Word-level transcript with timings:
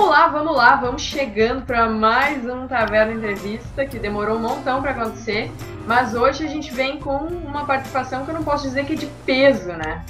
vamos 0.00 0.16
lá, 0.16 0.28
vamos 0.28 0.56
lá, 0.56 0.76
vamos 0.76 1.02
chegando 1.02 1.60
para 1.66 1.86
mais 1.86 2.42
um 2.48 2.66
Taverna 2.66 3.12
Entrevista 3.12 3.84
que 3.84 3.98
demorou 3.98 4.38
um 4.38 4.40
montão 4.40 4.80
para 4.80 4.92
acontecer, 4.92 5.52
mas 5.86 6.14
hoje 6.14 6.42
a 6.42 6.48
gente 6.48 6.72
vem 6.72 6.98
com 6.98 7.16
uma 7.18 7.66
participação 7.66 8.24
que 8.24 8.30
eu 8.30 8.34
não 8.34 8.42
posso 8.42 8.62
dizer 8.62 8.86
que 8.86 8.94
é 8.94 8.96
de 8.96 9.06
peso, 9.26 9.68
né? 9.68 10.02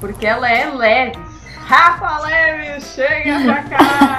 Porque 0.00 0.26
ela 0.26 0.50
é 0.50 0.70
leve. 0.70 1.18
Rafa 1.66 2.24
Leves, 2.24 2.94
chega 2.94 3.40
pra 3.44 3.62
cá! 3.64 4.16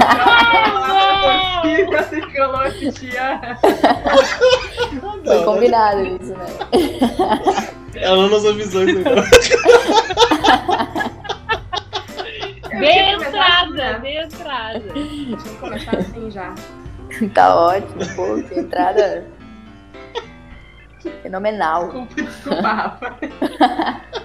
torcida 1.62 2.04
tricolor 2.04 2.72
Tiana. 2.94 3.58
Foi 5.26 5.44
combinado 5.44 6.06
isso, 6.06 6.36
né? 6.36 6.46
Ela 7.96 8.18
não 8.18 8.30
nos 8.30 8.46
avisou 8.46 8.84
isso 8.84 9.00
entrada, 13.48 14.00
bem 14.00 14.18
entrada. 14.18 14.80
Deixa 14.80 15.48
eu 15.48 15.56
começar 15.60 15.98
assim 15.98 16.32
já. 16.32 16.54
Tá 17.34 17.56
ótimo, 17.56 18.06
pô, 18.18 18.44
que 18.44 18.60
entrada 18.60 19.26
fenomenal. 21.24 21.86
Desculpa, 21.86 22.22
desculpa, 22.22 22.68
Rafa. 22.74 23.18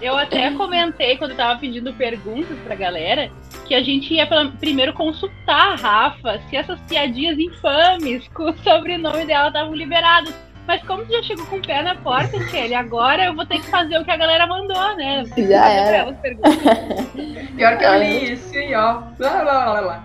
Eu 0.01 0.17
até 0.17 0.51
comentei 0.51 1.17
quando 1.17 1.31
eu 1.31 1.37
tava 1.37 1.61
pedindo 1.61 1.95
perguntas 1.95 2.59
pra 2.67 2.75
galera 2.75 3.31
que 3.67 3.75
a 3.75 3.83
gente 3.83 4.13
ia 4.13 4.27
pela- 4.27 4.51
primeiro 4.51 4.93
consultar 4.95 5.75
a 5.75 5.77
Rafa 5.77 6.41
se 6.51 6.57
essas 6.57 6.81
piadinhas 6.81 7.39
infames 7.39 8.27
com 8.35 8.51
o 8.51 8.57
sobrenome 8.59 9.25
dela 9.27 9.47
estavam 9.47 9.75
liberadas. 9.75 10.35
Mas 10.67 10.83
como 10.85 11.05
tu 11.05 11.13
já 11.13 11.23
chegou 11.23 11.45
com 11.47 11.57
o 11.57 11.63
pé 11.63 11.83
na 11.83 11.95
porta, 11.97 12.39
Kelly, 12.45 12.75
agora 12.75 13.27
eu 13.27 13.35
vou 13.35 13.45
ter 13.45 13.61
que 13.61 13.67
fazer 13.67 13.99
o 13.99 14.05
que 14.05 14.11
a 14.11 14.17
galera 14.17 14.47
mandou, 14.47 14.97
né? 14.97 15.25
Já 15.37 15.69
era. 15.69 16.13
Pior 17.57 17.79
que 17.79 17.85
eu 17.85 17.99
li 17.99 18.33
isso 18.33 18.57
e 18.57 18.75
ó. 18.75 19.03
Lá, 19.19 19.43
lá, 19.43 19.65
lá, 19.73 19.81
lá. 19.81 20.05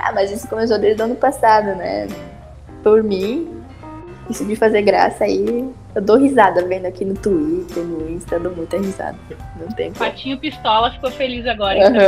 Ah, 0.00 0.12
mas 0.12 0.30
isso 0.30 0.46
começou 0.48 0.78
desde 0.78 1.02
o 1.02 1.06
ano 1.06 1.16
passado, 1.16 1.74
né? 1.74 2.06
Por 2.82 3.02
mim, 3.02 3.62
isso 4.30 4.44
de 4.44 4.54
fazer 4.54 4.82
graça 4.82 5.24
aí, 5.24 5.68
eu 5.98 6.02
dou 6.02 6.16
risada 6.16 6.64
vendo 6.64 6.86
aqui 6.86 7.04
no 7.04 7.14
Twitter, 7.14 7.82
no 7.82 8.08
Insta, 8.08 8.36
eu 8.36 8.40
dou 8.40 8.54
muita 8.54 8.78
risada. 8.78 9.18
Não 9.58 9.66
tem 9.68 9.92
como. 9.92 9.98
Patinho 9.98 10.38
Pistola 10.38 10.92
ficou 10.92 11.10
feliz 11.10 11.44
agora. 11.46 11.88
Aham. 11.88 11.98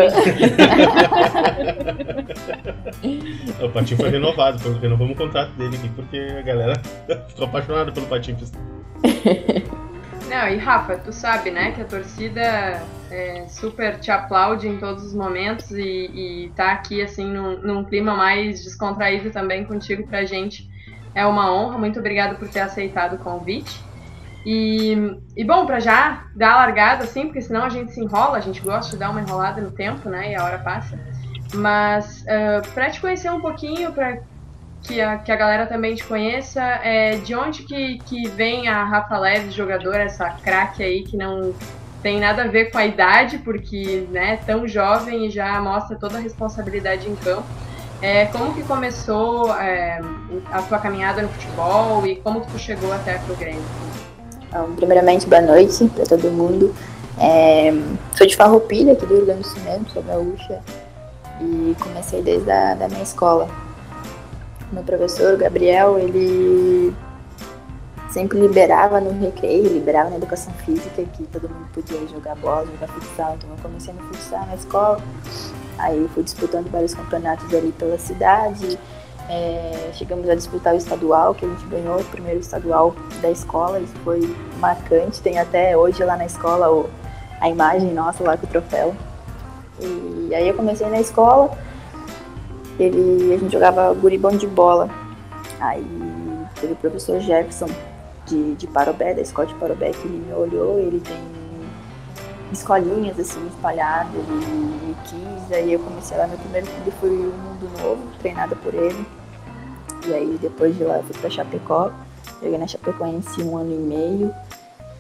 O 3.61 3.69
Patinho 3.69 3.99
foi 3.99 4.11
renovado, 4.11 4.79
renovamos 4.79 5.15
o 5.15 5.17
contrato 5.17 5.51
dele 5.53 5.77
aqui, 5.77 5.89
porque 5.91 6.17
a 6.17 6.43
galera 6.43 6.75
ficou 7.29 7.47
apaixonada 7.47 7.93
pelo 7.93 8.07
Patinho 8.07 8.37
Pistola. 8.39 8.65
Não, 10.31 10.49
e 10.49 10.57
Rafa, 10.57 10.97
tu 10.97 11.13
sabe, 11.13 11.51
né, 11.51 11.73
que 11.73 11.83
a 11.83 11.85
torcida 11.85 12.81
é, 13.11 13.45
super 13.49 13.99
te 13.99 14.13
aplaude 14.13 14.69
em 14.69 14.79
todos 14.79 15.05
os 15.05 15.15
momentos 15.15 15.73
e, 15.73 15.83
e 15.85 16.53
tá 16.55 16.71
aqui, 16.73 17.03
assim, 17.03 17.27
num, 17.27 17.59
num 17.59 17.85
clima 17.85 18.15
mais 18.15 18.63
descontraído 18.63 19.31
também 19.31 19.65
contigo 19.65 20.07
pra 20.07 20.25
gente. 20.25 20.71
É 21.15 21.27
uma 21.27 21.53
honra, 21.53 21.79
muito 21.79 21.99
obrigada 21.99 22.35
por 22.35 22.49
ter 22.49 22.61
aceitado 22.61 23.15
o 23.15 23.19
convite. 23.19 23.81
E, 24.45 24.97
e 25.37 25.45
bom, 25.45 25.67
pra 25.67 25.81
já 25.81 26.25
dar 26.35 26.53
a 26.53 26.57
largada, 26.57 27.05
assim, 27.05 27.27
porque 27.27 27.43
senão 27.43 27.65
a 27.65 27.69
gente 27.69 27.93
se 27.93 28.01
enrola, 28.01 28.39
a 28.39 28.41
gente 28.41 28.61
gosta 28.61 28.93
de 28.93 28.99
dar 28.99 29.11
uma 29.11 29.21
enrolada 29.21 29.61
no 29.61 29.71
tempo, 29.71 30.09
né, 30.09 30.33
e 30.33 30.35
a 30.35 30.45
hora 30.45 30.59
passa. 30.59 30.99
Mas 31.53 32.23
uh, 32.23 32.67
pra 32.73 32.91
te 32.91 33.01
conhecer 33.01 33.31
um 33.31 33.41
pouquinho, 33.41 33.93
pra 33.93 34.19
que 34.83 35.01
a, 35.01 35.19
que 35.19 35.31
a 35.31 35.37
galera 35.37 35.67
também 35.67 35.95
te 35.95 36.05
conheça, 36.05 36.63
é, 36.63 37.17
de 37.17 37.35
onde 37.35 37.65
que, 37.65 37.99
que 37.99 38.29
vem 38.29 38.69
a 38.69 38.85
Rafa 38.85 39.19
Leves, 39.19 39.53
jogadora, 39.53 40.05
essa 40.05 40.31
craque 40.31 40.83
aí 40.83 41.03
que 41.03 41.17
não 41.17 41.53
tem 42.03 42.19
nada 42.19 42.45
a 42.45 42.49
ver 42.49 42.71
com 42.71 42.79
a 42.79 42.87
idade, 42.87 43.39
porque 43.39 44.07
né, 44.11 44.39
tão 44.47 44.67
jovem 44.67 45.27
e 45.27 45.31
já 45.31 45.61
mostra 45.61 45.97
toda 45.97 46.17
a 46.17 46.21
responsabilidade 46.21 47.09
em 47.09 47.15
campo. 47.17 47.45
É, 48.03 48.27
como 48.27 48.55
que 48.55 48.63
começou 48.63 49.55
é, 49.57 50.01
a 50.51 50.63
tua 50.63 50.79
caminhada 50.79 51.21
no 51.21 51.29
futebol 51.29 52.07
e 52.07 52.17
como 52.17 52.41
tu 52.41 52.59
chegou 52.59 52.93
até 52.93 53.19
pro 53.19 53.37
Grêmio? 53.37 53.63
Então, 54.49 54.75
primeiramente, 54.75 55.27
boa 55.27 55.43
noite 55.43 55.87
para 55.95 56.07
todo 56.07 56.31
mundo. 56.31 56.75
É, 57.19 57.71
sou 58.17 58.27
de 58.27 58.35
Farroupilha, 58.35 58.95
aqui 58.95 59.05
do 59.05 59.15
Rio 59.15 59.27
Grande 59.27 59.43
do 59.43 59.47
Sul 59.47 59.63
mesmo, 59.63 59.91
sou 59.91 60.03
gaúcha. 60.03 60.61
E 61.43 61.77
comecei 61.79 62.23
desde 62.23 62.51
a 62.51 62.75
da 62.75 62.89
minha 62.89 63.03
escola. 63.03 63.49
Meu 64.73 64.83
professor, 64.83 65.37
Gabriel, 65.37 65.99
ele 65.99 66.95
sempre 68.11 68.41
liberava 68.41 68.99
no 68.99 69.11
recreio, 69.21 69.73
liberava 69.73 70.11
na 70.11 70.17
educação 70.17 70.53
física, 70.65 71.03
que 71.03 71.25
todo 71.25 71.49
mundo 71.49 71.69
podia 71.73 71.99
jogar 72.09 72.35
bola, 72.37 72.67
jogar 72.67 72.89
futsal. 72.89 73.35
Então 73.37 73.51
eu 73.51 73.57
comecei 73.63 73.93
no 73.93 74.01
futsal 74.05 74.47
na 74.47 74.55
escola. 74.55 75.01
Aí 75.81 76.09
fui 76.15 76.23
disputando 76.23 76.71
vários 76.71 76.95
campeonatos 76.95 77.53
ali 77.55 77.73
pela 77.73 77.99
cidade. 77.99 78.79
É, 79.29 79.91
chegamos 79.95 80.29
a 80.29 80.35
disputar 80.35 80.75
o 80.75 80.77
estadual, 80.77 81.35
que 81.35 81.45
a 81.45 81.49
gente 81.49 81.65
ganhou 81.67 82.01
o 82.01 82.05
primeiro 82.05 82.41
estadual 82.41 82.95
da 83.23 83.31
escola, 83.31 83.79
isso 83.79 83.95
foi 84.05 84.21
marcante. 84.59 85.21
Tem 85.21 85.39
até 85.39 85.77
hoje 85.77 86.03
lá 86.05 86.17
na 86.17 86.27
escola 86.27 86.71
o- 86.71 86.91
a 87.41 87.49
imagem 87.49 87.93
nossa 87.93 88.23
lá 88.25 88.37
com 88.37 88.47
o 88.47 88.49
troféu. 88.51 88.95
E 89.81 90.35
aí 90.35 90.49
eu 90.49 90.55
comecei 90.55 90.87
na 90.89 91.01
escola, 91.01 91.51
ele, 92.79 93.33
a 93.35 93.39
gente 93.39 93.53
jogava 93.53 93.93
guribão 93.95 94.33
de 94.33 94.47
bola. 94.47 94.91
Aí 95.61 95.87
teve 96.61 96.73
o 96.73 96.77
professor 96.77 97.21
Jefferson 97.21 97.69
de, 98.27 98.55
de 98.57 98.67
Parobé, 98.67 99.15
da 99.15 99.23
escola 99.23 99.47
de 99.47 99.55
Parobé, 99.55 99.91
que 99.91 100.09
me 100.09 100.33
olhou, 100.33 100.79
ele 100.79 101.01
tem 101.01 101.17
escolinhas 102.53 103.19
assim 103.19 103.47
espalhadas, 103.47 104.15
ele 104.15 104.47
me 104.87 104.97
quis, 105.05 105.53
aí 105.53 105.73
eu 105.73 105.81
comecei 105.81 106.17
lá, 106.17 106.27
meu 106.27 106.39
primeiro 106.39 106.67
clube 106.67 106.91
foi 107.01 107.11
o 107.11 107.33
Mundo 107.33 107.71
Novo, 107.83 108.03
treinada 108.19 108.57
por 108.57 108.75
ele. 108.75 109.07
E 110.07 110.15
aí 110.15 110.39
depois 110.41 110.77
de 110.77 110.85
lá 110.85 110.97
eu 110.97 111.03
fui 111.05 111.17
pra 111.19 111.31
Chapecó, 111.31 111.91
joguei 112.43 112.59
na 112.59 112.67
Chapecoense 112.67 113.43
um 113.43 113.57
ano 113.57 113.73
e 113.73 113.79
meio, 113.79 114.35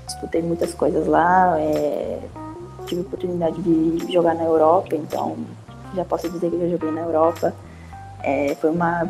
disputei 0.06 0.43
muitas 0.43 0.75
coisas 0.75 1.06
lá, 1.06 1.59
é, 1.59 2.21
tive 2.87 3.00
oportunidade 3.03 3.61
de 3.62 4.12
jogar 4.12 4.34
na 4.34 4.44
Europa, 4.44 4.94
então 4.94 5.37
já 5.94 6.05
posso 6.05 6.28
dizer 6.28 6.50
que 6.50 6.56
eu 6.56 6.61
já 6.61 6.69
joguei 6.69 6.91
na 6.91 7.00
Europa. 7.00 7.55
É, 8.22 8.55
foi 8.56 8.71
uma, 8.71 9.09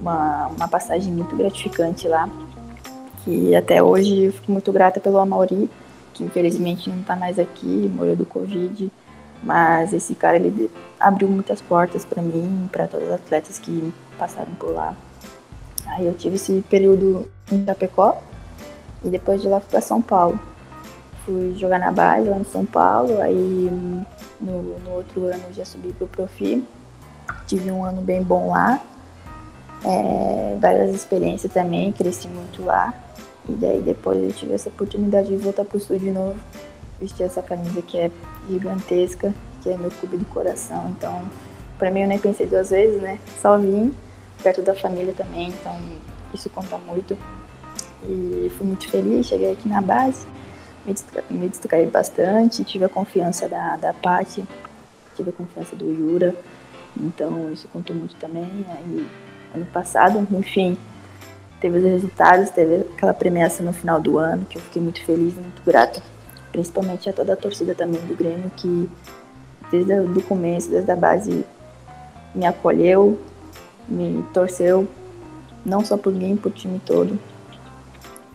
uma, 0.00 0.46
uma 0.48 0.68
passagem 0.68 1.12
muito 1.12 1.36
gratificante 1.36 2.08
lá, 2.08 2.28
que 3.24 3.54
até 3.54 3.82
hoje 3.82 4.24
eu 4.24 4.32
fico 4.32 4.50
muito 4.50 4.72
grata 4.72 4.98
pelo 4.98 5.18
Amauri, 5.18 5.70
que 6.18 6.24
infelizmente 6.24 6.90
não 6.90 7.00
está 7.00 7.14
mais 7.14 7.38
aqui, 7.38 7.90
morreu 7.94 8.16
do 8.16 8.26
Covid, 8.26 8.90
mas 9.40 9.92
esse 9.92 10.16
cara 10.16 10.36
ele 10.36 10.68
abriu 10.98 11.28
muitas 11.28 11.62
portas 11.62 12.04
para 12.04 12.20
mim, 12.20 12.68
para 12.72 12.88
todos 12.88 13.06
os 13.06 13.14
atletas 13.14 13.58
que 13.58 13.94
passaram 14.18 14.52
por 14.54 14.72
lá. 14.72 14.96
Aí 15.86 16.06
eu 16.06 16.14
tive 16.14 16.34
esse 16.34 16.60
período 16.68 17.30
em 17.52 17.64
Chapecó 17.64 18.20
e 19.04 19.08
depois 19.08 19.40
de 19.40 19.46
lá 19.46 19.60
fui 19.60 19.70
para 19.70 19.80
São 19.80 20.02
Paulo. 20.02 20.38
Fui 21.24 21.54
jogar 21.56 21.78
na 21.78 21.92
base 21.92 22.28
lá 22.28 22.36
em 22.36 22.44
São 22.44 22.66
Paulo, 22.66 23.22
aí 23.22 23.70
no, 24.40 24.62
no 24.80 24.90
outro 24.90 25.26
ano 25.26 25.52
já 25.52 25.64
subi 25.64 25.92
pro 25.92 26.08
Profi. 26.08 26.66
Tive 27.46 27.70
um 27.70 27.84
ano 27.84 28.02
bem 28.02 28.22
bom 28.22 28.50
lá, 28.50 28.80
é, 29.84 30.56
várias 30.60 30.94
experiências 30.94 31.52
também, 31.52 31.92
cresci 31.92 32.26
muito 32.26 32.64
lá. 32.64 32.92
E 33.48 33.52
daí 33.52 33.80
depois 33.80 34.22
eu 34.22 34.32
tive 34.32 34.52
essa 34.52 34.68
oportunidade 34.68 35.28
de 35.28 35.36
voltar 35.36 35.64
pro 35.64 35.80
sul 35.80 35.98
de 35.98 36.10
novo, 36.10 36.38
vestir 37.00 37.24
essa 37.24 37.42
camisa 37.42 37.80
que 37.80 37.96
é 37.98 38.10
gigantesca, 38.48 39.34
que 39.62 39.70
é 39.70 39.76
meu 39.76 39.90
clube 39.90 40.18
do 40.18 40.24
coração. 40.26 40.88
Então, 40.90 41.22
pra 41.78 41.90
mim 41.90 42.02
eu 42.02 42.08
nem 42.08 42.18
pensei 42.18 42.46
duas 42.46 42.70
vezes, 42.70 43.00
né? 43.00 43.18
Só 43.40 43.56
vim, 43.56 43.94
perto 44.42 44.62
da 44.62 44.74
família 44.74 45.14
também, 45.14 45.48
então 45.48 45.76
isso 46.34 46.50
conta 46.50 46.76
muito. 46.78 47.16
E 48.04 48.50
fui 48.56 48.66
muito 48.66 48.88
feliz, 48.88 49.26
cheguei 49.26 49.52
aqui 49.52 49.68
na 49.68 49.80
base, 49.80 50.26
me 50.86 50.92
destaca- 50.92 51.24
me 51.30 51.86
bastante, 51.86 52.62
tive 52.64 52.84
a 52.84 52.88
confiança 52.88 53.48
da, 53.48 53.76
da 53.76 53.92
Paty, 53.92 54.44
tive 55.16 55.30
a 55.30 55.32
confiança 55.32 55.74
do 55.74 55.86
Yura, 55.86 56.34
então 56.96 57.52
isso 57.52 57.66
contou 57.68 57.96
muito 57.96 58.14
também. 58.16 58.64
Aí, 58.68 59.06
ano 59.54 59.66
passado, 59.66 60.26
enfim, 60.30 60.78
teve 61.60 61.78
os 61.78 61.84
resultados, 61.84 62.50
teve 62.50 62.86
aquela 62.94 63.14
premiação 63.14 63.66
no 63.66 63.72
final 63.72 64.00
do 64.00 64.18
ano, 64.18 64.46
que 64.48 64.58
eu 64.58 64.62
fiquei 64.62 64.80
muito 64.80 65.04
feliz 65.04 65.34
e 65.36 65.40
muito 65.40 65.62
grata. 65.64 66.02
Principalmente 66.52 67.08
a 67.08 67.12
toda 67.12 67.32
a 67.32 67.36
torcida 67.36 67.74
também 67.74 68.00
do 68.02 68.16
Grêmio, 68.16 68.50
que 68.56 68.88
desde 69.70 69.92
o 69.92 70.22
começo, 70.22 70.70
desde 70.70 70.90
a 70.90 70.96
base, 70.96 71.44
me 72.34 72.46
acolheu, 72.46 73.18
me 73.88 74.24
torceu, 74.32 74.88
não 75.64 75.84
só 75.84 75.96
por 75.96 76.12
mim, 76.12 76.36
por 76.36 76.52
time 76.52 76.80
todo. 76.84 77.18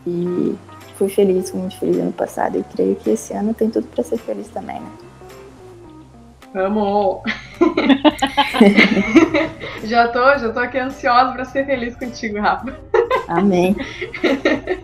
E 0.05 0.55
fui 0.95 1.09
feliz, 1.09 1.49
fui 1.49 1.59
muito 1.59 1.77
feliz 1.77 1.97
ano 1.97 2.11
passado 2.11 2.57
e 2.57 2.63
creio 2.75 2.95
que 2.95 3.11
esse 3.11 3.33
ano 3.33 3.53
tem 3.53 3.69
tudo 3.69 3.87
para 3.87 4.03
ser 4.03 4.17
feliz 4.17 4.47
também, 4.49 4.79
né? 4.79 4.91
Vamos! 6.53 7.23
já 9.85 10.07
tô, 10.09 10.37
já 10.37 10.51
tô 10.51 10.59
aqui 10.59 10.77
ansiosa 10.77 11.31
pra 11.31 11.45
ser 11.45 11.65
feliz 11.65 11.95
contigo, 11.95 12.39
Rafa. 12.39 12.77
Amém. 13.27 13.75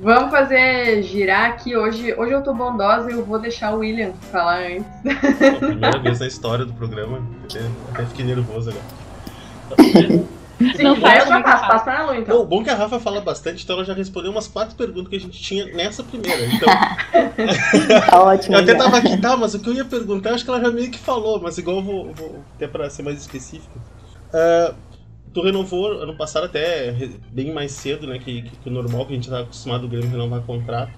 Vamos 0.00 0.30
fazer 0.30 1.02
girar 1.02 1.50
aqui 1.50 1.76
hoje. 1.76 2.14
Hoje 2.14 2.32
eu 2.32 2.42
tô 2.42 2.54
bondosa 2.54 3.10
e 3.10 3.14
eu 3.14 3.24
vou 3.24 3.38
deixar 3.38 3.74
o 3.74 3.78
William 3.78 4.12
falar 4.30 4.60
antes. 4.60 5.40
É 5.40 5.48
a 5.48 5.56
primeira 5.56 5.98
vez 5.98 6.20
na 6.20 6.26
história 6.26 6.64
do 6.64 6.72
programa. 6.72 7.20
Até 7.92 8.04
fiquei 8.06 8.24
nervoso 8.24 8.70
agora. 8.70 10.28
Sim, 10.58 10.82
não 10.82 11.00
vai, 11.00 11.20
eu 11.20 11.26
já 11.26 11.40
passo, 11.40 11.68
passo 11.68 11.84
pra 11.84 12.04
Lu, 12.04 12.14
então. 12.14 12.38
Não, 12.38 12.44
bom 12.44 12.64
que 12.64 12.70
a 12.70 12.74
Rafa 12.74 12.98
fala 12.98 13.20
bastante, 13.20 13.62
então 13.62 13.76
ela 13.76 13.84
já 13.84 13.94
respondeu 13.94 14.32
umas 14.32 14.48
quatro 14.48 14.74
perguntas 14.74 15.08
que 15.08 15.16
a 15.16 15.20
gente 15.20 15.40
tinha 15.40 15.66
nessa 15.66 16.02
primeira. 16.02 16.46
Então. 16.46 16.68
tá 18.10 18.22
ótimo. 18.22 18.56
Eu 18.56 18.60
até 18.60 18.72
já. 18.72 18.78
tava 18.78 18.96
aqui, 18.98 19.16
tá, 19.18 19.36
mas 19.36 19.54
o 19.54 19.60
que 19.60 19.68
eu 19.68 19.74
ia 19.74 19.84
perguntar, 19.84 20.34
acho 20.34 20.44
que 20.44 20.50
ela 20.50 20.60
já 20.60 20.70
meio 20.70 20.90
que 20.90 20.98
falou, 20.98 21.40
mas 21.40 21.58
igual 21.58 21.76
eu 21.76 21.82
vou, 21.82 22.12
vou 22.12 22.44
até 22.56 22.66
pra 22.66 22.90
ser 22.90 23.02
mais 23.04 23.18
específico. 23.20 23.78
Uh, 24.34 24.74
tu 25.38 25.42
renovou 25.42 25.92
ano 26.02 26.16
passado 26.16 26.46
até 26.46 26.92
bem 27.30 27.52
mais 27.52 27.70
cedo, 27.70 28.08
né, 28.08 28.18
que, 28.18 28.42
que, 28.42 28.68
o 28.68 28.72
normal, 28.72 29.06
que 29.06 29.12
a 29.12 29.14
gente 29.14 29.30
tá 29.30 29.40
acostumado 29.40 29.84
o 29.84 29.88
Grêmio 29.88 30.10
renovar 30.10 30.42
contrato. 30.42 30.92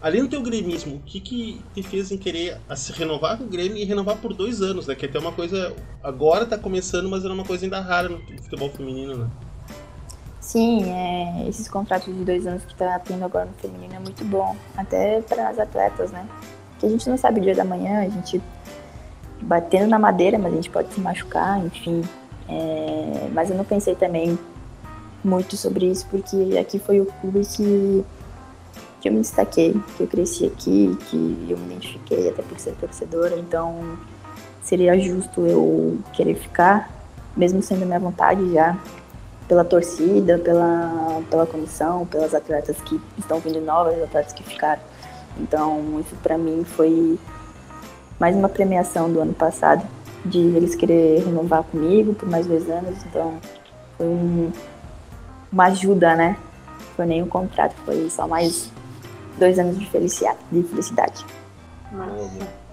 Além 0.00 0.22
do 0.22 0.28
teu 0.28 0.42
gremismo, 0.42 0.96
o 0.96 1.00
que, 1.00 1.20
que 1.20 1.60
te 1.74 1.82
fez 1.82 2.10
em 2.10 2.16
querer 2.16 2.58
se 2.74 2.92
renovar 2.92 3.36
com 3.36 3.44
o 3.44 3.46
Grêmio 3.46 3.76
e 3.76 3.84
renovar 3.84 4.16
por 4.16 4.32
dois 4.32 4.62
anos, 4.62 4.86
né? 4.86 4.94
Que 4.94 5.06
é 5.06 5.08
até 5.08 5.18
uma 5.18 5.32
coisa. 5.32 5.74
Agora 6.02 6.44
tá 6.44 6.58
começando, 6.58 7.08
mas 7.08 7.24
era 7.24 7.32
uma 7.32 7.44
coisa 7.44 7.64
ainda 7.64 7.80
rara 7.80 8.10
no 8.10 8.18
futebol 8.42 8.68
feminino, 8.70 9.16
né? 9.16 9.30
Sim, 10.40 10.84
é, 10.90 11.48
esses 11.48 11.68
contratos 11.68 12.14
de 12.14 12.22
dois 12.22 12.46
anos 12.46 12.64
que 12.64 12.74
tá 12.74 12.98
tendo 12.98 13.24
agora 13.24 13.46
no 13.46 13.54
feminino 13.54 13.94
é 13.94 13.98
muito 13.98 14.24
bom. 14.26 14.54
Até 14.76 15.22
para 15.22 15.48
as 15.48 15.58
atletas, 15.58 16.10
né? 16.10 16.26
Que 16.78 16.84
a 16.84 16.88
gente 16.90 17.08
não 17.08 17.16
sabe 17.16 17.40
o 17.40 17.42
dia 17.42 17.54
da 17.54 17.64
manhã, 17.64 18.00
a 18.00 18.08
gente 18.08 18.42
batendo 19.40 19.88
na 19.88 19.98
madeira, 19.98 20.38
mas 20.38 20.52
a 20.52 20.56
gente 20.56 20.70
pode 20.70 20.92
se 20.92 21.00
machucar, 21.00 21.64
enfim. 21.64 22.02
É, 22.48 23.28
mas 23.32 23.50
eu 23.50 23.56
não 23.56 23.64
pensei 23.64 23.94
também 23.94 24.38
muito 25.22 25.56
sobre 25.56 25.86
isso, 25.86 26.06
porque 26.10 26.58
aqui 26.58 26.78
foi 26.78 27.00
o 27.00 27.06
clube 27.06 27.40
que 27.44 28.04
que 29.04 29.08
eu 29.10 29.12
me 29.12 29.20
destaquei, 29.20 29.74
que 29.98 30.02
eu 30.02 30.06
cresci 30.06 30.46
aqui, 30.46 30.96
que 31.10 31.46
eu 31.46 31.58
me 31.58 31.74
identifiquei 31.74 32.30
até 32.30 32.40
por 32.40 32.58
ser 32.58 32.74
torcedora, 32.76 33.38
então 33.38 33.98
seria 34.62 34.98
justo 34.98 35.42
eu 35.42 35.98
querer 36.14 36.34
ficar, 36.36 36.90
mesmo 37.36 37.62
sendo 37.62 37.84
minha 37.84 38.00
vontade 38.00 38.50
já, 38.54 38.78
pela 39.46 39.62
torcida, 39.62 40.38
pela, 40.38 41.20
pela 41.28 41.44
comissão, 41.44 42.06
pelas 42.06 42.34
atletas 42.34 42.80
que 42.80 42.98
estão 43.18 43.40
vindo 43.40 43.60
novas, 43.60 44.02
atletas 44.02 44.32
que 44.32 44.42
ficaram. 44.42 44.80
Então, 45.38 46.00
isso 46.00 46.16
para 46.22 46.38
mim 46.38 46.64
foi 46.64 47.18
mais 48.18 48.34
uma 48.34 48.48
premiação 48.48 49.12
do 49.12 49.20
ano 49.20 49.34
passado, 49.34 49.86
de 50.24 50.38
eles 50.38 50.74
querer 50.74 51.24
renovar 51.24 51.62
comigo 51.64 52.14
por 52.14 52.28
mais 52.28 52.46
dois 52.46 52.68
anos. 52.70 53.04
Então, 53.04 53.38
foi 53.96 54.06
um, 54.06 54.52
uma 55.52 55.66
ajuda, 55.66 56.14
né? 56.14 56.36
Foi 56.96 57.06
nem 57.06 57.22
um 57.22 57.28
contrato, 57.28 57.74
foi 57.84 58.08
só 58.08 58.26
mais 58.26 58.72
dois 59.38 59.58
anos 59.58 59.78
de 59.78 59.88
felicidade. 59.90 60.38
De 60.50 60.62
felicidade. 60.62 61.24
Nossa. 61.92 62.64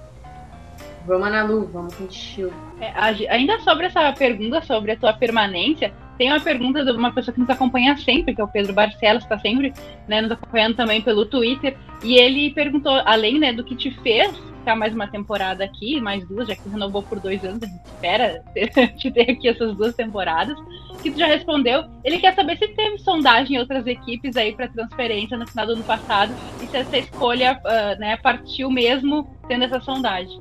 Vamos, 1.06 1.28
Analu, 1.28 1.68
vamos 1.74 1.96
contigo. 1.96 2.52
É, 2.80 2.94
ainda 3.30 3.60
sobre 3.62 3.88
essa 3.88 4.14
pergunta 4.14 4.62
sobre 4.62 4.92
a 4.92 4.96
tua 4.96 5.14
permanência, 5.14 5.92
tem 6.18 6.32
uma 6.32 6.40
pergunta 6.40 6.86
de 6.86 6.92
uma 6.92 7.12
pessoa 7.12 7.34
que 7.34 7.40
nos 7.40 7.50
acompanha 7.50 7.98
sempre, 7.98 8.36
que 8.36 8.42
é 8.42 8.44
o 8.44 8.48
Pedro 8.48 8.74
Barcelos, 8.74 9.24
que 9.26 9.34
está 9.34 9.40
sempre 9.40 9.74
né, 10.08 10.22
nos 10.22 10.32
acompanhando 10.32 10.76
também 10.76 11.02
pelo 11.02 11.26
Twitter. 11.26 11.76
E 12.04 12.16
ele 12.16 12.52
perguntou, 12.52 12.94
além 13.06 13.40
né, 13.40 13.52
do 13.52 13.64
que 13.64 13.76
te 13.76 13.90
fez 14.02 14.32
ficar 14.62 14.76
mais 14.76 14.94
uma 14.94 15.08
temporada 15.08 15.64
aqui, 15.64 16.00
mais 16.00 16.26
duas, 16.28 16.48
já 16.48 16.56
que 16.56 16.70
renovou 16.70 17.02
por 17.04 17.20
dois 17.20 17.44
anos, 17.44 17.62
a 17.64 17.66
gente 17.66 17.82
espera 17.86 18.44
te 18.98 19.12
ter 19.12 19.32
aqui 19.32 19.50
essas 19.50 19.76
duas 19.76 19.96
temporadas, 19.96 20.56
que 21.02 21.12
tu 21.12 21.20
já 21.20 21.26
respondeu. 21.26 21.84
Ele 22.04 22.20
quer 22.20 22.34
saber 22.36 22.58
se 22.58 22.68
teve 22.70 23.00
sondagem 23.00 23.56
em 23.56 23.60
outras 23.60 23.86
equipes 23.88 24.38
aí 24.38 24.54
para 24.54 24.68
transferência 24.68 25.36
no 25.36 25.48
final 25.48 25.66
do 25.66 25.74
ano 25.74 25.84
passado 25.84 26.34
e 26.62 26.68
se 26.68 26.78
essa 26.78 26.98
escolha 26.98 27.60
uh, 27.66 28.00
né, 28.00 28.18
partiu 28.18 28.70
mesmo 28.70 29.28
tendo 29.48 29.66
essa 29.66 29.82
sondagem. 29.82 30.40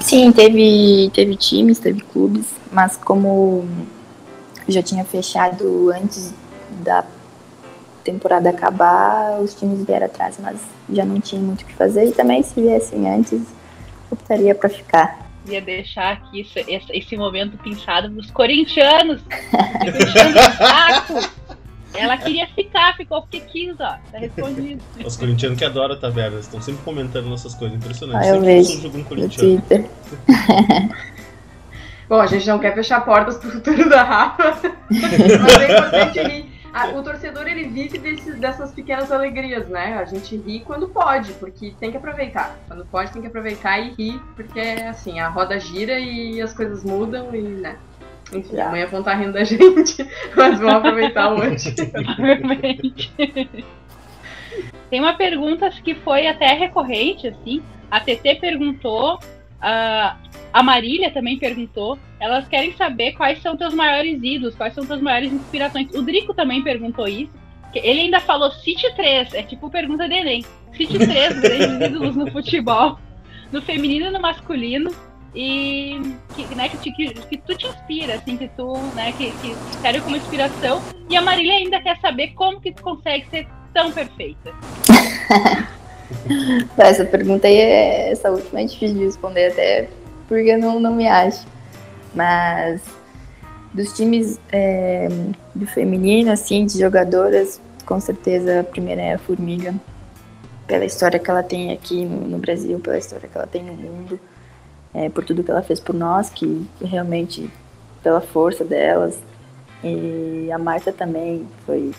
Sim, 0.00 0.30
teve, 0.30 1.10
teve 1.12 1.36
times, 1.36 1.80
teve 1.80 2.00
clubes, 2.00 2.54
mas 2.70 2.96
como 2.96 3.66
já 4.68 4.82
tinha 4.82 5.04
fechado 5.04 5.90
antes 5.90 6.32
da 6.84 7.04
temporada 8.06 8.48
acabar, 8.50 9.40
os 9.40 9.54
times 9.54 9.84
vieram 9.84 10.06
atrás, 10.06 10.38
mas 10.40 10.60
já 10.88 11.04
não 11.04 11.20
tinha 11.20 11.40
muito 11.40 11.62
o 11.62 11.64
que 11.66 11.74
fazer. 11.74 12.06
E 12.06 12.12
também, 12.12 12.42
se 12.42 12.60
viessem 12.60 13.08
antes, 13.08 13.42
optaria 14.10 14.54
para 14.54 14.68
ficar. 14.68 15.26
Ia 15.48 15.60
deixar 15.60 16.12
aqui 16.12 16.40
esse, 16.40 16.64
esse 16.92 17.16
momento 17.16 17.58
pensado 17.58 18.08
nos 18.08 18.30
corintianos. 18.30 19.20
saco. 20.56 21.28
Ela 21.94 22.16
queria 22.18 22.46
ficar, 22.48 22.96
ficou 22.96 23.22
porque 23.22 23.40
quis, 23.40 23.74
ó. 23.80 23.96
Tá 24.12 24.18
respondido. 24.18 24.82
Os 25.04 25.16
corintianos 25.16 25.58
que 25.58 25.64
adoram 25.64 25.94
a 25.94 25.98
taverna, 25.98 26.38
estão 26.40 26.60
sempre 26.60 26.82
comentando 26.84 27.26
nossas 27.26 27.54
coisas. 27.54 27.76
Impressionante. 27.76 28.24
Ah, 28.24 28.28
eu 28.28 28.34
sempre 28.34 28.46
vejo. 28.46 28.68
surge 28.68 28.86
algum 28.86 29.04
corintiano. 29.04 29.62
Bom, 32.08 32.20
a 32.20 32.26
gente 32.26 32.46
não 32.46 32.58
quer 32.58 32.74
fechar 32.74 33.04
portas 33.04 33.36
pro 33.38 33.50
futuro 33.50 33.88
da 33.88 34.02
Rafa, 34.02 34.54
mas 34.90 35.60
é 35.60 35.64
importante 35.64 36.22
rir. 36.22 36.55
Ah, 36.78 36.88
o 36.88 37.02
torcedor 37.02 37.48
ele 37.48 37.68
vive 37.68 37.96
desses, 37.96 38.38
dessas 38.38 38.70
pequenas 38.70 39.10
alegrias, 39.10 39.66
né? 39.66 39.96
A 39.98 40.04
gente 40.04 40.36
ri 40.36 40.60
quando 40.60 40.86
pode, 40.88 41.32
porque 41.32 41.72
tem 41.80 41.90
que 41.90 41.96
aproveitar. 41.96 42.54
Quando 42.68 42.84
pode, 42.84 43.10
tem 43.12 43.22
que 43.22 43.28
aproveitar 43.28 43.78
e 43.78 43.94
rir, 43.94 44.20
porque 44.34 44.60
assim, 44.60 45.18
a 45.18 45.30
roda 45.30 45.58
gira 45.58 45.98
e 45.98 46.38
as 46.42 46.52
coisas 46.52 46.84
mudam 46.84 47.34
e, 47.34 47.40
né? 47.40 47.78
Enfim, 48.30 48.56
Já. 48.56 48.66
amanhã 48.66 48.86
vão 48.88 49.00
estar 49.00 49.14
rindo 49.14 49.32
da 49.32 49.42
gente, 49.44 50.06
mas 50.36 50.58
vamos 50.58 50.74
aproveitar 50.74 51.32
hoje. 51.32 51.74
Provavelmente. 51.74 53.14
Tem 54.90 55.00
uma 55.00 55.14
pergunta 55.14 55.70
que 55.70 55.94
foi 55.94 56.26
até 56.26 56.52
recorrente, 56.52 57.26
assim. 57.28 57.62
A 57.90 58.00
TT 58.00 58.34
perguntou, 58.38 59.18
a, 59.60 60.16
a 60.52 60.62
Marília 60.62 61.10
também 61.10 61.38
perguntou. 61.38 61.98
Elas 62.20 62.46
querem 62.48 62.72
saber 62.76 63.12
quais 63.12 63.40
são 63.42 63.56
teus 63.56 63.74
maiores 63.74 64.20
ídolos, 64.22 64.54
quais 64.54 64.74
são 64.74 64.84
tuas 64.86 65.00
maiores 65.00 65.32
inspirações. 65.32 65.88
O 65.94 66.02
Drico 66.02 66.34
também 66.34 66.62
perguntou 66.62 67.06
isso. 67.06 67.32
Ele 67.74 68.02
ainda 68.02 68.20
falou 68.20 68.50
City 68.50 68.90
3, 68.94 69.34
é 69.34 69.42
tipo 69.42 69.68
pergunta 69.68 70.08
de 70.08 70.14
Enem. 70.14 70.44
City 70.74 70.98
3, 70.98 71.40
grandes 71.40 71.88
ídolos 71.88 72.16
no 72.16 72.30
futebol, 72.30 72.98
no 73.52 73.60
feminino 73.60 74.06
e 74.06 74.10
no 74.10 74.20
masculino. 74.20 74.90
E 75.34 76.00
que, 76.34 76.54
né, 76.54 76.70
que, 76.70 76.90
que, 76.90 77.12
que 77.12 77.36
tu 77.36 77.54
te 77.54 77.66
inspira, 77.66 78.14
assim, 78.14 78.38
que 78.38 78.48
tu, 78.48 78.78
né, 78.94 79.12
que, 79.12 79.30
que 79.32 79.54
serve 79.82 80.00
como 80.00 80.16
inspiração. 80.16 80.80
E 81.10 81.16
a 81.16 81.20
Marília 81.20 81.56
ainda 81.56 81.78
quer 81.82 81.98
saber 82.00 82.28
como 82.28 82.58
que 82.58 82.72
tu 82.72 82.82
consegue 82.82 83.26
ser 83.28 83.46
tão 83.74 83.92
perfeita. 83.92 84.54
Essa 86.76 87.04
pergunta 87.04 87.46
aí, 87.46 87.56
é, 87.56 88.10
essa 88.10 88.30
última 88.30 88.60
é 88.60 88.64
difícil 88.64 88.96
de 88.96 89.04
responder 89.04 89.46
até 89.48 89.88
porque 90.28 90.50
eu 90.50 90.58
não, 90.58 90.80
não 90.80 90.94
me 90.94 91.08
acho. 91.08 91.46
Mas 92.14 92.82
dos 93.72 93.92
times 93.92 94.40
é, 94.50 95.08
do 95.54 95.66
feminino, 95.66 96.30
assim, 96.30 96.64
de 96.64 96.78
jogadoras, 96.78 97.60
com 97.84 98.00
certeza 98.00 98.60
a 98.60 98.64
primeira 98.64 99.02
é 99.02 99.14
a 99.14 99.18
Formiga. 99.18 99.74
Pela 100.66 100.84
história 100.84 101.18
que 101.18 101.30
ela 101.30 101.42
tem 101.42 101.72
aqui 101.72 102.04
no, 102.04 102.26
no 102.26 102.38
Brasil, 102.38 102.80
pela 102.80 102.98
história 102.98 103.28
que 103.28 103.36
ela 103.36 103.46
tem 103.46 103.62
no 103.62 103.74
mundo, 103.74 104.18
é, 104.92 105.08
por 105.08 105.24
tudo 105.24 105.44
que 105.44 105.50
ela 105.50 105.62
fez 105.62 105.78
por 105.78 105.94
nós, 105.94 106.30
que 106.30 106.66
realmente 106.82 107.50
pela 108.02 108.20
força 108.20 108.64
delas. 108.64 109.18
E 109.84 110.50
a 110.50 110.58
Marta 110.58 110.92
também 110.92 111.46
foi 111.64 111.92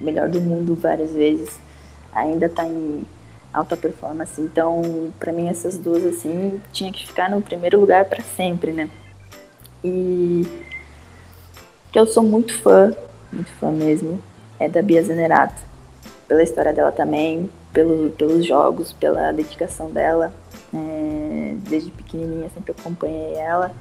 melhor 0.00 0.28
do 0.28 0.40
mundo 0.40 0.74
várias 0.74 1.12
vezes. 1.12 1.58
Ainda 2.12 2.48
tá 2.48 2.66
em 2.66 3.04
alta 3.56 3.76
performance. 3.76 4.40
Então, 4.40 5.12
para 5.18 5.32
mim 5.32 5.48
essas 5.48 5.78
duas 5.78 6.04
assim 6.04 6.60
tinha 6.72 6.92
que 6.92 7.06
ficar 7.06 7.30
no 7.30 7.40
primeiro 7.40 7.80
lugar 7.80 8.04
para 8.04 8.22
sempre, 8.22 8.72
né? 8.72 8.90
E 9.82 10.46
que 11.90 11.98
eu 11.98 12.06
sou 12.06 12.22
muito 12.22 12.52
fã, 12.60 12.94
muito 13.32 13.50
fã 13.52 13.70
mesmo, 13.70 14.22
é 14.60 14.68
da 14.68 14.82
Bia 14.82 15.02
Zenerato. 15.02 15.62
Pela 16.28 16.42
história 16.42 16.72
dela 16.72 16.92
também, 16.92 17.48
pelo, 17.72 18.10
pelos 18.10 18.44
jogos, 18.44 18.92
pela 18.92 19.32
dedicação 19.32 19.90
dela. 19.90 20.32
É, 20.74 21.54
desde 21.68 21.90
pequenininha 21.90 22.50
sempre 22.52 22.74
acompanhei 22.78 23.34
ela. 23.34 23.72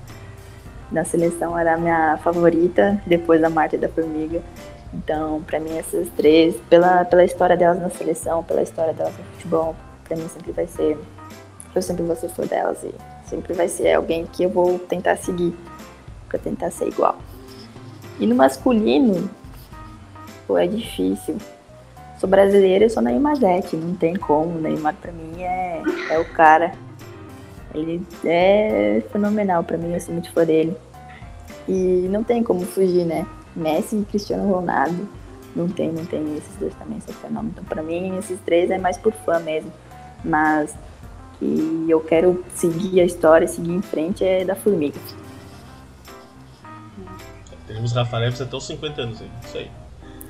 Na 0.91 1.03
seleção 1.03 1.58
era 1.58 1.74
a 1.74 1.77
minha 1.77 2.17
favorita, 2.17 3.01
depois 3.05 3.41
da 3.41 3.50
Marta 3.50 3.75
e 3.75 3.79
da 3.79 3.89
Formiga. 3.89 4.41
Então, 4.96 5.42
para 5.44 5.60
mim, 5.60 5.78
essas 5.78 6.08
três, 6.16 6.56
pela, 6.70 7.04
pela 7.04 7.25
história 7.25 7.58
delas 7.58 7.82
na 7.82 7.90
seleção, 7.90 8.44
pela 8.44 8.62
história 8.62 8.94
delas 8.94 9.14
no 9.18 9.25
futebol, 9.34 9.75
para 10.06 10.16
mim 10.16 10.28
sempre 10.30 10.54
vai 10.54 10.68
ser. 10.68 10.98
Eu 11.74 11.82
sempre 11.82 12.04
vou 12.04 12.16
ser 12.16 12.30
fã 12.30 12.46
delas 12.46 12.82
e 12.84 12.94
sempre 13.30 13.54
vai 13.54 13.68
ser 13.68 13.94
alguém 13.94 14.25
que 14.25 14.44
eu 14.44 14.50
vou 14.50 14.80
tentar 14.80 15.18
seguir, 15.18 15.54
para 16.30 16.40
tentar 16.40 16.72
ser 16.72 16.88
igual. 16.88 17.18
E 18.18 18.25
no 18.25 18.36
masculino, 18.36 19.30
pô, 20.48 20.58
é 20.58 20.66
difícil. 20.66 21.36
Sou 22.18 22.30
brasileira, 22.30 22.86
eu 22.86 22.90
sou 22.90 23.04
Neymar 23.04 23.36
Zete, 23.36 23.75
não 23.75 23.94
tem 23.96 24.16
como. 24.16 24.62
Neymar 24.62 24.96
para 24.96 25.12
mim 25.12 25.44
é, 25.44 25.82
é 26.10 26.20
o 26.20 26.25
cara. 26.32 26.72
Ele 27.74 28.02
é 28.24 29.04
fenomenal 29.12 29.62
para 29.66 29.78
mim, 29.78 29.94
eu 29.94 30.00
sou 30.00 30.14
muito 30.14 30.32
fã 30.32 30.46
dele. 30.46 30.78
E 31.68 32.08
não 32.10 32.24
tem 32.24 32.42
como 32.42 32.62
fugir, 32.62 33.04
né? 33.04 33.25
Messi 33.56 33.98
e 33.98 34.06
Cristiano 34.06 34.52
Ronaldo. 34.52 35.08
não 35.56 35.68
tem, 35.70 35.92
não 35.92 36.06
tem. 36.06 36.38
Esses 36.38 36.56
dois 36.58 36.74
também 36.76 37.00
são 37.02 37.14
fenômenos. 37.16 37.54
Então, 37.54 37.64
pra 37.64 37.82
mim, 37.82 38.18
esses 38.18 38.40
três 38.42 38.70
é 38.70 38.78
mais 38.78 38.98
por 38.98 39.14
fã 39.14 39.40
mesmo. 39.40 39.72
Mas 40.24 40.76
que 41.40 41.86
eu 41.90 42.00
quero 42.02 42.44
seguir 42.54 43.02
a 43.02 43.06
história, 43.06 43.48
seguir 43.48 43.74
em 43.74 43.82
frente 43.82 44.24
é 44.24 44.46
da 44.46 44.56
Formiga. 44.56 45.00
Teremos 47.68 47.94
Rafa 47.94 48.18
Leves 48.18 48.42
até 48.42 48.56
os 48.56 48.66
50 48.68 49.02
anos 49.02 49.22
aí. 49.22 49.30
Isso 49.44 49.58
aí. 49.58 49.72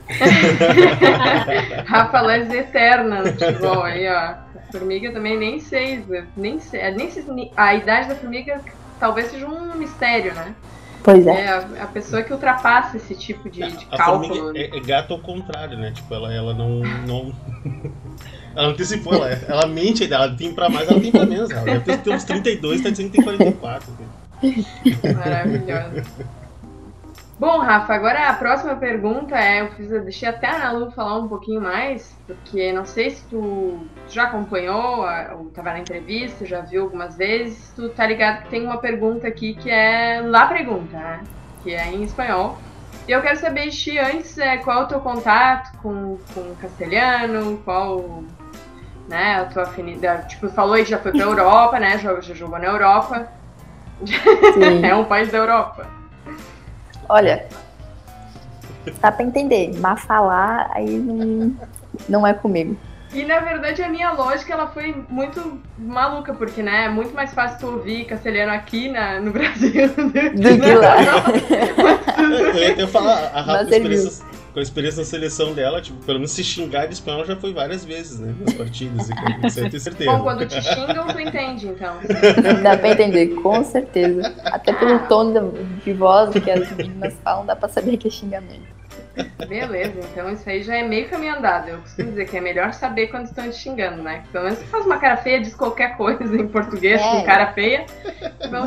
Rafa 1.85 2.21
Leves 2.21 2.53
eterna 2.53 3.23
no 3.23 3.33
futebol 3.33 3.83
aí, 3.83 4.07
ó. 4.07 4.35
Formiga 4.71 5.11
também 5.11 5.37
nem 5.37 5.59
sei, 5.59 6.03
nem 6.35 6.59
sei, 6.59 6.91
nem 6.91 7.09
sei, 7.09 7.51
a 7.55 7.75
idade 7.75 8.09
da 8.09 8.15
formiga 8.15 8.61
talvez 8.99 9.31
seja 9.31 9.47
um 9.47 9.75
mistério, 9.75 10.33
né? 10.33 10.55
Pois 11.05 11.27
é. 11.27 11.41
É 11.43 11.47
a, 11.49 11.59
a 11.83 11.85
pessoa 11.85 12.23
que 12.23 12.33
ultrapassa 12.33 12.97
esse 12.97 13.13
tipo 13.13 13.47
de, 13.47 13.61
de 13.61 13.87
A 13.91 13.97
cálculo. 13.97 14.35
formiga 14.35 14.75
é, 14.75 14.75
é 14.75 14.79
gato 14.81 15.13
ao 15.13 15.19
contrário, 15.19 15.77
né? 15.77 15.91
Tipo, 15.91 16.15
ela, 16.15 16.33
ela 16.33 16.51
não. 16.55 16.79
não... 16.79 17.31
ela 18.55 18.63
não 18.63 18.69
antecipou, 18.71 19.13
ela, 19.13 19.29
ela 19.29 19.67
mente, 19.67 20.11
ela 20.11 20.35
tem 20.35 20.51
pra 20.51 20.67
mais, 20.67 20.89
ela 20.89 20.99
tem 20.99 21.11
pra 21.11 21.23
menos. 21.23 21.51
Ela 21.51 21.63
deve 21.63 21.97
ter 21.97 22.09
uns 22.09 22.23
32, 22.23 22.81
tá 22.81 22.89
dizendo 22.89 23.11
que 23.11 23.17
tem 23.17 23.23
44. 23.23 23.93
Maravilhosa. 25.15 26.03
Bom, 27.37 27.59
Rafa, 27.59 27.93
agora 27.93 28.29
a 28.29 28.33
próxima 28.33 28.77
pergunta 28.77 29.37
é, 29.37 29.59
eu 29.59 29.71
fiz, 29.71 29.91
eu 29.91 30.01
deixei 30.01 30.29
até 30.29 30.47
a 30.47 30.55
Ana 30.55 30.71
Lu 30.71 30.91
falar 30.91 31.17
um 31.19 31.27
pouquinho 31.27 31.59
mais, 31.59 32.17
porque 32.25 32.71
não 32.71 32.85
sei 32.85 33.09
se 33.09 33.25
tu 33.25 33.85
já 34.07 34.23
acompanhou, 34.23 35.05
ou 35.37 35.49
tava 35.49 35.73
na 35.73 35.79
entrevista, 35.79 36.45
já 36.45 36.61
viu 36.61 36.83
algumas 36.83 37.17
vezes, 37.17 37.73
tu 37.75 37.89
tá 37.89 38.07
ligado 38.07 38.43
que 38.43 38.49
tem 38.49 38.63
uma 38.63 38.77
pergunta 38.77 39.27
aqui 39.27 39.53
que 39.53 39.69
é 39.69 40.21
lá 40.23 40.47
pergunta, 40.47 40.97
né? 40.97 41.23
Que 41.61 41.73
é 41.73 41.91
em 41.91 42.03
espanhol. 42.03 42.57
E 43.05 43.11
eu 43.11 43.21
quero 43.21 43.37
saber, 43.37 43.69
Xi, 43.69 43.99
antes, 43.99 44.37
é, 44.37 44.55
qual 44.57 44.83
é 44.83 44.83
o 44.85 44.87
teu 44.87 45.01
contato 45.01 45.77
com, 45.79 46.17
com 46.33 46.39
o 46.39 46.55
castelhano, 46.55 47.57
qual, 47.65 48.23
né, 49.09 49.41
a 49.41 49.45
tua 49.45 49.63
afinidade, 49.63 50.29
tipo, 50.29 50.47
falou 50.47 50.75
aí 50.75 50.85
que 50.85 50.91
já 50.91 50.99
foi 50.99 51.11
pra 51.11 51.19
Europa, 51.27 51.79
né, 51.79 51.97
já, 51.97 52.17
já 52.21 52.33
jogou 52.33 52.57
na 52.57 52.65
Europa, 52.65 53.27
é 54.81 54.95
um 54.95 55.03
país 55.03 55.29
da 55.33 55.37
Europa. 55.37 56.04
Olha, 57.09 57.45
dá 59.01 59.11
pra 59.11 59.23
entender, 59.25 59.71
mas 59.79 60.01
falar 60.01 60.69
aí 60.73 60.97
não, 60.97 61.55
não 62.09 62.27
é 62.27 62.33
comigo. 62.33 62.75
E 63.13 63.23
na 63.23 63.39
verdade 63.39 63.81
a 63.81 63.87
minha 63.87 64.11
lógica 64.11 64.51
ela 64.51 64.67
foi 64.67 64.93
muito 65.09 65.61
maluca, 65.77 66.33
porque 66.33 66.61
né, 66.61 66.85
é 66.85 66.89
muito 66.89 67.13
mais 67.15 67.33
fácil 67.33 67.59
tu 67.59 67.67
ouvir 67.67 68.03
castelhano 68.05 68.51
aqui 68.51 68.89
na, 68.89 69.21
no 69.21 69.31
Brasil 69.31 69.87
do 69.87 70.11
que 70.11 70.73
lá. 70.75 70.95
Eu 72.19 72.55
ia 72.55 72.71
até 72.73 72.87
falar, 72.87 73.31
a 73.33 73.41
Rafa, 73.41 73.45
Mas 73.45 73.45
com 73.45 73.51
a 73.51 73.65
serviu. 73.69 73.91
experiência, 73.91 74.25
com 74.55 74.59
a 74.61 74.63
experiência 74.63 74.99
na 75.01 75.05
seleção 75.05 75.53
dela, 75.53 75.81
tipo, 75.81 75.97
pelo 76.05 76.17
menos 76.17 76.31
se 76.31 76.41
xingar 76.41 76.85
de 76.85 76.93
espanhol 76.93 77.25
já 77.25 77.35
foi 77.35 77.51
várias 77.53 77.83
vezes, 77.83 78.21
né? 78.21 78.33
Nas 78.39 78.53
partidas, 78.53 79.09
e 79.09 79.13
com- 79.13 79.49
certeza. 79.51 79.91
Bom, 80.05 80.23
quando 80.23 80.45
te 80.47 80.61
xingam, 80.61 81.07
tu 81.07 81.19
entende, 81.19 81.67
então. 81.67 81.97
Dá 82.63 82.77
pra 82.77 82.91
entender, 82.91 83.27
com 83.41 83.61
certeza. 83.65 84.33
Até 84.45 84.71
pelo 84.71 84.97
tom 85.09 85.33
de- 85.83 85.91
voz 85.93 86.31
que 86.41 86.49
as 86.49 86.71
meninas 86.71 87.13
falam, 87.21 87.45
dá 87.45 87.53
pra 87.53 87.67
saber 87.67 87.97
que 87.97 88.07
é 88.07 88.11
xingamento. 88.11 88.73
Beleza, 89.47 89.99
então 90.11 90.29
isso 90.31 90.49
aí 90.49 90.63
já 90.63 90.75
é 90.77 90.83
meio 90.83 91.09
caminho 91.09 91.35
andado. 91.37 91.69
Eu 91.69 91.77
costumo 91.79 92.09
dizer 92.11 92.25
que 92.25 92.37
é 92.37 92.41
melhor 92.41 92.73
saber 92.73 93.07
quando 93.07 93.25
estão 93.25 93.49
te 93.49 93.55
xingando, 93.57 94.01
né? 94.01 94.23
Pelo 94.31 94.45
menos 94.45 94.59
se 94.59 94.65
faz 94.67 94.85
uma 94.85 94.97
cara 94.97 95.17
feia, 95.17 95.41
diz 95.41 95.53
qualquer 95.53 95.97
coisa 95.97 96.23
em 96.35 96.47
português 96.47 97.01
É. 97.01 97.03
com 97.11 97.23
cara 97.25 97.51
feia. 97.53 97.85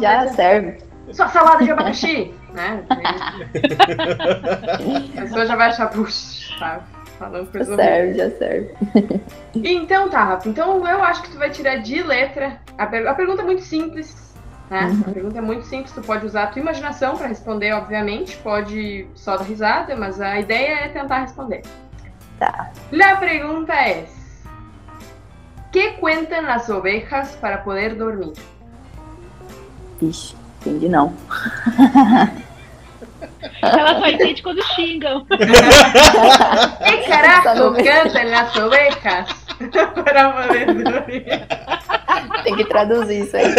Já 0.02 0.28
serve. 0.28 0.78
Sua 1.12 1.28
salada 1.28 1.64
de 1.64 1.70
abacaxi, 1.70 2.34
né? 2.52 2.84
A 5.16 5.20
pessoa 5.22 5.46
já 5.46 5.56
vai 5.56 5.68
achar, 5.68 5.86
puxa, 5.88 6.58
tá 6.58 6.80
falando 7.18 7.46
Já 7.46 7.52
coisa 7.52 7.72
horrível. 7.74 7.84
serve, 7.84 8.14
já 8.14 8.30
serve. 8.36 8.74
Então 9.54 10.08
tá, 10.08 10.24
Rafa. 10.24 10.48
Então 10.48 10.86
eu 10.86 11.02
acho 11.02 11.22
que 11.22 11.30
tu 11.30 11.38
vai 11.38 11.50
tirar 11.50 11.76
de 11.76 12.02
letra. 12.02 12.58
A, 12.76 12.86
per- 12.86 13.06
a 13.08 13.14
pergunta 13.14 13.42
é 13.42 13.44
muito 13.44 13.62
simples. 13.62 14.28
Né? 14.70 14.82
Uhum. 14.84 15.02
A 15.06 15.12
pergunta 15.12 15.38
é 15.38 15.40
muito 15.40 15.64
simples. 15.66 15.92
Tu 15.92 16.00
pode 16.02 16.26
usar 16.26 16.44
a 16.44 16.46
tua 16.48 16.60
imaginação 16.60 17.16
pra 17.16 17.26
responder, 17.26 17.72
obviamente. 17.72 18.36
Pode 18.36 19.06
só 19.14 19.36
dar 19.36 19.44
risada, 19.44 19.96
mas 19.96 20.20
a 20.20 20.38
ideia 20.38 20.84
é 20.84 20.88
tentar 20.88 21.20
responder. 21.20 21.62
Tá. 22.38 22.70
La 22.92 23.16
pergunta 23.16 23.72
é: 23.74 24.04
¿Qué 25.72 25.96
cuentan 25.98 26.44
las 26.46 26.68
ovejas 26.70 27.34
para 27.40 27.64
poder 27.64 27.96
dormir? 27.96 28.34
Ixi, 30.00 30.36
entendi 30.60 30.88
não. 30.88 31.12
Ela 33.62 33.98
só 33.98 34.06
entende 34.06 34.42
quando 34.42 34.62
xingam. 34.74 35.26
¿Qué 35.26 37.02
Só 37.02 37.08
carajo 37.08 37.74
cantan 37.74 38.30
las 38.30 38.56
ovejas 38.56 39.28
para 40.04 40.32
poder 40.32 40.74
dormir? 40.84 41.24
Tem 42.44 42.56
que 42.56 42.64
traduzir 42.64 43.24
isso 43.24 43.36
aí. 43.36 43.54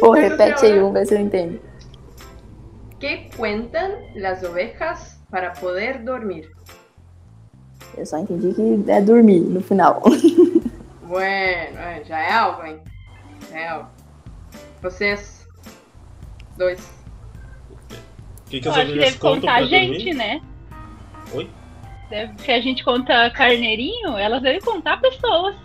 Pô, 0.00 0.12
repete 0.12 0.66
aí, 0.66 0.78
vamos 0.78 0.92
ver 0.92 1.06
se 1.06 1.14
eu 1.14 1.20
entendo. 1.20 1.60
¿Qué 3.00 3.30
cuentan 3.36 3.92
las 4.16 4.42
ovejas 4.42 5.20
para 5.30 5.52
poder 5.52 6.04
dormir? 6.04 6.50
Eu 7.96 8.06
só 8.06 8.18
entendi 8.18 8.54
que 8.54 8.90
é 8.90 9.00
dormir 9.00 9.40
no 9.40 9.60
final. 9.60 10.02
Bueno, 11.08 11.78
é, 11.78 12.02
já 12.04 12.18
é 12.20 12.32
algo, 12.32 12.64
hein? 12.66 12.80
Já 13.50 13.58
é 13.58 13.68
algo. 13.68 13.88
Vocês 14.82 15.48
dois. 16.56 16.78
O 18.46 18.50
que, 18.50 18.60
que 18.60 18.68
Eu 18.68 18.72
as 18.72 18.78
acho 18.78 18.86
que 18.86 18.92
ovelhas 18.92 19.06
deve 19.12 19.18
contam 19.18 19.40
contar 19.40 19.54
a 19.54 19.64
gente, 19.64 19.88
dormir? 20.04 20.14
né? 20.14 20.40
Oi? 21.32 21.50
Deve, 22.10 22.32
se 22.42 22.50
a 22.50 22.60
gente 22.60 22.84
conta 22.84 23.30
carneirinho, 23.30 24.16
elas 24.18 24.42
devem 24.42 24.60
contar 24.60 24.98
pessoas. 25.00 25.56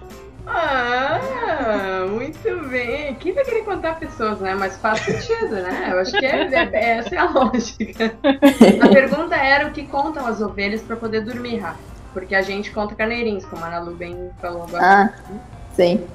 Ah, 0.45 2.05
muito 2.09 2.67
bem. 2.69 3.15
Quem 3.15 3.33
vai 3.33 3.43
querer 3.45 3.63
contar 3.63 3.97
pessoas, 3.99 4.39
né? 4.39 4.53
Mas 4.55 4.77
faz 4.77 4.99
sentido, 4.99 5.55
né? 5.55 5.89
Eu 5.91 5.99
acho 5.99 6.11
que 6.11 6.25
é, 6.25 6.49
é- 6.53 6.89
essa 6.99 7.15
é 7.15 7.17
a 7.17 7.29
lógica. 7.29 8.17
A 8.83 8.87
pergunta 8.89 9.35
era 9.35 9.67
o 9.67 9.71
que 9.71 9.85
contam 9.85 10.25
as 10.25 10.41
ovelhas 10.41 10.81
para 10.81 10.95
poder 10.97 11.21
dormir, 11.21 11.57
Rafa. 11.59 11.92
Porque 12.13 12.35
a 12.35 12.41
gente 12.41 12.71
conta 12.71 12.93
carneirinhos, 12.95 13.45
como 13.45 13.63
a 13.63 13.67
Ana 13.67 13.79
Lu 13.79 13.95
bem 13.95 14.29
falou 14.39 14.63
agora. 14.63 14.83
Ah, 14.83 15.13
sim. 15.75 16.05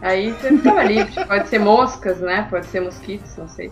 Aí 0.00 0.32
você 0.32 0.56
ficava 0.56 0.82
livre. 0.84 1.24
Pode 1.26 1.48
ser 1.48 1.58
moscas, 1.58 2.20
né? 2.20 2.46
Pode 2.48 2.66
ser 2.66 2.80
mosquitos, 2.80 3.36
não 3.36 3.48
sei. 3.48 3.70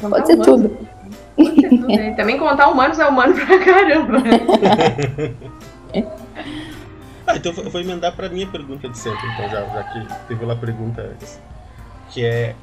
Pode 0.00 0.26
ser 0.26 0.34
humanos. 0.34 0.44
tudo. 0.44 0.88
Pode 1.36 1.60
ser 1.60 1.68
tudo, 1.68 1.86
né? 1.88 2.14
Também 2.14 2.38
contar 2.38 2.68
humanos 2.68 2.98
é 2.98 3.06
humano 3.06 3.34
pra 3.34 3.58
caramba. 3.64 4.18
Ah, 7.26 7.36
então 7.36 7.52
eu 7.52 7.70
vou 7.70 7.80
emendar 7.80 8.14
pra 8.14 8.28
minha 8.28 8.46
pergunta 8.46 8.88
de 8.88 8.96
sempre, 8.96 9.26
então, 9.34 9.48
já, 9.48 9.64
já 9.66 9.82
que 9.84 10.26
teve 10.28 10.44
lá 10.44 10.54
a 10.54 10.56
pergunta 10.56 11.02
antes. 11.02 11.40
Que 12.10 12.24
é. 12.24 12.54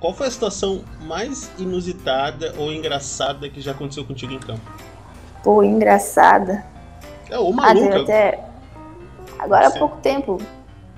Qual 0.00 0.12
foi 0.12 0.26
a 0.26 0.30
situação 0.30 0.84
mais 1.06 1.50
inusitada 1.58 2.54
ou 2.58 2.70
engraçada 2.70 3.48
que 3.48 3.60
já 3.60 3.70
aconteceu 3.70 4.04
contigo 4.04 4.34
em 4.34 4.38
campo? 4.38 4.60
Pô, 5.44 5.62
engraçada. 5.62 6.64
É, 7.30 7.36
teve 7.36 7.52
maluca. 7.52 8.00
até. 8.00 8.40
Agora 9.38 9.66
há 9.66 9.70
Sim. 9.70 9.78
pouco 9.78 9.98
tempo, 9.98 10.38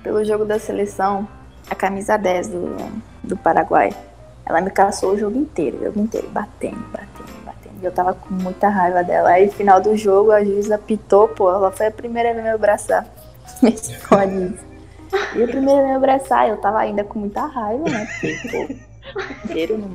pelo 0.01 0.23
jogo 0.23 0.45
da 0.45 0.57
seleção, 0.57 1.27
a 1.69 1.75
camisa 1.75 2.17
10 2.17 2.47
do, 2.47 2.75
do 3.23 3.35
Paraguai. 3.35 3.93
Ela 4.45 4.61
me 4.61 4.69
caçou 4.69 5.11
o 5.11 5.17
jogo 5.17 5.37
inteiro, 5.37 5.77
o 5.81 5.83
jogo 5.83 5.99
inteiro, 5.99 6.29
batendo, 6.29 6.79
batendo, 6.93 7.45
batendo. 7.45 7.75
E 7.81 7.85
eu 7.85 7.91
tava 7.91 8.13
com 8.13 8.33
muita 8.33 8.69
raiva 8.69 9.03
dela. 9.03 9.31
Aí, 9.31 9.47
no 9.47 9.51
final 9.51 9.81
do 9.81 9.97
jogo, 9.97 10.31
a 10.31 10.41
juíza 10.41 10.75
apitou, 10.75 11.27
pô, 11.27 11.51
ela 11.51 11.69
foi 11.69 11.87
a 11.87 11.91
primeira 11.91 12.31
a 12.31 12.33
me 12.33 12.49
abraçar. 12.49 13.05
Me 13.61 13.71
esconde 13.71 14.53
isso. 14.53 14.65
E 15.35 15.43
a 15.43 15.47
primeira 15.47 15.81
a 15.81 15.85
me 15.87 15.93
abraçar, 15.93 16.47
eu 16.47 16.57
tava 16.57 16.79
ainda 16.79 17.03
com 17.03 17.19
muita 17.19 17.45
raiva, 17.45 17.89
né? 17.89 18.07
Porque, 18.21 18.49
pô, 18.49 19.21
inteiro 19.45 19.77
não, 19.77 19.89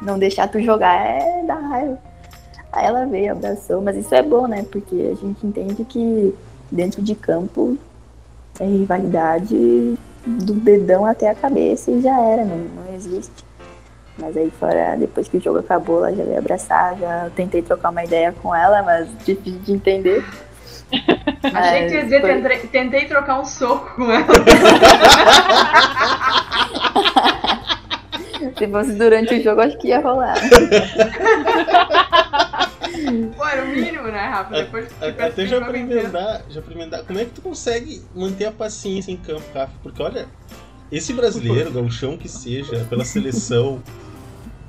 não 0.00 0.18
deixar 0.18 0.48
tu 0.48 0.60
jogar 0.60 0.94
é 0.94 1.42
dar 1.44 1.60
raiva. 1.60 2.11
Aí 2.72 2.86
ela 2.86 3.04
veio, 3.04 3.32
abraçou, 3.32 3.82
mas 3.82 3.96
isso 3.96 4.14
é 4.14 4.22
bom, 4.22 4.46
né? 4.46 4.64
Porque 4.70 5.12
a 5.12 5.14
gente 5.14 5.46
entende 5.46 5.84
que 5.84 6.34
dentro 6.70 7.02
de 7.02 7.14
campo 7.14 7.76
é 8.58 8.64
rivalidade 8.64 9.98
do 10.24 10.54
dedão 10.54 11.04
até 11.04 11.28
a 11.28 11.34
cabeça 11.34 11.90
e 11.90 12.00
já 12.00 12.18
era, 12.20 12.44
não, 12.44 12.56
não 12.56 12.94
existe. 12.94 13.44
Mas 14.18 14.36
aí 14.36 14.50
fora, 14.50 14.96
depois 14.96 15.28
que 15.28 15.36
o 15.36 15.40
jogo 15.40 15.58
acabou, 15.58 15.98
ela 15.98 16.14
já 16.14 16.24
veio 16.24 16.38
abraçar, 16.38 16.96
já 16.98 17.30
tentei 17.34 17.62
trocar 17.62 17.90
uma 17.90 18.04
ideia 18.04 18.34
com 18.42 18.54
ela, 18.54 18.82
mas 18.82 19.08
difícil 19.24 19.60
de 19.60 19.72
entender. 19.72 20.24
Achei 21.42 21.88
que 21.88 21.94
ia 21.94 22.04
dizer, 22.04 22.68
tentei 22.70 23.06
trocar 23.06 23.40
um 23.40 23.44
soco 23.44 23.96
com 23.96 24.10
ela. 24.10 24.26
Se 28.58 28.68
fosse 28.68 28.92
durante 28.92 29.34
o 29.34 29.42
jogo, 29.42 29.60
acho 29.60 29.78
que 29.78 29.88
ia 29.88 30.00
rolar. 30.00 30.34
Pô, 33.36 33.46
era 33.46 33.64
o 33.64 33.68
mínimo, 33.68 34.04
né, 34.04 34.28
Rafa? 34.28 34.54
Depois 34.54 34.88
que 34.88 34.94
tu 34.94 35.04
Até 35.04 35.46
já 35.46 35.60
pra 35.60 35.78
emendar, 35.78 36.42
já 36.48 36.60
pra 36.60 36.74
emendar, 36.74 37.04
como 37.04 37.18
é 37.18 37.24
que 37.24 37.30
tu 37.30 37.40
consegue 37.40 38.02
manter 38.14 38.46
a 38.46 38.52
paciência 38.52 39.10
em 39.10 39.16
campo, 39.16 39.44
Rafa? 39.54 39.72
Porque 39.82 40.02
olha, 40.02 40.26
esse 40.90 41.12
brasileiro, 41.12 41.70
gauchão 41.70 42.16
que 42.16 42.28
seja, 42.28 42.84
pela 42.88 43.04
seleção, 43.04 43.82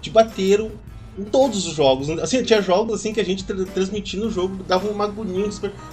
te 0.01 0.10
bateram 0.10 0.72
em 1.18 1.24
todos 1.24 1.68
os 1.68 1.74
jogos. 1.74 2.10
Assim, 2.10 2.42
tinha 2.44 2.62
jogos 2.62 2.96
assim 2.96 3.13
que 3.13 3.20
a 3.20 3.25
gente 3.25 3.44
tra 3.44 3.56
transmitindo 3.65 4.27
o 4.27 4.32
jogo, 4.32 4.63
dava 4.63 4.88
uma 4.88 5.06
agonia, 5.06 5.48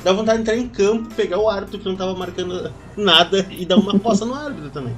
dava 0.04 0.18
vontade 0.18 0.38
de 0.38 0.42
entrar 0.42 0.56
em 0.56 0.68
campo, 0.68 1.14
pegar 1.14 1.38
o 1.38 1.48
árbitro 1.48 1.78
que 1.78 1.84
não 1.84 1.96
tava 1.96 2.14
marcando 2.14 2.72
nada 2.96 3.46
e 3.50 3.66
dar 3.66 3.76
uma 3.76 3.98
poça 3.98 4.24
no 4.24 4.34
árbitro 4.34 4.70
também. 4.70 4.94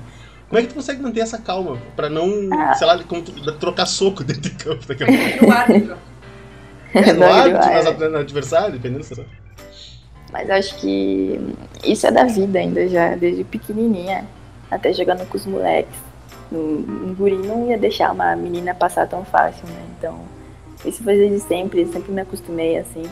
Como 0.53 0.61
é 0.61 0.63
que 0.65 0.69
tu 0.69 0.75
consegue 0.75 1.01
manter 1.01 1.21
essa 1.21 1.39
calma 1.39 1.79
pra 1.97 2.11
não, 2.11 2.29
ah. 2.53 2.75
sei 2.75 2.87
lá, 2.87 3.03
como 3.05 3.23
tu, 3.23 3.33
trocar 3.53 3.87
soco 3.87 4.21
dentro 4.23 4.43
de 4.43 4.51
campo 4.51 4.87
daqui 4.87 5.03
a 5.03 5.07
pouco? 5.41 5.47
No 5.47 5.51
árbitro. 5.51 5.97
É, 6.93 7.13
no 7.15 7.25
árbitro, 7.25 8.11
no 8.11 8.19
adversário, 8.19 8.73
dependendo, 8.73 9.03
sei 9.03 9.17
lá. 9.17 9.25
Mas 10.31 10.51
acho 10.51 10.77
que 10.77 11.41
isso 11.83 12.07
é 12.07 12.11
da 12.11 12.25
vida 12.25 12.59
ainda 12.59 12.87
já, 12.87 13.15
desde 13.15 13.45
pequenininha, 13.45 14.27
até 14.71 14.93
jogando 14.93 15.27
com 15.27 15.39
os 15.39 15.47
moleques. 15.47 15.97
Um 16.53 17.15
guri 17.17 17.39
não 17.39 17.71
ia 17.71 17.79
deixar 17.79 18.13
uma 18.13 18.37
menina 18.37 18.75
passar 18.75 19.09
tão 19.09 19.25
fácil, 19.25 19.67
né? 19.69 19.83
Então, 19.99 20.21
isso 20.85 21.03
foi 21.03 21.17
desde 21.17 21.41
sempre, 21.41 21.87
sempre 21.87 22.13
me 22.13 22.21
acostumei 22.21 22.77
assim. 22.77 23.05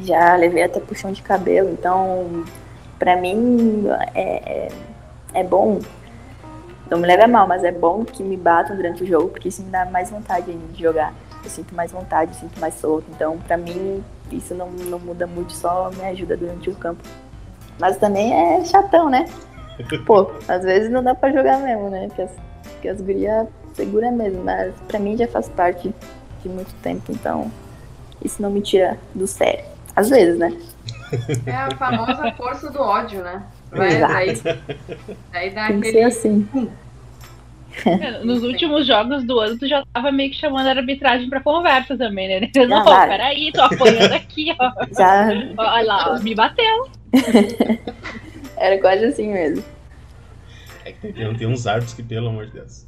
Já 0.00 0.34
levei 0.34 0.64
até 0.64 0.80
puxão 0.80 1.12
de 1.12 1.22
cabelo, 1.22 1.70
então, 1.70 2.42
pra 2.98 3.14
mim 3.14 3.84
é, 4.12 4.22
é, 4.22 4.68
é 5.34 5.44
bom. 5.44 5.78
Não 6.90 6.98
me 6.98 7.06
leva 7.06 7.26
mal, 7.26 7.46
mas 7.46 7.64
é 7.64 7.72
bom 7.72 8.04
que 8.04 8.22
me 8.22 8.36
batam 8.36 8.76
durante 8.76 9.02
o 9.02 9.06
jogo, 9.06 9.28
porque 9.28 9.48
isso 9.48 9.62
me 9.62 9.70
dá 9.70 9.84
mais 9.86 10.10
vontade 10.10 10.52
de 10.52 10.82
jogar. 10.82 11.12
Eu 11.44 11.50
sinto 11.50 11.74
mais 11.74 11.92
vontade, 11.92 12.34
sinto 12.34 12.58
mais 12.58 12.74
solto. 12.74 13.06
Então, 13.10 13.38
pra 13.38 13.56
mim, 13.56 14.02
isso 14.32 14.54
não, 14.54 14.70
não 14.70 14.98
muda 14.98 15.26
muito, 15.26 15.52
só 15.52 15.90
me 15.90 16.04
ajuda 16.04 16.36
durante 16.36 16.70
o 16.70 16.74
campo. 16.74 17.02
Mas 17.78 17.96
também 17.98 18.32
é 18.32 18.64
chatão, 18.64 19.08
né? 19.10 19.26
Pô, 20.06 20.30
às 20.48 20.62
vezes 20.62 20.90
não 20.90 21.02
dá 21.02 21.14
pra 21.14 21.30
jogar 21.30 21.58
mesmo, 21.58 21.90
né? 21.90 22.08
Porque 22.08 22.22
as, 22.22 22.30
porque 22.62 22.88
as 22.88 23.00
gurias 23.00 23.46
segura 23.74 24.10
mesmo, 24.10 24.42
mas 24.42 24.74
pra 24.88 24.98
mim 24.98 25.16
já 25.16 25.28
faz 25.28 25.48
parte 25.48 25.94
de 26.42 26.48
muito 26.48 26.74
tempo, 26.82 27.12
então 27.12 27.50
isso 28.24 28.42
não 28.42 28.50
me 28.50 28.60
tira 28.60 28.98
do 29.14 29.26
sério. 29.26 29.64
Às 29.94 30.10
vezes, 30.10 30.38
né? 30.38 30.56
É 31.46 31.54
a 31.54 31.70
famosa 31.76 32.32
força 32.32 32.70
do 32.70 32.80
ódio, 32.80 33.22
né? 33.22 33.42
Vai, 33.70 33.96
Exato. 34.30 34.58
Aí, 35.32 35.50
dá 35.50 35.66
Tem 35.66 35.76
aquele. 35.78 36.02
assim. 36.02 36.48
É, 37.86 38.24
nos 38.24 38.42
últimos 38.42 38.86
jogos 38.86 39.24
do 39.24 39.38
ano, 39.38 39.56
tu 39.58 39.68
já 39.68 39.84
tava 39.92 40.10
meio 40.10 40.30
que 40.30 40.36
chamando 40.36 40.66
a 40.66 40.70
arbitragem 40.70 41.28
pra 41.28 41.40
conversa 41.40 41.96
também, 41.96 42.28
né? 42.28 42.50
Não, 42.66 42.84
não 42.84 42.84
peraí, 42.84 43.52
tô 43.52 43.62
apoiando 43.62 44.14
aqui, 44.14 44.54
ó. 44.58 44.72
Já... 44.96 45.28
Olha 45.56 45.86
lá, 45.86 46.18
me 46.20 46.34
bateu. 46.34 46.88
Era 48.56 48.78
quase 48.80 49.04
assim 49.04 49.32
mesmo. 49.32 49.64
É 50.84 50.92
que 50.92 51.12
tem, 51.12 51.34
tem 51.34 51.46
uns 51.46 51.66
árbitros 51.66 51.94
que, 51.94 52.02
pelo 52.02 52.28
amor 52.28 52.46
de 52.46 52.52
Deus. 52.52 52.86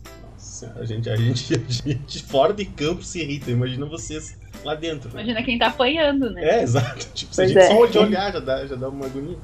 Nossa, 0.61 0.75
a 0.79 0.85
gente, 0.85 1.09
a 1.09 1.17
gente, 1.17 1.55
a 1.55 1.89
gente 1.89 2.23
fora 2.25 2.53
de 2.53 2.65
campo 2.65 3.03
se 3.03 3.21
irrita. 3.21 3.51
Imagina 3.51 3.87
vocês 3.87 4.39
lá 4.65 4.75
dentro. 4.75 5.09
Né? 5.09 5.23
Imagina 5.23 5.43
quem 5.43 5.59
tá 5.59 5.69
apanhando, 5.69 6.31
né? 6.31 6.43
É, 6.43 6.63
exato. 6.63 7.07
Tipo, 7.15 7.35
se 7.35 7.43
a 7.43 7.47
gente 7.47 7.59
é. 7.59 7.69
só 7.69 7.87
de 7.87 7.99
olhar 7.99 8.33
já 8.33 8.41
dá, 8.41 8.67
já 8.67 8.75
dá 8.75 8.89
uma 8.89 9.07
agonia. 9.07 9.39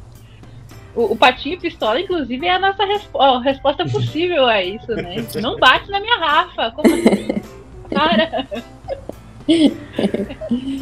O, 0.97 1.13
o 1.13 1.17
Patinho 1.17 1.61
Pistola, 1.61 2.01
inclusive, 2.01 2.47
é 2.47 2.53
a 2.53 2.59
nossa 2.59 2.85
respo 2.87 3.19
oh, 3.19 3.39
resposta 3.39 3.85
possível 3.85 4.47
a 4.47 4.63
isso, 4.63 4.91
né? 4.95 5.17
Não 5.43 5.59
bate 5.59 5.91
na 5.91 6.01
minha 6.01 6.17
Rafa. 6.17 6.71
Como 6.71 6.93
assim? 6.93 7.29
Cara. 7.95 8.47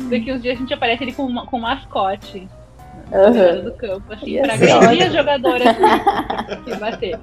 Daqui 0.08 0.32
uns 0.32 0.40
dias 0.40 0.56
a 0.56 0.60
gente 0.60 0.72
aparece 0.72 1.02
ele 1.02 1.12
com, 1.12 1.34
com 1.46 1.58
mascote. 1.58 2.48
Uhum. 3.12 3.64
do 3.64 3.72
campo, 3.74 4.12
assim, 4.12 4.40
pra 4.40 4.54
agredir 4.54 5.06
as 5.06 5.12
jogadoras 5.12 5.76
que 6.64 6.76
bater. 6.76 7.20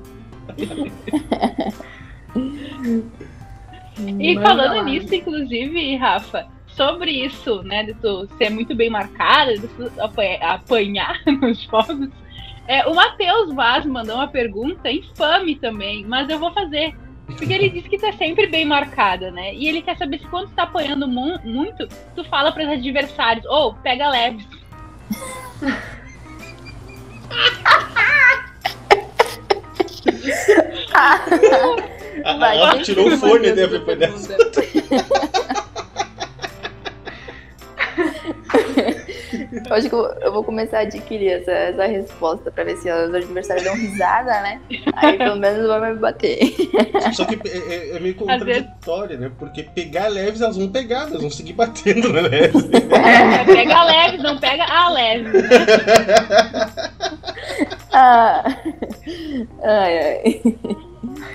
e 4.20 4.40
falando 4.40 4.86
nisso, 4.86 5.14
inclusive, 5.14 5.96
Rafa, 5.96 6.48
sobre 6.68 7.12
isso, 7.12 7.64
né, 7.64 7.84
de 7.84 7.94
tu 7.96 8.28
ser 8.38 8.52
muito 8.52 8.76
bem 8.76 8.90
marcada, 8.90 9.58
de 9.58 9.68
tu 9.70 9.92
apanhar 10.00 11.20
nos 11.42 11.62
jogos, 11.64 12.10
é, 12.72 12.88
o 12.88 12.96
Matheus 12.96 13.54
Vaz 13.54 13.86
mandou 13.86 14.16
uma 14.16 14.30
pergunta 14.30 14.90
infame 14.90 15.58
também, 15.58 16.06
mas 16.06 16.30
eu 16.30 16.40
vou 16.40 16.54
fazer. 16.54 16.96
Porque 17.26 17.52
ele 17.52 17.70
disse 17.70 17.90
que 17.90 17.98
tu 17.98 18.06
é 18.06 18.14
sempre 18.14 18.48
bem 18.48 18.64
marcada, 18.64 19.30
né? 19.30 19.54
E 19.54 19.68
ele 19.68 19.82
quer 19.82 19.98
saber 19.98 20.20
se 20.20 20.28
quando 20.28 20.48
tu 20.48 20.56
tá 20.56 20.64
apanhando 20.64 21.06
mu 21.06 21.38
muito, 21.44 21.86
tu 22.16 22.24
fala 22.24 22.50
para 22.50 22.64
os 22.64 22.70
adversários, 22.70 23.46
ou 23.46 23.72
oh, 23.72 23.74
pega 23.74 24.10
leves. 24.10 24.48
ah, 30.96 31.20
ela 32.24 32.82
tirou 32.82 33.10
o 33.10 33.18
fone 33.18 33.52
depois 33.52 34.00
dessa. 34.00 34.38
Eu 39.52 39.76
acho 39.76 39.90
que 39.90 39.96
eu, 39.96 40.06
eu, 40.22 40.32
vou 40.32 40.44
começar 40.44 40.78
a 40.78 40.82
adquirir 40.82 41.30
essa, 41.30 41.52
essa 41.52 41.86
resposta 41.86 42.50
pra 42.50 42.64
ver 42.64 42.78
se 42.78 42.90
os 42.90 43.14
adversários 43.14 43.66
dão 43.66 43.76
risada, 43.76 44.32
né? 44.42 44.62
Aí 44.96 45.18
pelo 45.18 45.36
menos 45.36 45.68
vai 45.68 45.94
me 45.94 46.00
bater. 46.00 46.40
Só 47.14 47.26
que 47.26 47.36
é, 47.48 47.58
é, 47.58 47.98
é 47.98 48.00
meio 48.00 48.16
contraditório, 48.16 49.20
né? 49.20 49.32
Porque 49.38 49.64
pegar 49.64 50.08
leves, 50.08 50.42
elas 50.42 50.56
vão 50.56 50.70
pegar, 50.70 51.08
elas 51.08 51.22
vão 51.22 51.30
seguir 51.30 51.54
batendo 51.54 52.14
na 52.14 52.22
leve. 52.22 52.58
É, 52.74 53.44
pega 53.44 53.84
leves, 53.84 54.24
não 54.24 54.38
pega 54.38 54.64
a 54.64 54.90
leve. 54.90 55.30
Né? 55.30 55.50
ah. 57.92 58.44
Ai, 59.64 60.00
ai. 60.00 60.42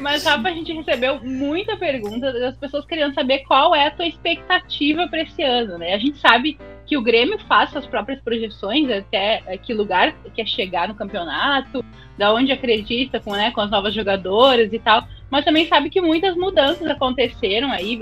Mas 0.00 0.22
sabe, 0.22 0.48
a 0.48 0.52
gente 0.52 0.72
recebeu 0.72 1.20
muita 1.22 1.76
pergunta 1.76 2.33
das 2.33 2.57
pessoas 2.57 2.85
querendo 2.87 3.14
saber 3.14 3.40
qual 3.40 3.74
é 3.74 3.87
a 3.87 3.90
tua 3.90 4.07
expectativa 4.07 5.09
para 5.09 5.22
esse 5.22 5.42
ano, 5.42 5.76
né? 5.79 5.94
A 5.94 5.98
gente 5.98 6.18
sabe 6.18 6.57
que 6.87 6.96
o 6.96 7.02
Grêmio 7.02 7.38
faz 7.48 7.70
suas 7.70 7.87
próprias 7.87 8.20
projeções 8.20 8.88
até 8.90 9.59
que 9.59 9.74
lugar 9.74 10.14
quer 10.35 10.46
chegar 10.46 10.87
no 10.87 10.94
campeonato, 10.94 11.85
da 12.16 12.33
onde 12.33 12.52
acredita 12.52 13.18
com, 13.18 13.33
né, 13.33 13.50
com 13.50 13.61
as 13.61 13.70
novas 13.70 13.92
jogadoras 13.92 14.72
e 14.72 14.79
tal, 14.79 15.07
mas 15.29 15.44
também 15.44 15.66
sabe 15.66 15.90
que 15.90 16.00
muitas 16.00 16.37
mudanças 16.37 16.88
aconteceram 16.88 17.72
aí, 17.72 17.98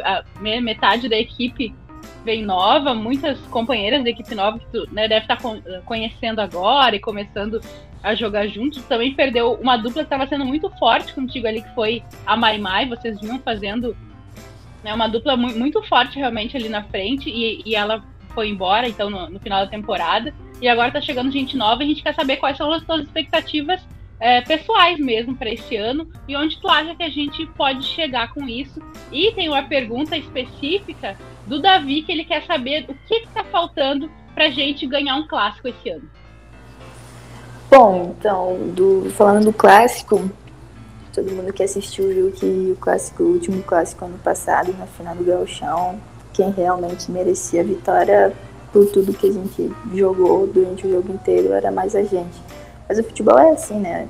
metade 0.61 1.09
da 1.09 1.18
equipe 1.18 1.74
vem 2.24 2.44
nova, 2.44 2.94
muitas 2.94 3.38
companheiras 3.48 4.02
da 4.02 4.10
equipe 4.10 4.34
nova 4.34 4.58
que 4.58 4.66
tu 4.66 4.88
né, 4.90 5.06
deve 5.06 5.24
estar 5.24 5.37
tá 5.37 5.80
conhecendo 5.84 6.40
agora 6.40 6.96
e 6.96 7.00
começando 7.00 7.60
a 8.02 8.14
jogar 8.14 8.46
juntos. 8.48 8.82
Também 8.84 9.14
perdeu 9.14 9.54
uma 9.54 9.76
dupla 9.76 10.02
que 10.02 10.06
estava 10.14 10.26
sendo 10.26 10.44
muito 10.44 10.70
forte 10.78 11.12
contigo 11.12 11.46
ali, 11.46 11.62
que 11.62 11.74
foi 11.74 12.02
a 12.26 12.37
Mai 12.37 12.58
Mai, 12.58 12.88
vocês 12.88 13.20
vinham 13.20 13.38
fazendo 13.38 13.96
né, 14.82 14.92
uma 14.92 15.08
dupla 15.08 15.37
muito 15.37 15.82
forte 15.84 16.18
realmente 16.18 16.56
ali 16.56 16.68
na 16.68 16.82
frente 16.84 17.30
e, 17.30 17.62
e 17.64 17.74
ela 17.74 18.02
foi 18.34 18.48
embora, 18.48 18.88
então, 18.88 19.08
no, 19.08 19.30
no, 19.30 19.40
final 19.40 19.64
da 19.64 19.70
temporada. 19.70 20.34
E 20.60 20.68
agora 20.68 20.90
tá 20.90 21.00
chegando 21.00 21.30
gente 21.30 21.56
nova 21.56 21.82
e 21.82 21.87
a 21.87 21.88
gente 21.88 22.02
quer 22.02 22.14
saber 22.14 22.37
quais 22.37 22.56
são 22.56 22.72
as 22.72 22.82
suas 22.84 23.02
expectativas 23.02 23.80
é, 24.20 24.40
pessoais 24.42 24.98
mesmo 24.98 25.37
para 25.37 25.50
esse 25.50 25.77
ano 25.77 26.09
e 26.29 26.37
onde 26.37 26.59
tu 26.61 26.68
acha 26.68 26.94
que 26.94 27.03
a 27.03 27.11
gente 27.11 27.46
pode 27.57 27.85
chegar 27.85 28.33
com 28.33 28.44
isso. 28.48 28.81
E 29.12 29.33
tem 29.33 29.48
uma 29.48 29.62
pergunta 29.62 30.16
específica 30.16 31.16
do 31.46 31.61
Davi 31.61 32.03
que 32.03 32.12
ele 32.12 32.24
quer 32.24 32.44
saber 32.44 32.87
o 32.88 32.94
que 33.07 33.14
está 33.16 33.44
faltando 33.44 34.11
para 34.35 34.46
a 34.46 34.50
gente 34.50 34.87
ganhar 34.87 35.16
um 35.16 35.27
clássico 35.27 35.68
esse 35.68 35.90
ano. 35.90 36.09
Bom, 37.70 38.14
então, 38.18 38.70
do, 38.74 39.11
falando 39.11 39.44
do 39.44 39.53
clássico, 39.53 40.31
todo 41.12 41.33
mundo 41.33 41.53
que 41.53 41.62
assistiu 41.62 42.09
viu 42.09 42.33
que 42.33 42.72
o 42.72 42.77
clássico, 42.77 43.22
o 43.22 43.33
último 43.33 43.62
clássico 43.62 44.05
ano 44.05 44.18
passado, 44.18 44.74
na 44.79 44.87
final 44.87 45.14
do 45.14 45.24
Gauchão, 45.24 46.00
quem 46.33 46.50
realmente 46.50 47.11
merecia 47.11 47.62
a 47.62 47.64
vitória 47.64 48.33
por 48.72 48.87
tudo 48.87 49.14
que 49.14 49.29
a 49.29 49.33
gente 49.33 49.72
jogou 49.94 50.46
durante 50.48 50.87
o 50.87 50.90
jogo 50.90 51.12
inteiro 51.12 51.53
era 51.53 51.70
mais 51.70 51.94
a 51.94 52.03
gente. 52.03 52.42
Mas 52.88 52.99
o 52.99 53.05
futebol 53.05 53.38
é 53.38 53.51
assim, 53.53 53.79
né? 53.79 54.09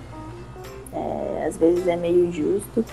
É, 0.93 1.47
às 1.47 1.57
vezes 1.57 1.87
é 1.87 1.97
meio 1.97 2.27
injusto. 2.27 2.85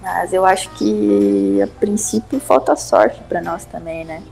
Mas 0.00 0.32
eu 0.32 0.44
acho 0.44 0.68
que 0.70 1.60
a 1.62 1.66
princípio 1.66 2.40
falta 2.40 2.74
sorte 2.74 3.20
para 3.28 3.40
nós 3.40 3.64
também, 3.64 4.04
né? 4.04 4.22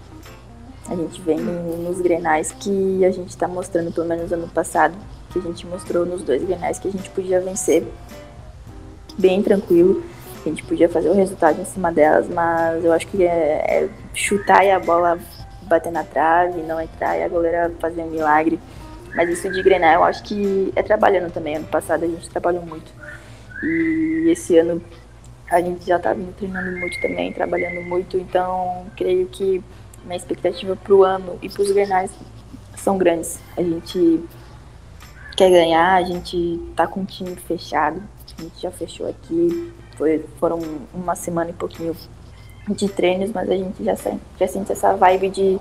A 0.88 0.96
gente 0.96 1.20
vem 1.20 1.38
nos 1.38 2.00
grenais 2.00 2.50
que 2.50 3.04
a 3.04 3.10
gente 3.12 3.28
está 3.28 3.46
mostrando, 3.46 3.92
pelo 3.92 4.08
menos 4.08 4.32
ano 4.32 4.48
passado, 4.48 4.94
que 5.30 5.38
a 5.38 5.42
gente 5.42 5.64
mostrou 5.66 6.04
nos 6.04 6.22
dois 6.22 6.42
grenais 6.42 6.80
que 6.80 6.88
a 6.88 6.90
gente 6.90 7.08
podia 7.10 7.40
vencer 7.40 7.86
bem 9.16 9.40
tranquilo 9.42 10.02
a 10.44 10.48
gente 10.48 10.62
podia 10.64 10.88
fazer 10.88 11.10
o 11.10 11.14
resultado 11.14 11.60
em 11.60 11.64
cima 11.64 11.92
delas, 11.92 12.28
mas 12.28 12.82
eu 12.84 12.92
acho 12.92 13.06
que 13.06 13.24
é, 13.24 13.28
é 13.28 13.88
chutar 14.14 14.64
e 14.64 14.70
a 14.70 14.80
bola 14.80 15.18
bater 15.62 15.92
na 15.92 16.02
trave, 16.02 16.62
não 16.62 16.80
entrar 16.80 17.18
e 17.18 17.22
a 17.22 17.28
goleira 17.28 17.70
fazer 17.78 18.02
um 18.02 18.10
milagre. 18.10 18.58
Mas 19.14 19.28
isso 19.28 19.50
de 19.50 19.62
Grenal 19.62 19.94
eu 19.94 20.04
acho 20.04 20.22
que 20.22 20.72
é 20.76 20.82
trabalhando 20.82 21.32
também. 21.32 21.56
Ano 21.56 21.66
passado 21.66 22.04
a 22.04 22.08
gente 22.08 22.28
trabalhou 22.30 22.64
muito. 22.64 22.92
E 23.62 24.28
esse 24.30 24.56
ano 24.58 24.82
a 25.50 25.60
gente 25.60 25.86
já 25.86 25.96
está 25.96 26.14
treinando 26.36 26.78
muito 26.78 27.00
também, 27.00 27.32
trabalhando 27.32 27.82
muito. 27.82 28.16
Então 28.16 28.86
creio 28.96 29.26
que 29.26 29.62
minha 30.04 30.16
expectativa 30.16 30.76
para 30.76 30.94
o 30.94 31.04
ano 31.04 31.38
e 31.42 31.48
para 31.48 31.62
os 31.62 31.70
Grenais 31.70 32.10
são 32.76 32.96
grandes. 32.96 33.40
A 33.56 33.62
gente 33.62 34.24
quer 35.36 35.50
ganhar, 35.50 35.94
a 35.94 36.02
gente 36.02 36.60
está 36.70 36.86
com 36.86 37.00
o 37.02 37.04
time 37.04 37.34
fechado. 37.36 38.02
A 38.38 38.42
gente 38.42 38.62
já 38.62 38.70
fechou 38.70 39.08
aqui 39.08 39.72
foi, 40.00 40.24
foram 40.38 40.58
uma 40.94 41.14
semana 41.14 41.50
e 41.50 41.52
pouquinho 41.52 41.94
de 42.70 42.88
treinos, 42.88 43.30
mas 43.32 43.50
a 43.50 43.54
gente 43.54 43.84
já 43.84 43.94
já 43.94 44.48
sente 44.48 44.72
essa 44.72 44.96
vibe 44.96 45.28
de, 45.28 45.60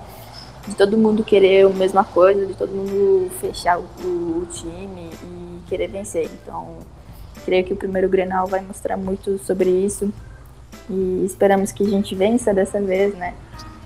de 0.70 0.76
todo 0.76 0.96
mundo 0.96 1.24
querer 1.24 1.66
a 1.66 1.68
mesma 1.68 2.04
coisa, 2.04 2.46
de 2.46 2.54
todo 2.54 2.70
mundo 2.70 3.28
fechar 3.40 3.78
o, 3.78 3.82
o 3.82 4.46
time 4.52 5.10
e 5.24 5.68
querer 5.68 5.88
vencer. 5.88 6.30
Então, 6.32 6.78
creio 7.44 7.64
que 7.64 7.72
o 7.72 7.76
primeiro 7.76 8.08
Grenal 8.08 8.46
vai 8.46 8.60
mostrar 8.60 8.96
muito 8.96 9.36
sobre 9.38 9.68
isso 9.68 10.12
e 10.88 11.24
esperamos 11.24 11.72
que 11.72 11.82
a 11.82 11.88
gente 11.88 12.14
vença 12.14 12.54
dessa 12.54 12.80
vez, 12.80 13.14
né? 13.16 13.34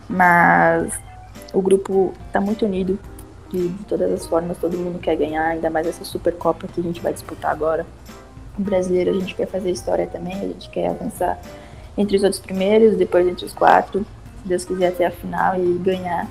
Mas 0.09 0.92
o 1.55 1.62
grupo 1.62 2.12
está 2.27 2.38
muito 2.38 2.66
unido 2.66 2.99
de, 3.51 3.68
de 3.68 3.85
todas 3.85 4.12
as 4.12 4.27
formas, 4.27 4.59
todo 4.59 4.77
mundo 4.77 4.99
quer 4.99 5.16
ganhar, 5.16 5.47
ainda 5.47 5.70
mais 5.70 5.87
essa 5.87 6.05
Supercopa 6.05 6.68
que 6.68 6.81
a 6.81 6.85
gente 6.85 7.01
vai 7.01 7.14
disputar 7.14 7.51
agora. 7.51 7.87
O 8.59 8.62
brasileiro 8.62 9.11
a 9.11 9.14
gente 9.14 9.35
quer 9.35 9.47
fazer 9.47 9.70
história 9.70 10.07
também, 10.07 10.35
a 10.35 10.49
gente 10.49 10.68
quer 10.68 10.88
avançar 10.88 11.40
entre 11.97 12.18
os 12.18 12.23
outros 12.23 12.42
primeiros, 12.42 12.94
depois 12.94 13.27
entre 13.27 13.47
os 13.47 13.55
quatro, 13.55 14.05
se 14.42 14.49
Deus 14.49 14.66
quiser 14.66 14.88
até 14.88 15.07
a 15.07 15.11
final 15.11 15.59
e 15.59 15.79
ganhar 15.79 16.29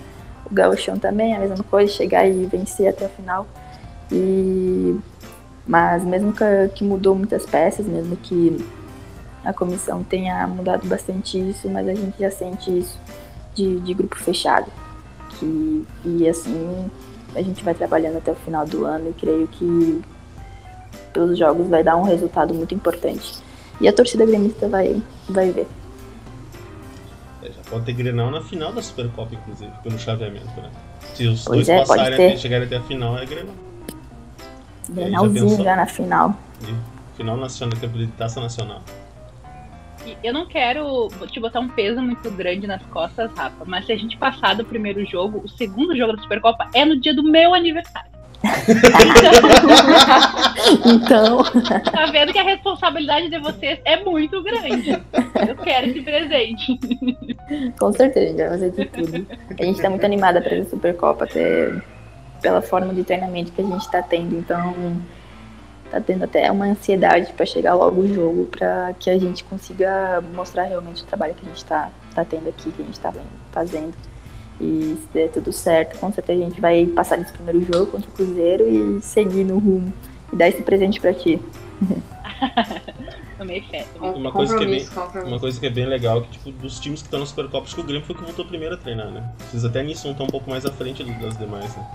o 0.49 0.53
gauchão 0.53 0.97
também, 0.97 1.35
a 1.35 1.39
mesma 1.39 1.63
coisa, 1.63 1.91
chegar 1.91 2.27
e 2.27 2.45
vencer 2.45 2.89
até 2.89 3.05
a 3.05 3.09
final. 3.09 3.47
E 4.11 4.99
mas 5.65 6.03
mesmo 6.03 6.33
que, 6.33 6.43
que 6.75 6.83
mudou 6.83 7.15
muitas 7.15 7.45
peças, 7.45 7.85
mesmo 7.85 8.17
que 8.17 8.57
a 9.45 9.53
comissão 9.53 10.03
tenha 10.03 10.45
mudado 10.47 10.87
bastante 10.87 11.37
isso, 11.37 11.69
mas 11.69 11.87
a 11.87 11.93
gente 11.93 12.19
já 12.19 12.29
sente 12.29 12.77
isso 12.77 12.99
de, 13.53 13.79
de 13.79 13.93
grupo 13.93 14.15
fechado. 14.17 14.69
Que, 15.39 15.85
e 16.05 16.27
assim 16.27 16.89
a 17.35 17.41
gente 17.41 17.63
vai 17.63 17.73
trabalhando 17.73 18.17
até 18.17 18.31
o 18.31 18.35
final 18.35 18.65
do 18.65 18.85
ano 18.85 19.09
e 19.09 19.13
creio 19.13 19.47
que 19.47 20.01
pelos 21.11 21.37
jogos 21.37 21.67
vai 21.67 21.83
dar 21.83 21.95
um 21.95 22.03
resultado 22.03 22.53
muito 22.53 22.75
importante. 22.75 23.37
E 23.81 23.87
a 23.87 23.93
torcida 23.93 24.25
gremista 24.25 24.67
vai, 24.67 25.01
vai 25.27 25.51
ver. 25.51 25.67
É, 27.43 27.51
já 27.51 27.61
pode 27.69 27.85
ter 27.85 27.93
Grenal 27.93 28.31
na 28.31 28.41
final 28.41 28.71
da 28.71 28.81
Supercopa, 28.81 29.35
inclusive, 29.35 29.71
pelo 29.83 29.99
chaveamento, 29.99 30.45
né? 30.61 30.71
Se 31.13 31.27
os 31.27 31.43
Pois 31.43 31.67
dois 31.67 31.69
é, 31.69 31.79
passarem 31.79 32.13
até 32.13 32.37
chegarem 32.37 32.65
até 32.65 32.77
a 32.77 32.81
final, 32.81 33.17
é 33.17 33.25
Grenal. 33.25 33.55
Grenalzinho 34.89 35.49
pensou? 35.49 35.65
já 35.65 35.75
na 35.75 35.85
final. 35.85 36.35
E 36.61 37.17
final 37.17 37.35
nacional, 37.35 37.77
de 37.77 38.07
taça 38.07 38.39
nacional. 38.39 38.81
Eu 40.21 40.33
não 40.33 40.45
quero 40.45 41.09
te 41.27 41.39
botar 41.39 41.59
um 41.59 41.69
peso 41.69 42.01
muito 42.01 42.29
grande 42.31 42.67
nas 42.67 42.81
costas, 42.87 43.31
Rafa, 43.35 43.63
mas 43.65 43.85
se 43.85 43.91
a 43.91 43.97
gente 43.97 44.17
passar 44.17 44.55
do 44.55 44.65
primeiro 44.65 45.05
jogo, 45.05 45.41
o 45.43 45.47
segundo 45.47 45.95
jogo 45.95 46.13
da 46.15 46.21
Supercopa 46.21 46.69
é 46.73 46.83
no 46.83 46.99
dia 46.99 47.13
do 47.13 47.23
meu 47.23 47.53
aniversário. 47.53 48.12
Então, 50.85 51.43
Tá 51.91 52.05
vendo 52.11 52.31
que 52.31 52.39
a 52.39 52.43
responsabilidade 52.43 53.29
de 53.29 53.39
vocês 53.39 53.79
é 53.85 54.03
muito 54.03 54.41
grande. 54.43 54.91
Eu 55.47 55.55
quero 55.57 55.87
esse 55.87 56.01
presente. 56.01 56.79
com 57.79 57.93
certeza, 57.93 58.25
a 58.25 58.29
gente 58.29 58.37
vai 58.37 58.49
fazer 58.49 58.71
de 58.71 58.85
tudo. 58.85 59.27
A 59.59 59.63
gente 59.63 59.81
tá 59.81 59.89
muito 59.89 60.05
animada 60.05 60.41
para 60.41 60.55
essa 60.55 60.69
Supercopa, 60.69 61.25
até 61.25 61.73
pela 62.41 62.61
forma 62.61 62.93
de 62.93 63.03
treinamento 63.03 63.51
que 63.51 63.61
a 63.61 63.65
gente 63.65 63.89
tá 63.89 64.01
tendo. 64.01 64.37
Então, 64.37 64.73
tá 65.89 66.01
tendo 66.01 66.23
até 66.23 66.51
uma 66.51 66.65
ansiedade 66.65 67.31
para 67.33 67.45
chegar 67.45 67.73
logo 67.75 68.01
o 68.01 68.13
jogo, 68.13 68.45
para 68.45 68.93
que 68.99 69.09
a 69.09 69.17
gente 69.17 69.43
consiga 69.43 70.21
mostrar 70.33 70.63
realmente 70.63 71.03
o 71.03 71.05
trabalho 71.05 71.33
que 71.33 71.45
a 71.45 71.49
gente 71.49 71.65
tá, 71.65 71.89
tá 72.13 72.25
tendo 72.25 72.49
aqui, 72.49 72.71
que 72.71 72.81
a 72.81 72.85
gente 72.85 72.99
tá 72.99 73.13
fazendo. 73.51 73.93
E 74.61 74.97
se 75.01 75.07
der 75.13 75.29
tudo 75.29 75.51
certo, 75.51 75.97
com 75.99 76.11
certeza 76.11 76.41
a 76.41 76.49
gente 76.49 76.61
vai 76.61 76.85
passar 76.85 77.17
nesse 77.17 77.33
primeiro 77.33 77.61
jogo 77.61 77.91
contra 77.91 78.09
o 78.09 78.13
Cruzeiro 78.13 78.67
e 78.69 79.01
seguir 79.01 79.43
no 79.43 79.57
rumo. 79.59 79.91
E 80.31 80.35
dar 80.35 80.47
esse 80.47 80.61
presente 80.61 80.99
para 81.01 81.13
ti. 81.13 81.41
Tomei 83.37 83.61
fé. 83.61 83.85
Uma 83.99 84.31
coisa 84.31 84.57
que 84.57 84.63
é 84.63 84.67
bem- 84.67 84.85
compromisso. 84.85 85.27
Uma 85.27 85.39
coisa 85.39 85.59
que 85.59 85.65
é 85.65 85.69
bem 85.69 85.85
legal, 85.85 86.21
que 86.21 86.29
tipo, 86.31 86.51
dos 86.51 86.79
times 86.79 87.01
que 87.01 87.07
estão 87.07 87.19
na 87.19 87.25
Supercopa, 87.25 87.65
acho 87.65 87.75
que 87.75 87.81
o 87.81 87.83
Grêmio 87.83 88.05
foi 88.05 88.15
que 88.15 88.23
voltou 88.23 88.45
primeiro 88.45 88.75
a 88.75 88.77
treinar, 88.77 89.09
né? 89.09 89.23
Vocês 89.49 89.65
até 89.65 89.83
nisso 89.83 90.07
estar 90.07 90.23
um 90.23 90.27
pouco 90.27 90.49
mais 90.49 90.65
à 90.65 90.71
frente 90.71 91.03
das 91.03 91.37
demais, 91.37 91.75
né? 91.75 91.85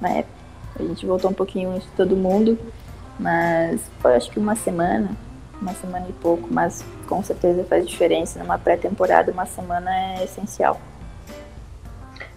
né? 0.00 0.24
A 0.78 0.82
gente 0.82 1.06
voltou 1.06 1.30
um 1.30 1.34
pouquinho 1.34 1.70
antes 1.70 1.84
de 1.88 1.92
todo 1.94 2.16
mundo, 2.16 2.58
mas 3.20 3.80
foi 4.00 4.16
acho 4.16 4.30
que 4.30 4.38
uma 4.40 4.56
semana, 4.56 5.10
uma 5.60 5.72
semana 5.74 6.06
e 6.08 6.12
pouco, 6.14 6.48
mas 6.50 6.84
com 7.06 7.22
certeza 7.22 7.62
faz 7.64 7.86
diferença. 7.86 8.38
Numa 8.40 8.58
pré-temporada, 8.58 9.30
uma 9.30 9.46
semana 9.46 9.90
é 9.94 10.24
essencial. 10.24 10.80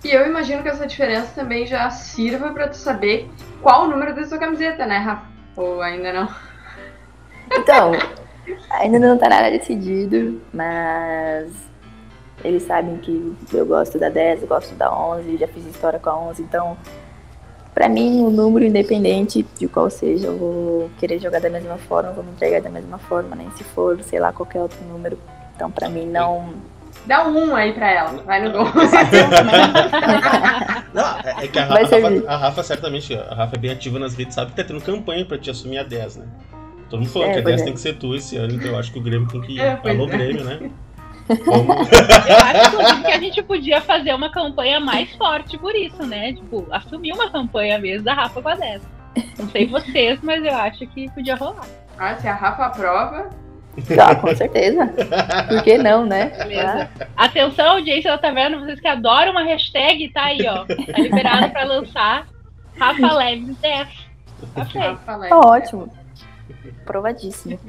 E 0.04 0.12
eu 0.12 0.26
imagino 0.26 0.62
que 0.62 0.70
essa 0.70 0.86
diferença 0.86 1.32
também 1.34 1.66
já 1.66 1.90
sirva 1.90 2.52
pra 2.52 2.68
tu 2.68 2.78
saber 2.78 3.30
qual 3.62 3.86
o 3.86 3.88
número 3.88 4.16
da 4.16 4.26
sua 4.26 4.38
camiseta, 4.38 4.86
né, 4.86 4.98
Rafa? 4.98 5.26
Ou 5.56 5.82
ainda 5.82 6.14
não? 6.14 6.30
Então, 7.52 7.92
ainda 8.72 9.00
não 9.00 9.18
tá 9.18 9.28
nada 9.28 9.50
decidido, 9.50 10.42
mas 10.54 11.52
eles 12.44 12.64
sabem 12.64 12.98
que 12.98 13.36
eu 13.52 13.66
gosto 13.66 13.98
da 13.98 14.10
10, 14.10 14.44
eu 14.44 14.48
gosto 14.48 14.76
da 14.76 14.94
11, 14.94 15.38
já 15.38 15.48
fiz 15.48 15.66
história 15.66 16.00
com 16.00 16.10
a 16.10 16.20
11, 16.30 16.44
então 16.44 16.78
pra 17.74 17.90
mim 17.90 18.24
o 18.24 18.30
número 18.30 18.66
independente 18.66 19.46
de 19.58 19.68
qual 19.68 19.90
seja, 19.90 20.28
eu 20.28 20.38
vou 20.38 20.90
querer 21.00 21.20
jogar 21.20 21.40
da 21.40 21.50
mesma 21.50 21.78
forma, 21.78 22.12
vou 22.12 22.24
me 22.24 22.32
entregar 22.32 22.62
da 22.62 22.70
mesma 22.70 22.98
forma, 22.98 23.36
nem 23.36 23.50
se 23.52 23.64
for, 23.64 24.02
sei 24.04 24.20
lá, 24.20 24.32
qualquer 24.32 24.62
outro 24.62 24.80
número. 24.86 25.18
Então 25.56 25.72
pra 25.72 25.90
mim 25.90 26.06
não, 26.06 26.54
Dá 27.06 27.26
um 27.28 27.56
aí 27.56 27.72
pra 27.74 27.90
ela, 27.90 28.22
vai 28.24 28.42
no 28.44 28.52
gol. 28.52 28.66
Não, 30.94 31.18
é, 31.20 31.46
é 31.46 31.48
que 31.48 31.58
a 31.60 31.66
Rafa, 31.66 31.86
servir. 31.88 32.28
a 32.28 32.38
Rafa, 32.38 32.64
certamente, 32.64 33.14
a 33.16 33.34
Rafa 33.36 33.56
é 33.56 33.60
bem 33.60 33.72
ativa 33.72 33.98
nas 34.00 34.16
redes, 34.16 34.36
sabe 34.36 34.52
que 34.52 34.58
tá 34.58 34.64
tendo 34.64 34.82
campanha 34.82 35.26
pra 35.26 35.38
te 35.38 35.50
assumir 35.50 35.78
a 35.80 35.84
10, 35.84 36.18
né? 36.18 36.26
Todo 36.90 37.00
mundo 37.02 37.10
falou 37.12 37.28
É, 37.30 37.34
que 37.34 37.40
a 37.40 37.44
pois 37.44 37.56
10 37.56 37.62
é. 37.62 37.66
tem 37.66 37.74
que 37.74 37.80
ser 37.80 37.94
tu 37.98 38.16
esse 38.16 38.36
ano, 38.38 38.54
então 38.54 38.72
eu 38.72 38.80
acho 38.80 38.92
que 38.92 39.00
o 39.00 39.02
Grêmio 39.02 39.28
tem 39.28 39.42
que 39.42 39.54
ir. 39.54 39.60
É, 39.60 39.80
Alô, 39.90 40.06
é. 40.06 40.08
Grêmio, 40.08 40.44
né? 40.44 40.70
Vamos. 41.46 41.76
Eu 41.92 42.38
acho 42.86 43.02
que 43.04 43.12
a 43.12 43.20
gente 43.20 43.42
podia 43.44 43.82
fazer 43.82 44.14
uma 44.14 44.32
campanha 44.32 44.80
mais 44.80 45.14
forte 45.16 45.58
por 45.58 45.76
isso, 45.76 46.02
né? 46.06 46.32
Tipo, 46.34 46.66
assumir 46.72 47.12
uma 47.14 47.30
campanha 47.30 47.78
mesmo 47.78 48.04
da 48.06 48.14
Rafa 48.14 48.42
com 48.42 48.48
a 48.50 48.56
10. 48.56 48.82
Não 49.38 49.50
sei 49.50 49.68
vocês, 49.68 50.20
mas 50.24 50.44
eu 50.46 50.56
acho 50.56 50.88
que 50.88 51.10
podia 51.12 51.36
rolar. 51.36 51.66
Ah, 52.00 52.16
se 52.16 52.28
a 52.28 52.34
Rafa 52.34 52.66
aprova, 52.68 53.30
ah, 54.00 54.16
com 54.16 54.36
certeza. 54.36 54.88
Por 55.48 55.64
que 55.64 55.78
não, 55.78 56.06
né? 56.06 56.30
Beleza. 56.38 56.90
Atenção, 57.16 57.72
audiência 57.72 58.12
da 58.12 58.18
Taverna, 58.18 58.60
vocês 58.60 58.80
que 58.80 58.88
adoram 58.88 59.32
uma 59.32 59.44
hashtag, 59.44 60.10
tá 60.10 60.26
aí, 60.26 60.46
ó. 60.48 60.66
Tá 60.66 61.00
liberado 61.00 61.50
pra 61.52 61.64
lançar 61.64 62.28
Rafa 62.78 63.14
Leves 63.14 63.58
10. 63.58 63.88
Tá. 64.54 64.64
Rafa 64.64 65.16
leve. 65.16 65.30
Tá 65.30 65.40
ótimo. 65.40 65.94
Provadíssimo. 66.86 67.60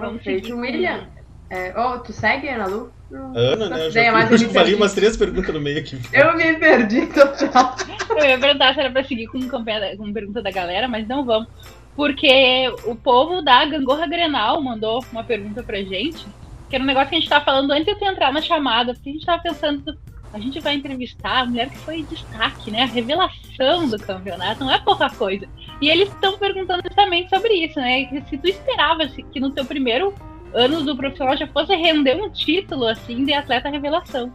Vamos 0.00 0.22
seguir 0.22 0.40
Perfeito. 0.40 0.56
William, 0.56 1.08
é, 1.50 1.72
oh, 1.78 1.98
tu 1.98 2.12
segue, 2.12 2.48
Ana 2.48 2.66
Lu? 2.66 2.92
Ana, 3.12 3.68
né? 3.68 3.86
Eu 3.86 3.90
já, 3.90 4.12
mas 4.12 4.42
eu 4.42 4.76
umas 4.76 4.94
três 4.94 5.16
perguntas 5.16 5.54
no 5.54 5.60
meio 5.60 5.78
aqui. 5.78 6.00
Eu 6.12 6.36
me 6.36 6.54
perdi 6.54 7.06
total. 7.06 7.76
Eu 8.10 8.24
ia 8.24 8.38
perguntar 8.38 8.74
se 8.74 8.80
era 8.80 8.90
pra 8.90 9.04
seguir 9.04 9.26
com, 9.26 9.40
campanha 9.46 9.96
com 9.96 10.12
pergunta 10.12 10.42
da 10.42 10.50
galera, 10.50 10.88
mas 10.88 11.06
não 11.06 11.24
vamos. 11.24 11.48
Porque 11.96 12.72
o 12.84 12.94
povo 12.94 13.40
da 13.40 13.64
Gangorra 13.64 14.06
Grenal 14.06 14.60
mandou 14.60 15.04
uma 15.12 15.22
pergunta 15.22 15.62
pra 15.62 15.78
gente, 15.78 16.26
que 16.68 16.74
era 16.74 16.82
um 16.82 16.86
negócio 16.86 17.08
que 17.08 17.16
a 17.16 17.18
gente 17.20 17.28
tava 17.28 17.44
falando 17.44 17.70
antes 17.70 17.96
de 17.96 18.04
eu 18.04 18.10
entrar 18.10 18.32
na 18.32 18.42
chamada, 18.42 18.94
porque 18.94 19.10
a 19.10 19.12
gente 19.12 19.26
tava 19.26 19.42
pensando, 19.42 19.96
a 20.32 20.38
gente 20.38 20.58
vai 20.58 20.74
entrevistar 20.74 21.40
a 21.42 21.46
mulher 21.46 21.70
que 21.70 21.78
foi 21.78 22.02
destaque, 22.02 22.70
né? 22.70 22.82
A 22.82 22.86
revelação 22.86 23.88
do 23.88 23.98
campeonato, 23.98 24.64
não 24.64 24.72
é 24.72 24.80
pouca 24.80 25.08
coisa. 25.08 25.46
E 25.80 25.88
eles 25.88 26.08
estão 26.08 26.36
perguntando 26.36 26.82
justamente 26.84 27.30
sobre 27.30 27.54
isso, 27.54 27.78
né? 27.78 28.08
Se 28.28 28.36
tu 28.38 28.48
esperava 28.48 29.06
que 29.06 29.38
no 29.38 29.50
teu 29.50 29.64
primeiro 29.64 30.12
ano 30.52 30.82
do 30.82 30.96
profissional 30.96 31.36
já 31.36 31.46
fosse 31.46 31.74
render 31.74 32.16
um 32.16 32.30
título 32.30 32.86
assim 32.86 33.24
de 33.24 33.32
atleta 33.32 33.68
revelação. 33.68 34.32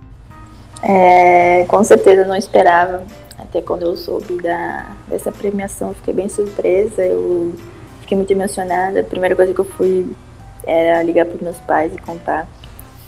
É, 0.82 1.66
com 1.66 1.84
certeza 1.84 2.26
não 2.26 2.36
esperava. 2.36 3.06
Até 3.50 3.62
quando 3.62 3.84
eu 3.84 3.98
soube 3.98 4.42
da, 4.42 4.96
dessa 5.08 5.32
premiação, 5.32 5.94
fiquei 5.94 6.14
bem 6.14 6.30
surpresa. 6.30 7.04
Eu 7.04 7.54
fiquei 8.02 8.16
muito 8.16 8.32
emocionada. 8.32 9.02
A 9.02 9.04
primeira 9.04 9.36
coisa 9.36 9.54
que 9.54 9.60
eu 9.60 9.66
fui 9.66 10.16
era 10.64 11.02
ligar 11.02 11.26
para 11.26 11.36
os 11.36 11.42
meus 11.42 11.58
pais 11.58 11.94
e 11.94 11.98
contar. 11.98 12.48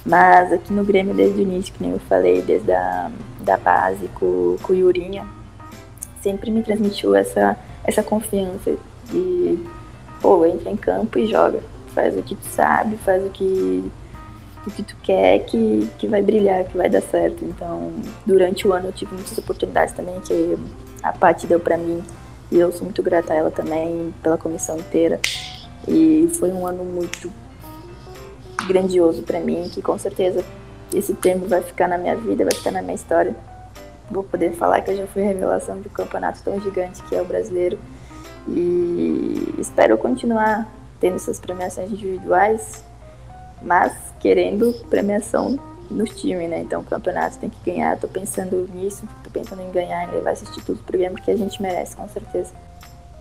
Mas 0.03 0.51
aqui 0.51 0.73
no 0.73 0.83
Grêmio, 0.83 1.13
desde 1.13 1.39
o 1.39 1.41
início, 1.43 1.73
que 1.73 1.83
nem 1.83 1.91
eu 1.91 1.99
falei, 1.99 2.41
desde 2.41 2.71
a 2.71 3.11
da 3.39 3.57
base 3.57 4.07
com, 4.15 4.55
com 4.61 4.73
o 4.73 4.75
Yurinha, 4.75 5.25
sempre 6.21 6.49
me 6.51 6.63
transmitiu 6.63 7.15
essa, 7.15 7.57
essa 7.83 8.01
confiança 8.01 8.75
de, 9.05 9.59
pô, 10.21 10.45
entra 10.45 10.69
em 10.71 10.77
campo 10.77 11.19
e 11.19 11.27
joga. 11.27 11.59
Faz 11.93 12.17
o 12.17 12.23
que 12.23 12.35
tu 12.35 12.45
sabe, 12.45 12.97
faz 12.97 13.23
o 13.25 13.29
que 13.29 13.91
o 14.65 14.71
que 14.71 14.83
tu 14.83 14.95
quer 15.01 15.39
que, 15.45 15.89
que 15.97 16.07
vai 16.07 16.21
brilhar, 16.21 16.65
que 16.65 16.77
vai 16.77 16.89
dar 16.89 17.01
certo. 17.01 17.43
Então, 17.43 17.91
durante 18.25 18.67
o 18.67 18.73
ano 18.73 18.87
eu 18.87 18.93
tive 18.93 19.13
muitas 19.13 19.37
oportunidades 19.37 19.93
também 19.93 20.19
que 20.21 20.57
a 21.01 21.11
Paty 21.11 21.47
deu 21.47 21.59
pra 21.59 21.77
mim 21.77 22.03
e 22.51 22.59
eu 22.59 22.71
sou 22.71 22.83
muito 22.83 23.01
grata 23.01 23.33
a 23.33 23.35
ela 23.35 23.51
também, 23.51 24.13
pela 24.21 24.37
comissão 24.37 24.77
inteira. 24.77 25.19
E 25.87 26.29
foi 26.37 26.51
um 26.51 26.67
ano 26.67 26.83
muito 26.83 27.31
grandioso 28.67 29.23
pra 29.23 29.39
mim, 29.39 29.69
que 29.73 29.81
com 29.81 29.97
certeza 29.97 30.43
esse 30.93 31.13
tempo 31.13 31.47
vai 31.47 31.61
ficar 31.61 31.87
na 31.87 31.97
minha 31.97 32.15
vida, 32.15 32.43
vai 32.43 32.53
ficar 32.53 32.71
na 32.71 32.81
minha 32.81 32.95
história. 32.95 33.35
Vou 34.09 34.23
poder 34.23 34.51
falar 34.53 34.81
que 34.81 34.91
eu 34.91 34.97
já 34.97 35.07
fui 35.07 35.23
revelação 35.23 35.79
de 35.79 35.87
um 35.87 35.91
campeonato 35.91 36.43
tão 36.43 36.59
gigante 36.59 37.01
que 37.03 37.15
é 37.15 37.21
o 37.21 37.25
brasileiro. 37.25 37.79
E 38.47 39.55
espero 39.57 39.97
continuar 39.97 40.67
tendo 40.99 41.15
essas 41.15 41.39
premiações 41.39 41.91
individuais 41.91 42.83
mas 43.61 44.10
querendo 44.21 44.73
premiação 44.89 45.59
no 45.89 46.05
time, 46.05 46.47
né? 46.47 46.61
Então 46.61 46.81
o 46.81 46.85
campeonato 46.85 47.37
tem 47.37 47.49
que 47.49 47.71
ganhar. 47.71 47.99
Tô 47.99 48.07
pensando 48.07 48.69
nisso, 48.73 49.03
tô 49.23 49.29
pensando 49.29 49.61
em 49.61 49.71
ganhar 49.71 50.07
e 50.07 50.15
levar 50.15 50.31
esse 50.31 50.45
título 50.45 50.77
pro 50.77 50.97
Grêmio, 50.97 51.17
porque 51.17 51.31
a 51.31 51.37
gente 51.37 51.61
merece, 51.61 51.95
com 51.95 52.07
certeza. 52.07 52.53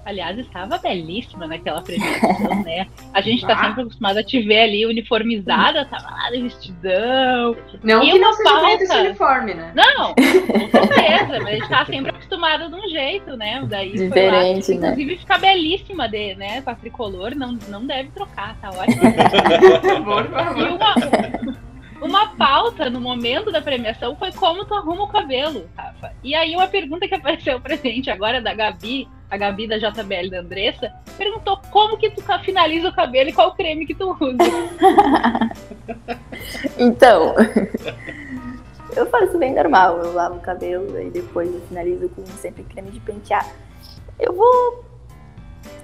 Aliás, 0.05 0.39
estava 0.39 0.79
belíssima 0.79 1.47
naquela 1.47 1.83
premiação, 1.83 2.63
né? 2.63 2.87
A 3.13 3.21
gente 3.21 3.43
está 3.43 3.55
ah. 3.55 3.65
sempre 3.65 3.83
acostumado 3.83 4.19
a 4.19 4.25
te 4.25 4.41
ver 4.41 4.63
ali 4.63 4.87
uniformizada, 4.87 5.85
tava 5.85 6.11
lá 6.11 6.31
de 6.31 6.43
vestidão. 6.43 7.57
Não 7.83 8.03
e 8.03 8.13
que 8.13 8.19
não 8.19 8.33
seja 8.33 8.73
esse 8.83 8.97
uniforme, 8.97 9.55
né? 9.55 9.73
Não, 9.75 10.15
com 10.15 10.23
certeza, 10.95 11.41
mas 11.41 11.47
a 11.47 11.51
gente 11.51 11.69
tá 11.69 11.85
sempre 11.85 12.11
acostumado 12.11 12.69
de 12.69 12.75
um 12.75 12.89
jeito, 12.89 13.37
né? 13.37 13.63
Daí 13.69 13.93
Diferente, 13.93 14.67
foi 14.67 14.75
lá, 14.75 14.81
né? 14.81 14.89
Inclusive 14.93 15.17
fica 15.19 15.39
belíssima 15.39 16.09
de, 16.09 16.35
né, 16.35 16.63
com 16.63 16.71
a 16.71 16.75
tricolor, 16.75 17.35
não, 17.35 17.59
não 17.69 17.87
deve 17.87 18.11
trocar, 18.11 18.57
tá 18.57 18.71
ótimo. 18.71 19.03
e 20.57 20.63
uma, 20.63 20.95
uma 22.01 22.29
pauta 22.37 22.89
no 22.89 23.01
momento 23.01 23.53
da 23.53 23.61
premiação 23.61 24.17
foi 24.17 24.33
como 24.33 24.65
tu 24.65 24.75
arruma 24.75 25.05
o 25.05 25.09
cabelo, 25.09 25.69
Rafa. 25.77 26.13
E 26.25 26.35
aí 26.35 26.57
uma 26.57 26.67
pergunta 26.67 27.07
que 27.07 27.15
apareceu 27.15 27.61
pra 27.61 27.77
gente 27.77 28.11
agora 28.11 28.41
da 28.41 28.55
Gabi, 28.55 29.07
a 29.31 29.37
Gabi 29.37 29.69
da 29.69 29.79
JBL 29.79 30.31
da 30.31 30.41
Andressa, 30.41 30.93
perguntou 31.17 31.61
como 31.71 31.97
que 31.97 32.11
tu 32.11 32.23
finaliza 32.43 32.89
o 32.89 32.95
cabelo 32.95 33.31
e 33.31 33.33
qual 33.33 33.55
creme 33.55 33.87
que 33.87 33.95
tu 33.95 34.17
usa. 34.21 34.39
então, 36.77 37.37
eu 38.97 39.07
faço 39.07 39.39
bem 39.39 39.55
normal, 39.55 39.99
eu 39.99 40.13
lavo 40.13 40.37
o 40.37 40.41
cabelo 40.41 41.01
e 41.01 41.11
depois 41.11 41.53
eu 41.53 41.61
finalizo 41.63 42.09
com 42.09 42.27
sempre 42.27 42.65
creme 42.65 42.91
de 42.91 43.01
pentear. 43.01 43.47
Eu 44.19 44.35
vou 44.35 44.85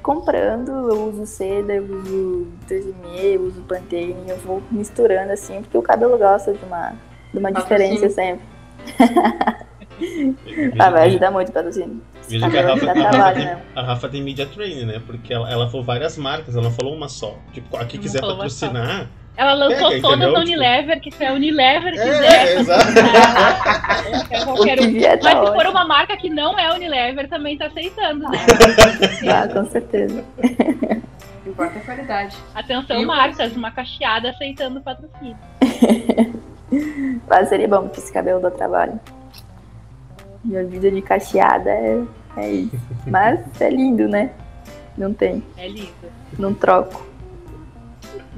comprando, 0.03 0.71
eu 0.71 1.09
uso 1.09 1.27
seda, 1.27 1.75
eu 1.75 1.85
uso 1.85 2.49
3M, 2.69 3.23
eu 3.23 3.43
uso 3.43 3.63
Pantene, 3.63 4.29
eu 4.29 4.37
vou 4.39 4.63
misturando 4.71 5.33
assim, 5.33 5.63
porque 5.63 5.79
o 5.79 5.83
cabelo 5.83 6.19
gosta 6.19 6.53
de 6.53 6.65
uma, 6.65 6.95
de 7.33 7.39
uma 7.39 7.53
diferença 7.53 8.09
sempre. 8.11 8.45
ah, 10.79 10.91
vai 10.91 11.09
ajudar 11.09 11.31
muito 11.31 11.49
o 11.49 11.53
patrocínio. 11.53 12.03
Veja 12.29 12.51
que 12.51 12.59
a 12.59 12.63
Rafa, 12.63 12.91
a, 12.91 12.95
Rafa 12.95 13.33
tem, 13.33 13.57
a 13.75 13.83
Rafa 13.83 14.09
tem 14.09 14.23
media 14.23 14.47
training, 14.47 14.85
né? 14.85 15.03
Porque 15.05 15.33
ela, 15.33 15.51
ela 15.51 15.69
falou 15.69 15.85
várias 15.85 16.17
marcas, 16.19 16.55
ela 16.55 16.65
não 16.65 16.73
falou 16.73 16.95
uma 16.95 17.09
só. 17.09 17.37
Tipo, 17.53 17.77
aqui 17.77 17.99
quiser 17.99 18.21
patrocinar. 18.21 19.09
Ela 19.37 19.53
lançou 19.53 19.91
pega, 19.91 20.03
todas 20.03 20.33
da 20.33 20.41
Unilever, 20.41 21.01
que 21.01 21.11
se 21.11 21.25
a 21.25 21.33
Unilever 21.35 21.93
é, 21.93 22.05
quiser. 22.05 22.47
É, 22.47 22.55
exato. 22.59 22.87
qualquer 24.45 24.81
um. 24.81 24.93
Mas 24.93 25.21
tá 25.21 25.47
se 25.47 25.53
for 25.53 25.67
uma 25.67 25.85
marca 25.85 26.17
que 26.17 26.31
não 26.31 26.59
é 26.59 26.73
Unilever, 26.73 27.29
também 27.29 27.59
tá 27.59 27.67
aceitando, 27.67 28.27
né? 28.29 28.39
ah, 29.31 29.47
com 29.49 29.67
certeza. 29.67 30.25
Importa 31.47 31.79
a 31.79 31.83
qualidade. 31.83 32.37
Atenção, 32.55 33.05
marcas, 33.05 33.55
uma 33.55 33.71
cacheada 33.71 34.31
aceitando 34.31 34.81
o 34.81 34.83
patrocínio. 34.83 35.37
Mas 37.29 37.49
seria 37.49 37.69
bom, 37.69 37.83
porque 37.83 38.01
esse 38.01 38.13
cabelo 38.13 38.41
dá 38.41 38.51
trabalho. 38.51 38.99
Minha 40.47 40.65
vida 40.65 40.91
de 40.91 41.03
cacheada 41.03 41.69
é, 41.71 42.05
é 42.37 42.51
isso. 42.51 42.81
Mas 43.07 43.41
é 43.61 43.69
lindo, 43.69 44.09
né? 44.09 44.31
Não 44.97 45.13
tem. 45.13 45.43
É 45.59 45.69
lindo. 45.69 45.93
Não 46.39 46.55
troco. 46.55 47.05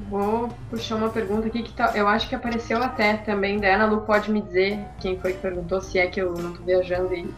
Vou 0.08 0.48
puxar 0.70 0.96
uma 0.96 1.10
pergunta 1.10 1.48
aqui 1.48 1.62
que 1.62 1.72
tá, 1.72 1.92
eu 1.94 2.08
acho 2.08 2.28
que 2.28 2.34
apareceu 2.34 2.82
até 2.82 3.18
também 3.18 3.60
da 3.60 3.74
Ana 3.74 3.84
Lu. 3.84 4.00
Pode 4.00 4.30
me 4.30 4.40
dizer 4.40 4.80
quem 4.98 5.18
foi 5.18 5.34
que 5.34 5.40
perguntou, 5.40 5.82
se 5.82 5.98
é 5.98 6.06
que 6.06 6.20
eu 6.20 6.32
não 6.32 6.54
tô 6.54 6.62
viajando 6.62 7.14
e 7.14 7.28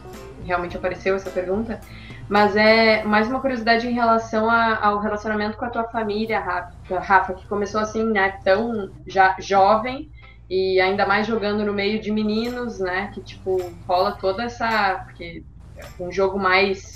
realmente 0.45 0.77
apareceu 0.77 1.15
essa 1.15 1.29
pergunta. 1.29 1.81
Mas 2.29 2.55
é 2.55 3.03
mais 3.03 3.27
uma 3.27 3.41
curiosidade 3.41 3.85
em 3.87 3.91
relação 3.91 4.49
a, 4.49 4.85
ao 4.85 4.99
relacionamento 4.99 5.57
com 5.57 5.65
a 5.65 5.69
tua 5.69 5.83
família, 5.83 6.39
Rafa, 6.39 6.99
Rafa, 6.99 7.33
que 7.33 7.45
começou 7.45 7.81
assim, 7.81 8.05
né, 8.05 8.39
tão 8.41 8.89
já 9.05 9.35
jovem 9.37 10.09
e 10.51 10.81
ainda 10.81 11.05
mais 11.05 11.25
jogando 11.25 11.63
no 11.63 11.71
meio 11.71 11.97
de 11.97 12.11
meninos, 12.11 12.77
né? 12.77 13.09
Que 13.13 13.21
tipo, 13.21 13.71
rola 13.87 14.11
toda 14.11 14.43
essa. 14.43 15.01
Porque 15.05 15.45
é 15.77 16.03
um 16.03 16.11
jogo 16.11 16.37
mais 16.37 16.95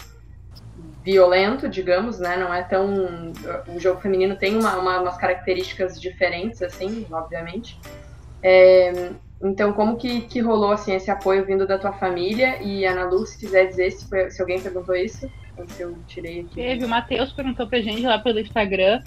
violento, 1.02 1.70
digamos, 1.70 2.20
né? 2.20 2.36
Não 2.36 2.54
é 2.54 2.63
tão. 2.63 3.32
O 3.74 3.80
jogo 3.80 4.02
feminino 4.02 4.36
tem 4.36 4.58
uma, 4.58 4.76
uma, 4.76 5.00
umas 5.00 5.15
características 5.15 6.02
diferentes, 6.02 6.62
assim, 6.62 7.08
obviamente. 7.10 7.80
É, 8.44 9.13
então, 9.41 9.72
como 9.72 9.96
que, 9.96 10.20
que 10.22 10.41
rolou 10.41 10.74
assim, 10.74 10.94
esse 10.94 11.10
apoio 11.10 11.46
vindo 11.46 11.65
da 11.65 11.78
tua 11.78 11.94
família? 11.94 12.62
E 12.62 12.86
Ana 12.86 13.06
Lu, 13.06 13.26
se 13.26 13.39
quiser 13.39 13.68
dizer 13.68 13.91
se, 13.91 14.10
foi, 14.10 14.30
se 14.32 14.41
alguém 14.41 14.60
perguntou 14.60 14.94
isso, 14.94 15.32
se 15.68 15.82
eu 15.82 15.98
tirei 16.08 16.41
aqui. 16.41 16.56
Teve, 16.56 16.84
o 16.84 16.89
Matheus 16.89 17.32
perguntou 17.32 17.68
pra 17.68 17.80
gente 17.80 18.02
lá 18.02 18.20
pelo 18.20 18.39
Instagram, 18.39 19.02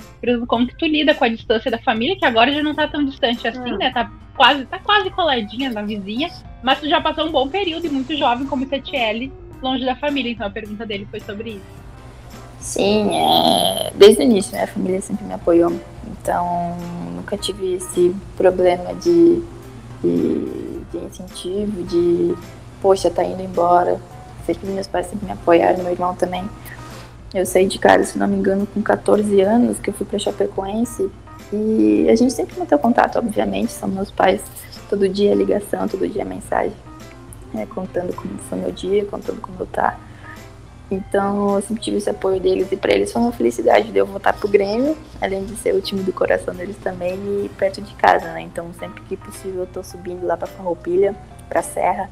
como 0.46 0.66
que 0.66 0.74
tu 0.74 0.86
lida 0.86 1.14
com 1.14 1.24
a 1.24 1.28
distância 1.28 1.70
da 1.70 1.78
família, 1.78 2.16
que 2.16 2.24
agora 2.24 2.50
já 2.50 2.62
não 2.62 2.74
tá 2.74 2.88
tão 2.88 3.04
distante 3.04 3.46
assim, 3.46 3.72
ah. 3.72 3.76
né? 3.76 3.92
Tá 3.92 4.10
quase, 4.38 4.64
tá 4.64 4.78
quase 4.78 5.10
coladinha 5.10 5.70
na 5.70 5.82
vizinha, 5.82 6.30
mas 6.62 6.80
tu 6.80 6.88
já 6.88 7.00
passou 7.00 7.26
um 7.26 7.32
bom 7.32 7.48
período 7.48 7.86
e 7.86 7.90
muito 7.90 8.16
jovem 8.16 8.46
como 8.46 8.64
Tatiele, 8.64 9.30
longe 9.60 9.84
da 9.84 9.96
família, 9.96 10.32
então 10.32 10.46
a 10.46 10.50
pergunta 10.50 10.86
dele 10.86 11.06
foi 11.10 11.20
sobre 11.20 11.50
isso. 11.50 11.78
Sim, 12.60 13.14
é... 13.14 13.92
desde 13.94 14.22
o 14.22 14.24
início, 14.24 14.52
né? 14.56 14.64
A 14.64 14.66
família 14.66 15.00
sempre 15.00 15.26
me 15.26 15.34
apoiou, 15.34 15.78
então 16.06 16.76
nunca 17.14 17.36
tive 17.36 17.74
esse 17.74 18.14
problema 18.36 18.94
de 18.94 19.42
de, 20.02 20.80
de 20.92 20.98
incentivo, 20.98 21.82
de 21.84 22.34
poxa, 22.80 23.10
tá 23.10 23.24
indo 23.24 23.42
embora. 23.42 24.00
Sempre 24.46 24.68
meus 24.70 24.86
pais 24.86 25.06
sempre 25.06 25.26
me 25.26 25.32
apoiaram, 25.32 25.82
meu 25.82 25.92
irmão 25.92 26.14
também. 26.14 26.48
Eu 27.34 27.44
saí 27.44 27.66
de 27.66 27.78
casa, 27.78 28.04
se 28.04 28.18
não 28.18 28.26
me 28.26 28.36
engano, 28.36 28.66
com 28.66 28.80
14 28.80 29.40
anos, 29.42 29.78
que 29.78 29.90
eu 29.90 29.94
fui 29.94 30.06
pra 30.06 30.18
Chapecoense. 30.18 31.10
E 31.52 32.08
a 32.10 32.14
gente 32.14 32.32
sempre 32.32 32.58
manteve 32.58 32.80
contato, 32.80 33.18
obviamente, 33.18 33.72
são 33.72 33.88
meus 33.88 34.10
pais. 34.10 34.42
Todo 34.88 35.08
dia 35.08 35.34
ligação, 35.34 35.86
todo 35.88 36.08
dia 36.08 36.24
mensagem. 36.24 36.76
É, 37.54 37.64
contando 37.66 38.14
como 38.14 38.36
foi 38.38 38.58
meu 38.58 38.72
dia, 38.72 39.04
contando 39.06 39.40
como 39.40 39.56
eu 39.60 39.66
tá. 39.66 39.98
Então 40.90 41.56
eu 41.56 41.62
sempre 41.62 41.82
tive 41.82 41.98
esse 41.98 42.08
apoio 42.08 42.40
deles 42.40 42.72
e 42.72 42.76
para 42.76 42.94
eles 42.94 43.12
foi 43.12 43.20
uma 43.20 43.32
felicidade 43.32 43.92
de 43.92 43.98
eu 43.98 44.06
voltar 44.06 44.32
pro 44.32 44.48
Grêmio, 44.48 44.96
além 45.20 45.44
de 45.44 45.54
ser 45.56 45.74
o 45.74 45.82
time 45.82 46.02
do 46.02 46.12
coração 46.12 46.54
deles 46.54 46.76
também 46.82 47.14
e 47.14 47.50
perto 47.58 47.82
de 47.82 47.94
casa, 47.94 48.32
né? 48.32 48.40
Então 48.40 48.70
sempre 48.78 49.02
que 49.02 49.16
possível 49.16 49.60
eu 49.60 49.66
tô 49.66 49.82
subindo 49.82 50.26
lá 50.26 50.36
pra 50.36 50.46
Farroupilha, 50.46 51.14
pra 51.48 51.62
Serra 51.62 52.10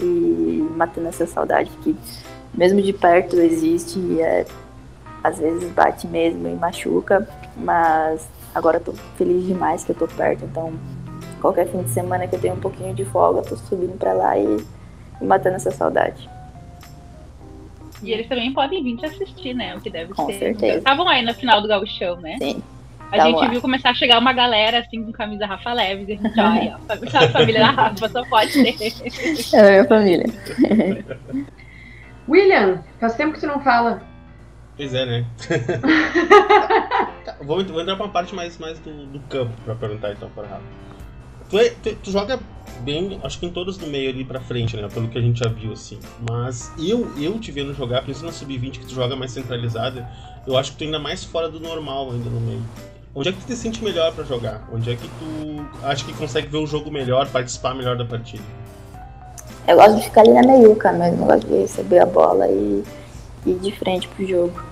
e 0.00 0.66
matando 0.76 1.08
essa 1.08 1.26
saudade 1.26 1.70
que 1.82 1.96
mesmo 2.52 2.82
de 2.82 2.92
perto 2.92 3.36
existe 3.36 4.00
e 4.00 4.20
é, 4.20 4.44
às 5.22 5.38
vezes 5.38 5.70
bate 5.70 6.06
mesmo 6.08 6.48
e 6.48 6.54
machuca, 6.54 7.28
mas 7.56 8.26
agora 8.58 8.78
eu 8.78 8.84
tô 8.84 8.92
feliz 9.16 9.46
demais 9.46 9.84
que 9.84 9.92
eu 9.92 9.96
tô 9.96 10.06
perto, 10.08 10.44
então 10.44 10.72
qualquer 11.40 11.68
fim 11.68 11.82
de 11.82 11.90
semana 11.90 12.26
que 12.26 12.34
eu 12.34 12.40
tenho 12.40 12.54
um 12.54 12.60
pouquinho 12.60 12.94
de 12.94 13.04
folga, 13.04 13.40
eu 13.40 13.44
tô 13.44 13.56
subindo 13.56 13.96
pra 13.96 14.12
lá 14.12 14.36
e, 14.36 14.58
e 15.20 15.24
matando 15.24 15.56
essa 15.56 15.70
saudade. 15.70 16.28
E 18.02 18.12
eles 18.12 18.28
também 18.28 18.52
podem 18.52 18.82
vir 18.82 18.96
te 18.96 19.06
assistir, 19.06 19.54
né? 19.54 19.76
O 19.76 19.80
que 19.80 19.90
deve 19.90 20.12
com 20.14 20.26
ser. 20.26 20.38
Certeza. 20.38 20.78
Estavam 20.78 21.08
aí 21.08 21.24
no 21.24 21.34
final 21.34 21.60
do 21.60 21.68
Gauchão, 21.68 22.16
né? 22.16 22.36
Sim. 22.38 22.62
A 23.10 23.16
tá 23.16 23.24
gente 23.24 23.40
lá. 23.40 23.48
viu 23.48 23.60
começar 23.60 23.90
a 23.90 23.94
chegar 23.94 24.18
uma 24.18 24.32
galera 24.32 24.80
assim 24.80 25.02
com 25.02 25.10
camisa 25.10 25.46
Rafa 25.46 25.72
Leves. 25.72 26.08
E 26.08 26.12
a 26.12 26.16
gente, 26.16 26.40
olha, 26.40 26.78
a 26.88 27.28
família 27.28 27.60
da 27.60 27.70
Rafa 27.70 28.08
só 28.08 28.24
pode 28.26 28.52
ter. 28.52 28.76
É 29.56 29.60
a 29.60 29.70
minha 29.70 29.84
família. 29.86 30.26
William, 32.28 32.84
faz 33.00 33.14
tempo 33.14 33.32
que 33.32 33.40
tu 33.40 33.46
não 33.46 33.60
fala. 33.60 34.02
Pois 34.78 34.94
é, 34.94 35.04
né? 35.04 35.26
vou, 37.44 37.64
vou 37.64 37.80
entrar 37.80 37.96
pra 37.96 38.04
uma 38.06 38.12
parte 38.12 38.32
mais, 38.32 38.56
mais 38.58 38.78
do, 38.78 39.06
do 39.06 39.18
campo 39.28 39.52
pra 39.64 39.74
perguntar 39.74 40.12
então 40.12 40.30
para 40.30 40.46
Rafa. 40.46 40.62
Tu, 41.50 41.58
é, 41.58 41.70
tu, 41.70 41.96
tu, 41.96 42.10
joga 42.12 42.38
bem, 42.82 43.18
acho 43.24 43.40
que 43.40 43.46
em 43.46 43.50
todos 43.50 43.76
do 43.76 43.88
meio 43.88 44.08
ali 44.08 44.24
pra 44.24 44.38
frente, 44.38 44.76
né? 44.76 44.86
Pelo 44.88 45.08
que 45.08 45.18
a 45.18 45.20
gente 45.20 45.40
já 45.40 45.48
viu, 45.48 45.72
assim. 45.72 45.98
Mas 46.30 46.70
eu, 46.78 47.10
eu 47.18 47.40
te 47.40 47.50
vendo 47.50 47.74
jogar, 47.74 48.02
principalmente 48.02 48.36
na 48.36 48.38
sub-20, 48.38 48.78
que 48.78 48.86
tu 48.86 48.94
joga 48.94 49.16
mais 49.16 49.32
centralizada, 49.32 50.08
eu 50.46 50.56
acho 50.56 50.70
que 50.72 50.78
tu 50.78 50.84
ainda 50.84 51.00
mais 51.00 51.24
fora 51.24 51.48
do 51.48 51.58
normal 51.58 52.12
ainda 52.12 52.30
no 52.30 52.40
meio. 52.40 52.62
Onde 53.16 53.30
é 53.30 53.32
que 53.32 53.40
tu 53.40 53.46
te 53.46 53.56
sente 53.56 53.82
melhor 53.82 54.12
para 54.12 54.22
jogar? 54.22 54.68
Onde 54.72 54.92
é 54.92 54.94
que 54.94 55.08
tu 55.08 55.66
acha 55.82 56.04
que 56.04 56.12
consegue 56.12 56.46
ver 56.46 56.58
o 56.58 56.66
jogo 56.68 56.88
melhor, 56.88 57.26
participar 57.28 57.74
melhor 57.74 57.96
da 57.96 58.04
partida? 58.04 58.44
Eu 59.66 59.74
gosto 59.74 59.96
de 59.96 60.04
ficar 60.04 60.20
ali 60.20 60.34
na 60.34 60.42
meiuca 60.42 60.92
mesmo, 60.92 61.24
eu 61.24 61.26
gosto 61.26 61.48
de 61.48 61.56
receber 61.56 61.98
a 61.98 62.06
bola 62.06 62.46
e 62.46 62.84
ir 63.44 63.54
de 63.54 63.72
frente 63.72 64.06
pro 64.08 64.26
jogo. 64.26 64.67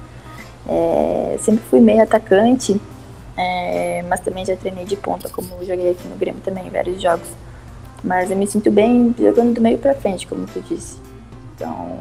É, 0.68 1.36
sempre 1.38 1.64
fui 1.64 1.80
meio 1.80 2.02
atacante, 2.02 2.80
é, 3.36 4.02
mas 4.08 4.20
também 4.20 4.44
já 4.44 4.56
treinei 4.56 4.84
de 4.84 4.96
ponta, 4.96 5.28
como 5.28 5.48
joguei 5.64 5.90
aqui 5.90 6.08
no 6.08 6.16
Grêmio 6.16 6.40
também, 6.40 6.68
vários 6.70 7.00
jogos. 7.00 7.28
Mas 8.02 8.30
eu 8.30 8.36
me 8.36 8.46
sinto 8.46 8.70
bem 8.70 9.14
jogando 9.18 9.54
do 9.54 9.60
meio 9.60 9.78
para 9.78 9.94
frente, 9.94 10.26
como 10.26 10.46
tu 10.46 10.60
disse. 10.60 10.98
Então, 11.54 12.00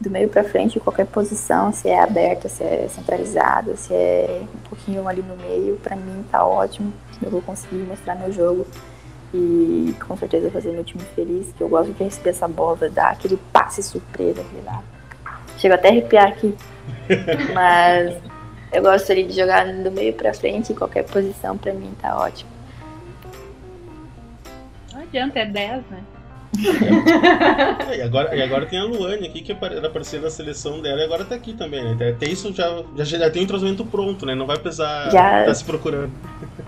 do 0.00 0.10
meio 0.10 0.28
para 0.28 0.44
frente, 0.44 0.80
qualquer 0.80 1.06
posição, 1.06 1.72
se 1.72 1.88
é 1.88 2.00
aberta, 2.00 2.48
se 2.48 2.62
é 2.62 2.88
centralizada, 2.88 3.76
se 3.76 3.94
é 3.94 4.42
um 4.42 4.68
pouquinho 4.68 5.06
ali 5.06 5.22
no 5.22 5.36
meio, 5.36 5.76
para 5.76 5.96
mim 5.96 6.24
tá 6.30 6.44
ótimo. 6.44 6.92
Eu 7.22 7.30
vou 7.30 7.40
conseguir 7.40 7.76
mostrar 7.76 8.16
meu 8.16 8.32
jogo 8.32 8.66
e 9.32 9.94
com 10.06 10.16
certeza 10.16 10.50
fazer 10.50 10.72
meu 10.72 10.84
time 10.84 11.02
feliz, 11.14 11.52
que 11.56 11.62
eu 11.62 11.68
gosto 11.68 11.92
de 11.92 12.04
receber 12.04 12.30
essa 12.30 12.48
bola, 12.48 12.90
dar 12.90 13.12
aquele 13.12 13.38
passe 13.52 13.82
surpresa, 13.82 14.40
aquele 14.40 14.62
lá. 14.66 14.82
Chego 15.58 15.74
até 15.74 15.88
a 15.88 15.90
arrepiar 15.92 16.28
aqui. 16.28 16.54
Mas 17.54 18.14
Eu 18.72 18.82
gostaria 18.82 19.24
de 19.24 19.36
jogar 19.36 19.66
do 19.66 19.90
meio 19.90 20.14
pra 20.14 20.32
frente, 20.32 20.72
qualquer 20.72 21.04
posição 21.04 21.58
pra 21.58 21.74
mim 21.74 21.92
tá 22.00 22.16
ótimo. 22.18 22.50
Não 24.94 25.02
adianta, 25.02 25.38
é 25.40 25.44
10, 25.44 25.82
né? 25.90 26.02
e, 27.96 28.02
agora, 28.02 28.34
e 28.34 28.42
agora 28.42 28.66
tem 28.66 28.78
a 28.78 28.84
Luane 28.84 29.26
aqui, 29.26 29.42
que 29.42 29.52
era 29.52 29.90
parceira 29.90 30.24
da 30.24 30.30
seleção 30.30 30.80
dela, 30.80 31.00
e 31.00 31.04
agora 31.04 31.24
tá 31.24 31.34
aqui 31.34 31.52
também, 31.54 31.94
né? 31.94 32.10
Até 32.10 32.26
isso 32.26 32.52
já, 32.52 32.82
já, 32.96 33.04
já 33.04 33.30
tem 33.30 33.40
o 33.40 33.42
um 33.42 33.44
entrosamento 33.44 33.84
pronto, 33.84 34.24
né? 34.24 34.34
Não 34.34 34.46
vai 34.46 34.58
precisar 34.58 35.10
já... 35.10 35.44
tá 35.44 35.54
se 35.54 35.64
procurando. 35.64 36.12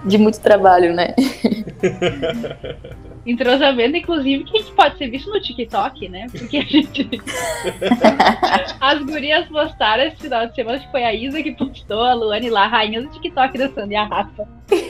De 0.05 0.19
muito 0.19 0.41
trabalho, 0.41 0.95
né? 0.95 1.15
entrosamento, 3.27 3.97
inclusive, 3.97 4.45
que 4.45 4.57
a 4.57 4.61
gente 4.61 4.73
pode 4.73 4.99
ser 4.99 5.09
visto 5.09 5.31
no 5.31 5.41
TikTok, 5.41 6.09
né? 6.09 6.27
Porque 6.31 6.59
a 6.59 6.63
gente. 6.63 7.09
As 8.81 9.03
gurias 9.03 9.47
postaram 9.49 10.05
esse 10.05 10.17
final 10.17 10.47
de 10.47 10.55
semana, 10.55 10.79
que 10.79 10.91
foi 10.91 11.05
a 11.05 11.15
Isa 11.15 11.43
que 11.43 11.53
postou, 11.53 12.03
a 12.03 12.15
Luane 12.15 12.51
lá, 12.51 12.65
a 12.65 12.69
rainha 12.69 13.03
do 13.03 13.09
TikTok 13.09 13.57
dançando 13.57 13.93
e 13.93 13.97
a 13.97 14.05
Rafa 14.05 14.47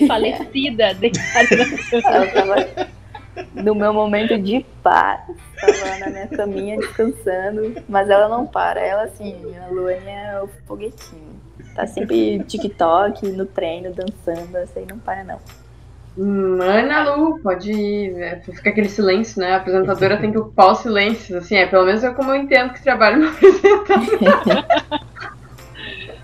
falecida, 0.07 0.95
deitada 0.99 1.49
Ela 1.93 2.27
tava 2.27 2.95
no 3.55 3.75
meu 3.75 3.93
momento 3.93 4.39
de 4.39 4.65
paz, 4.83 5.21
tava 5.61 5.99
na 5.99 6.11
minha 6.11 6.27
caminha 6.29 6.77
descansando, 6.77 7.83
mas 7.89 8.11
ela 8.11 8.29
não 8.29 8.47
para. 8.47 8.81
Ela, 8.81 9.05
assim, 9.05 9.37
a 9.57 9.69
Luane 9.69 10.09
é 10.09 10.41
o 10.43 10.49
foguetinho. 10.67 11.35
Tá 11.75 11.87
sempre 11.87 12.39
TikTok, 12.45 13.27
no 13.29 13.47
treino, 13.47 13.93
dançando, 13.93 14.57
essa 14.57 14.79
aí 14.79 14.87
não 14.89 14.99
para, 14.99 15.25
não. 15.25 15.41
Mana 16.17 17.15
Lu, 17.15 17.41
pode 17.41 17.73
ir. 17.73 18.17
É, 18.21 18.41
fica 18.41 18.71
aquele 18.71 18.89
silêncio, 18.89 19.41
né? 19.41 19.53
A 19.53 19.57
apresentadora 19.57 20.17
tem 20.17 20.31
que 20.31 20.39
ocupar 20.39 20.73
os 20.73 20.79
silêncios, 20.79 21.37
assim, 21.37 21.57
é 21.57 21.67
pelo 21.67 21.85
menos 21.85 22.05
é 22.05 22.13
como 22.13 22.31
eu 22.31 22.37
entendo 22.37 22.73
que 22.73 22.83
trabalho 22.83 23.19
no 23.21 23.29
apresentador. 23.35 24.65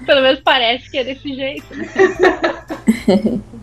pelo 0.06 0.22
menos 0.22 0.40
parece 0.40 0.90
que 0.90 0.98
é 0.98 1.04
desse 1.04 1.34
jeito. 1.34 1.66
Né? 1.74 3.40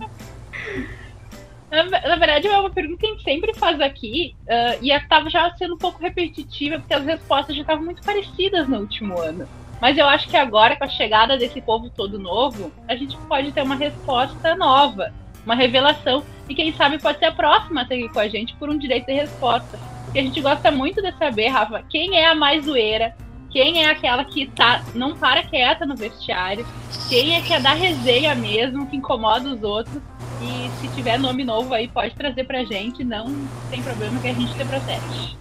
Na, 1.70 1.84
na, 1.84 2.16
verdade, 2.16 2.48
é 2.48 2.58
uma 2.58 2.70
pergunta 2.70 3.02
que 3.02 3.06
a 3.08 3.10
gente 3.10 3.24
sempre 3.24 3.54
faz 3.54 3.80
aqui, 3.82 4.34
uh, 4.44 4.80
e 4.82 4.90
estava 4.90 5.30
já 5.30 5.54
sendo 5.58 5.76
um 5.76 5.78
pouco 5.78 6.02
repetitiva, 6.02 6.80
porque 6.80 6.94
as 6.94 7.04
respostas 7.04 7.56
já 7.56 7.62
estavam 7.62 7.84
muito 7.84 8.02
parecidas 8.04 8.70
no 8.70 8.80
último 8.80 9.20
ano. 9.20 9.48
Mas 9.82 9.98
eu 9.98 10.08
acho 10.08 10.30
que 10.30 10.38
agora, 10.38 10.78
com 10.78 10.86
a 10.86 10.90
chegada 10.90 11.38
desse 11.38 11.60
povo 11.60 11.90
todo 11.90 12.18
novo, 12.18 12.72
a 12.88 12.96
gente 12.96 13.18
pode 13.28 13.52
ter 13.52 13.62
uma 13.62 13.76
resposta 13.76 14.56
nova 14.56 15.14
uma 15.48 15.56
revelação. 15.56 16.24
E 16.50 16.54
quem 16.54 16.74
sabe 16.74 17.00
pode 17.00 17.20
ser 17.20 17.26
a 17.26 17.32
próxima 17.32 17.82
a 17.82 17.84
aqui 17.84 18.10
com 18.10 18.20
a 18.20 18.28
gente 18.28 18.54
por 18.56 18.70
um 18.70 18.78
direito 18.78 19.06
de 19.06 19.14
resposta. 19.14 19.80
Porque 20.04 20.20
a 20.20 20.22
gente 20.22 20.42
gosta 20.42 20.70
muito 20.70 21.02
de 21.02 21.12
saber, 21.18 21.48
Rafa, 21.48 21.84
quem 21.90 22.18
é 22.18 22.28
a 22.28 22.36
mais 22.36 22.66
zoeira, 22.66 23.16
quem 23.50 23.84
é 23.84 23.90
aquela 23.90 24.24
que 24.26 24.48
tá, 24.48 24.84
não 24.94 25.16
para 25.16 25.44
quieta 25.44 25.86
no 25.86 25.96
vestiário, 25.96 26.66
quem 27.10 27.36
é 27.36 27.42
que 27.42 27.54
é 27.54 27.60
da 27.60 27.74
resenha 27.74 28.36
mesmo, 28.36 28.88
que 28.88 28.98
incomoda 28.98 29.50
os 29.50 29.64
outros. 29.64 30.02
E 30.42 30.70
se 30.80 30.88
tiver 30.96 31.18
nome 31.18 31.44
novo 31.44 31.74
aí, 31.74 31.88
pode 31.88 32.14
trazer 32.14 32.44
pra 32.44 32.64
gente, 32.64 33.04
não 33.04 33.34
tem 33.72 33.82
problema 33.82 34.20
que 34.20 34.28
a 34.28 34.34
gente 34.34 34.54
te 34.54 34.66
protege. 34.66 35.38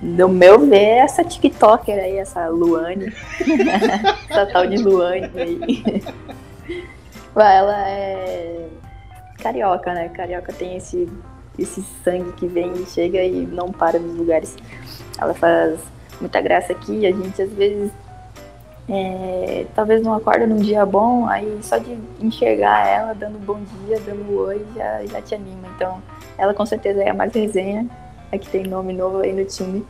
No 0.00 0.28
meu 0.28 0.64
ver, 0.64 0.98
essa 0.98 1.24
TikToker 1.24 1.98
aí, 1.98 2.18
essa 2.18 2.46
Luane. 2.48 3.12
essa 4.30 4.46
tal 4.46 4.64
de 4.66 4.76
Luane 4.76 5.28
aí. 5.34 6.02
Ela 7.34 7.88
é 7.88 8.68
carioca, 9.38 9.92
né? 9.94 10.08
Carioca 10.08 10.52
tem 10.52 10.76
esse, 10.76 11.08
esse 11.58 11.82
sangue 12.04 12.32
que 12.32 12.46
vem 12.46 12.72
e 12.74 12.86
chega 12.86 13.22
e 13.22 13.46
não 13.46 13.70
para 13.70 13.98
nos 13.98 14.16
lugares. 14.16 14.56
Ela 15.20 15.34
faz 15.34 15.80
muita 16.20 16.40
graça 16.40 16.72
aqui, 16.72 17.06
a 17.06 17.12
gente 17.12 17.40
às 17.40 17.52
vezes 17.52 17.92
é, 18.88 19.66
talvez 19.74 20.02
não 20.02 20.14
acorda 20.14 20.46
num 20.46 20.56
dia 20.56 20.84
bom, 20.86 21.26
aí 21.28 21.58
só 21.62 21.76
de 21.76 21.98
enxergar 22.20 22.86
ela 22.86 23.14
dando 23.14 23.38
bom 23.38 23.60
dia, 23.60 24.00
dando 24.00 24.38
oi, 24.38 24.64
já, 24.74 25.04
já 25.06 25.20
te 25.20 25.34
anima. 25.34 25.68
Então, 25.76 26.02
ela 26.38 26.54
com 26.54 26.64
certeza 26.64 27.02
é 27.02 27.10
a 27.10 27.14
mais 27.14 27.32
resenha, 27.34 27.86
a 28.32 28.38
que 28.38 28.48
tem 28.48 28.64
nome 28.64 28.94
novo 28.94 29.18
aí 29.18 29.32
no 29.32 29.44
time. 29.44 29.84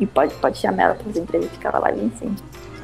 E 0.00 0.06
pode, 0.06 0.32
pode 0.36 0.56
chamar 0.58 0.84
ela 0.84 0.94
para 0.94 1.04
fazer 1.04 1.20
entrevista 1.20 1.58
que 1.58 1.66
ela 1.66 1.80
vai 1.80 1.92
vir 1.92 2.10
sim. 2.18 2.34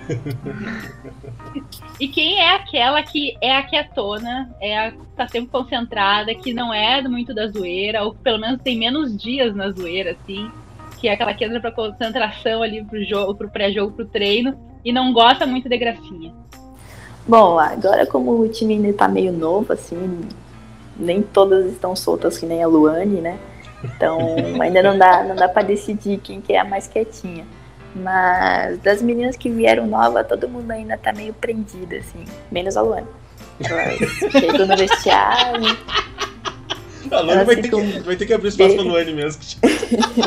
e 2.00 2.08
quem 2.08 2.38
é 2.38 2.54
aquela 2.54 3.02
que 3.02 3.36
é 3.40 3.56
a 3.56 3.62
quietona, 3.62 4.54
é 4.60 4.78
a 4.78 4.90
que 4.92 4.98
tá 5.16 5.28
sempre 5.28 5.50
concentrada, 5.50 6.34
que 6.34 6.52
não 6.52 6.72
é 6.72 7.00
muito 7.02 7.34
da 7.34 7.46
zoeira, 7.46 8.02
ou 8.02 8.14
pelo 8.14 8.38
menos 8.38 8.60
tem 8.62 8.78
menos 8.78 9.16
dias 9.16 9.54
na 9.54 9.70
zoeira, 9.70 10.12
assim, 10.12 10.50
que 10.98 11.08
é 11.08 11.12
aquela 11.12 11.34
que 11.34 11.44
entra 11.44 11.60
pra 11.60 11.70
concentração 11.70 12.62
ali 12.62 12.84
pro 12.84 13.02
jogo, 13.04 13.34
pro 13.34 13.50
pré-jogo, 13.50 13.92
pro 13.92 14.06
treino, 14.06 14.58
e 14.84 14.92
não 14.92 15.12
gosta 15.12 15.46
muito 15.46 15.68
de 15.68 15.78
gracinha. 15.78 16.32
Bom, 17.26 17.58
agora 17.58 18.06
como 18.06 18.38
o 18.38 18.48
time 18.48 18.74
ainda 18.74 18.92
tá 18.92 19.08
meio 19.08 19.32
novo, 19.32 19.72
assim, 19.72 20.20
nem 20.96 21.22
todas 21.22 21.72
estão 21.72 21.96
soltas 21.96 22.38
que 22.38 22.46
nem 22.46 22.62
a 22.62 22.66
Luane, 22.66 23.20
né? 23.20 23.38
Então 23.82 24.18
ainda 24.60 24.82
não 24.82 24.98
dá, 24.98 25.24
não 25.24 25.34
dá 25.34 25.48
para 25.48 25.62
decidir 25.62 26.18
quem 26.18 26.40
que 26.40 26.52
é 26.52 26.58
a 26.58 26.64
mais 26.64 26.86
quietinha. 26.86 27.46
Mas 27.94 28.78
das 28.80 29.00
meninas 29.00 29.37
que 29.37 29.48
vieram 29.48 29.87
nova, 29.87 30.24
todo 30.24 30.48
mundo 30.48 30.70
ainda 30.70 30.98
tá 30.98 31.12
meio 31.12 31.33
prendido, 31.33 31.94
assim. 31.94 32.24
Menos 32.50 32.76
a 32.76 32.83
Luana. 32.83 33.07
Chegou 34.30 34.66
no 34.66 34.76
vestiário. 34.76 35.78
A 37.11 37.20
Luana 37.20 37.44
vai, 37.44 37.57
ter 37.57 37.70
que, 37.70 38.00
vai 38.00 38.16
ter 38.16 38.26
que 38.26 38.35
abrir 38.35 38.48
espaço 38.48 38.74
pra 38.74 38.83
Luane 38.83 39.12
mesmo. 39.12 39.42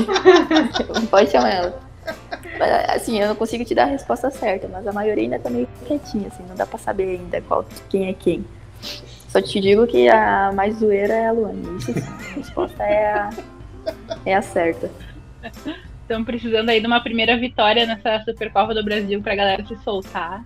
Pode 1.12 1.32
chamar 1.32 1.50
ela. 1.50 1.80
Assim, 2.90 3.20
eu 3.20 3.28
não 3.28 3.36
consigo 3.36 3.66
te 3.66 3.76
dar 3.76 3.84
a 3.84 3.88
resposta 3.88 4.32
certa, 4.32 4.68
mas 4.68 4.88
a 4.88 4.94
maioria 4.94 5.24
ainda 5.24 5.40
tá 5.40 5.50
meio 5.50 5.68
quietinha, 5.86 6.28
assim, 6.28 6.44
não 6.48 6.56
dá 6.56 6.66
pra 6.66 6.80
saber 6.80 7.20
ainda 7.20 7.42
qual, 7.42 7.66
quem 7.90 8.08
é 8.08 8.14
quem. 8.14 8.46
Só 9.28 9.42
te 9.42 9.60
digo 9.60 9.86
que 9.86 10.08
a 10.08 10.52
mais 10.54 10.78
zoeira 10.78 11.14
é 11.14 11.28
a 11.28 11.32
Luane. 11.32 11.78
Isso 11.78 11.94
sim, 11.94 12.00
a 12.00 12.34
resposta 12.36 12.84
é 12.84 13.14
a, 13.14 13.30
é 14.26 14.36
a 14.36 14.42
certa. 14.42 14.90
Estamos 16.08 16.26
precisando 16.26 16.70
aí 16.70 16.80
de 16.80 16.88
uma 16.88 17.02
primeira 17.02 17.38
vitória 17.38 17.86
nessa 17.86 18.24
Supercopa 18.24 18.74
do 18.74 18.82
Brasil 18.82 19.22
para 19.22 19.34
a 19.34 19.36
galera 19.36 19.66
se 19.66 19.76
soltar 19.84 20.42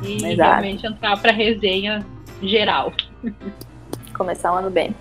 e 0.00 0.24
Exato. 0.24 0.50
realmente 0.50 0.86
entrar 0.86 1.20
para 1.20 1.32
resenha 1.32 2.06
geral. 2.40 2.92
Começar 4.16 4.52
o 4.52 4.54
ano 4.58 4.70
bem. 4.70 4.94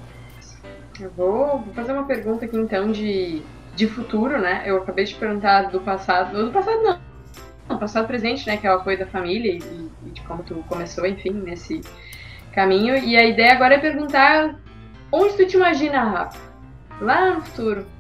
Eu 1.00 1.12
vou, 1.12 1.60
vou, 1.60 1.74
fazer 1.76 1.92
uma 1.92 2.06
pergunta 2.06 2.44
aqui 2.44 2.58
então 2.58 2.92
de, 2.92 3.44
de 3.76 3.86
futuro, 3.86 4.40
né? 4.40 4.64
Eu 4.66 4.78
acabei 4.78 5.06
de 5.06 5.14
perguntar 5.14 5.70
do 5.70 5.80
passado, 5.80 6.44
do 6.44 6.52
passado 6.52 6.82
não, 6.82 7.00
não 7.70 7.78
passado 7.78 8.08
presente, 8.08 8.48
né? 8.48 8.58
Que 8.58 8.66
é 8.66 8.72
o 8.72 8.80
apoio 8.80 8.98
da 8.98 9.06
família 9.06 9.52
e, 9.52 9.60
e 10.08 10.10
de 10.10 10.22
como 10.22 10.42
tu 10.42 10.56
começou, 10.68 11.06
enfim, 11.06 11.34
nesse 11.34 11.82
caminho. 12.52 12.98
E 12.98 13.16
a 13.16 13.28
ideia 13.28 13.54
agora 13.54 13.76
é 13.76 13.78
perguntar 13.78 14.56
onde 15.12 15.38
tu 15.38 15.46
te 15.46 15.56
imagina, 15.56 16.04
Rafa? 16.04 16.40
Lá 17.00 17.36
no 17.36 17.42
futuro. 17.44 17.93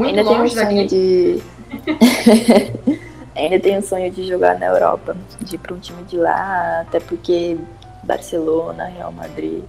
Muito 0.00 0.18
Ainda 0.18 0.30
longe 0.30 0.54
tenho 0.54 0.66
um 0.66 0.70
sonho 0.70 0.88
de. 0.88 1.42
Ainda 3.36 3.60
tenho 3.60 3.78
um 3.80 3.82
sonho 3.82 4.10
de 4.10 4.26
jogar 4.26 4.58
na 4.58 4.64
Europa, 4.64 5.14
de 5.42 5.56
ir 5.56 5.58
para 5.58 5.74
um 5.74 5.78
time 5.78 6.02
de 6.04 6.16
lá, 6.16 6.80
até 6.80 6.98
porque 6.98 7.58
Barcelona, 8.02 8.86
Real 8.86 9.12
Madrid, 9.12 9.62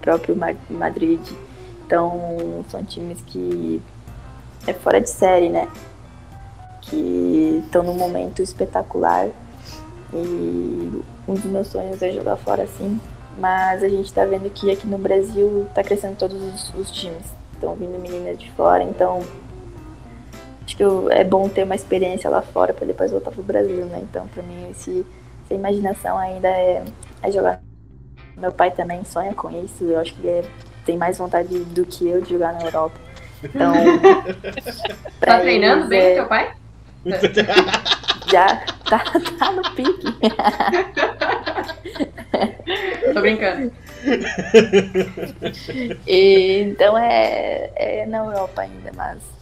próprio 0.00 0.36
Madrid. 0.68 1.20
Então, 1.86 2.64
são 2.68 2.84
times 2.84 3.22
que 3.24 3.80
é 4.66 4.72
fora 4.72 5.00
de 5.00 5.08
série, 5.08 5.48
né? 5.48 5.68
Que 6.82 7.62
estão 7.64 7.84
num 7.84 7.94
momento 7.94 8.42
espetacular. 8.42 9.28
E 10.12 11.02
um 11.28 11.34
dos 11.34 11.44
meus 11.44 11.68
sonhos 11.68 12.02
é 12.02 12.10
jogar 12.10 12.36
fora 12.36 12.66
sim. 12.66 13.00
Mas 13.38 13.84
a 13.84 13.88
gente 13.88 14.06
está 14.06 14.24
vendo 14.24 14.50
que 14.50 14.72
aqui 14.72 14.88
no 14.88 14.98
Brasil 14.98 15.66
está 15.68 15.84
crescendo 15.84 16.16
todos 16.16 16.42
os, 16.42 16.74
os 16.74 16.90
times. 16.90 17.32
Estão 17.52 17.76
vindo 17.76 17.96
meninas 18.00 18.36
de 18.38 18.50
fora, 18.52 18.82
então 18.82 19.22
acho 20.68 20.76
que 20.76 20.84
é 21.10 21.24
bom 21.24 21.48
ter 21.48 21.64
uma 21.64 21.74
experiência 21.74 22.28
lá 22.28 22.42
fora 22.42 22.74
para 22.74 22.86
depois 22.86 23.10
voltar 23.10 23.30
pro 23.30 23.42
Brasil, 23.42 23.86
né? 23.86 24.00
Então, 24.02 24.28
para 24.28 24.42
mim, 24.42 24.68
esse, 24.70 25.06
essa 25.46 25.54
imaginação 25.54 26.18
ainda 26.18 26.48
é, 26.48 26.84
é 27.22 27.32
jogar. 27.32 27.62
Meu 28.36 28.52
pai 28.52 28.70
também 28.70 29.02
sonha 29.04 29.32
com 29.34 29.48
isso, 29.64 29.84
eu 29.84 29.98
acho 29.98 30.12
que 30.14 30.26
ele 30.26 30.40
é, 30.40 30.44
tem 30.84 30.98
mais 30.98 31.16
vontade 31.16 31.58
do 31.58 31.86
que 31.86 32.06
eu 32.06 32.20
de 32.20 32.28
jogar 32.30 32.52
na 32.52 32.66
Europa. 32.66 33.00
Então. 33.42 33.72
tá 35.20 35.40
treinando 35.40 35.88
bem 35.88 36.00
é... 36.00 36.16
teu 36.16 36.26
pai? 36.26 36.52
Já 38.30 38.56
tá, 38.90 39.02
tá 39.38 39.52
no 39.52 39.62
pique. 39.74 40.12
Tô 43.14 43.22
brincando. 43.22 43.72
E, 46.06 46.60
então 46.60 46.98
é, 46.98 47.70
é 47.74 48.04
na 48.06 48.18
Europa 48.18 48.60
ainda, 48.60 48.92
mas 48.94 49.37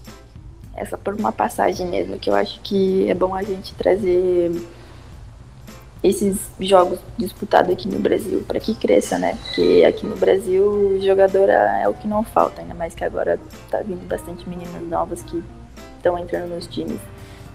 é 0.77 0.85
por 0.85 1.15
uma 1.15 1.33
passagem 1.33 1.87
mesmo, 1.87 2.19
que 2.19 2.31
eu 2.31 2.35
acho 2.35 2.61
que 2.61 3.09
é 3.09 3.15
bom 3.15 3.35
a 3.35 3.43
gente 3.43 3.75
trazer 3.75 4.53
esses 6.03 6.39
jogos 6.61 7.01
disputados 7.19 7.73
aqui 7.73 7.89
no 7.89 7.99
Brasil 7.99 8.45
para 8.47 8.61
que 8.61 8.75
cresça, 8.75 9.19
né? 9.19 9.37
Porque 9.43 9.85
aqui 9.87 10.07
no 10.07 10.17
Brasil 10.17 11.01
jogadora 11.03 11.81
é 11.81 11.89
o 11.89 11.95
que 11.95 12.07
não 12.07 12.23
falta, 12.23 12.61
ainda 12.61 12.75
mais 12.75 12.95
que 12.95 13.03
agora 13.03 13.41
tá 13.71 13.79
vindo 13.79 14.07
bastante 14.07 14.49
meninas 14.49 14.83
novas 14.83 15.23
que 15.23 15.43
estão 15.97 16.19
entrando 16.19 16.55
nos 16.55 16.67
times. 16.67 17.01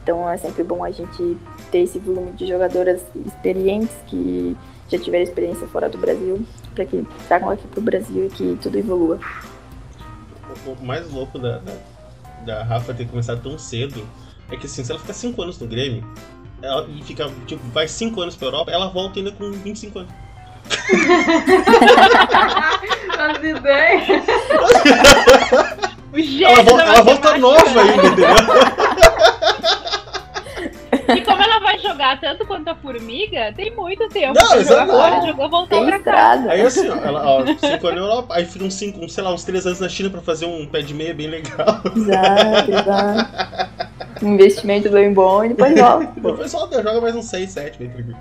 Então 0.04 0.28
é 0.28 0.36
sempre 0.38 0.64
bom 0.64 0.84
a 0.84 0.92
gente 0.92 1.38
ter 1.72 1.80
esse 1.80 2.00
volume 2.00 2.32
de 2.32 2.48
jogadoras 2.48 3.02
experientes 3.26 3.96
que 4.08 4.58
já 4.90 4.98
tiveram 4.98 5.24
experiência 5.24 5.68
fora 5.68 5.88
do 5.88 5.98
Brasil, 5.98 6.46
para 6.76 6.86
que 6.86 7.08
tragam 7.28 7.50
aqui 7.50 7.66
pro 7.68 7.82
Brasil 7.82 8.26
e 8.26 8.30
que 8.30 8.58
tudo 8.62 8.78
evolua. 8.78 9.20
O 10.66 10.84
mais 10.84 11.10
louco 11.10 11.40
da, 11.40 11.62
da 12.46 12.64
Rafa 12.64 12.94
ter 12.94 13.08
começado 13.08 13.42
tão 13.42 13.58
cedo 13.58 14.08
é 14.52 14.58
que 14.58 14.66
assim, 14.66 14.84
se 14.84 14.92
ela 14.92 15.00
ficar 15.00 15.14
5 15.14 15.42
anos 15.42 15.60
no 15.60 15.68
Grêmio, 15.68 16.06
ela 16.62 16.88
e 16.90 17.02
fica, 17.04 17.30
tipo, 17.48 17.64
vai 17.70 17.88
5 17.88 18.22
anos 18.22 18.36
pra 18.36 18.48
Europa, 18.48 18.72
ela 18.72 18.90
volta 18.90 19.20
ainda 19.20 19.32
com 19.32 19.52
25 19.52 20.00
anos. 20.00 20.14
As 23.18 23.38
ideias. 23.44 24.24
Ela, 26.14 26.84
ela 26.84 27.04
volta 27.04 27.38
nova 27.38 27.82
ainda, 27.82 28.08
entendeu? 28.08 28.28
Jogar 31.82 32.20
tanto 32.20 32.46
quanto 32.46 32.68
a 32.70 32.76
formiga, 32.76 33.52
tem 33.56 33.76
muito 33.76 34.08
tempo 34.10 34.34
Não, 34.40 34.48
pra 34.48 34.62
jogar 34.64 34.84
exato. 34.84 34.92
fora, 34.92 35.26
jogou, 35.28 35.50
voltou 35.50 35.78
Tem 35.80 35.88
pra 35.88 35.98
estrada. 35.98 36.52
Aí 36.52 36.62
assim, 36.62 36.90
ó, 36.90 36.96
ela, 36.96 37.26
ó, 37.26 37.46
5 37.46 37.64
anos 37.66 37.82
na 37.82 37.90
Europa, 38.08 38.34
aí 38.36 38.46
fica 38.46 38.66
uns 38.66 38.74
5, 38.76 39.10
sei 39.10 39.24
lá, 39.24 39.34
uns 39.34 39.44
3 39.44 39.66
anos 39.66 39.80
na 39.80 39.90
China 39.90 40.10
pra 40.10 40.22
fazer 40.22 40.46
um 40.46 40.66
pé 40.66 40.82
de 40.82 40.94
meia 40.94 41.14
bem 41.14 41.28
legal. 41.28 41.82
Exato, 41.96 42.72
exato. 42.72 44.26
Investimento 44.26 44.90
bem 44.90 45.12
bom 45.14 45.44
e 45.44 45.50
depois 45.50 45.74
volta. 45.80 46.12
Depois 46.16 46.52
só 46.52 46.70
joga 46.72 47.02
mais 47.02 47.16
uns 47.16 47.26
6, 47.26 47.50
7, 47.50 47.80
bem 47.80 47.90
tranquilo. 47.90 48.18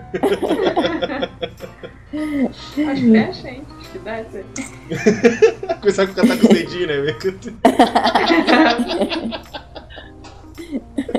Acho 2.12 2.74
que 2.76 3.12
fecha, 3.12 3.48
hein? 3.48 3.62
Acho 3.78 3.90
que 3.90 3.98
dá 3.98 4.20
isso 4.20 4.36
aí. 5.68 5.76
Começar 5.80 6.02
a 6.04 6.06
catar 6.06 6.26
com 6.38 6.46
os 6.46 6.48
dedinhos, 6.48 6.88
né? 6.88 7.14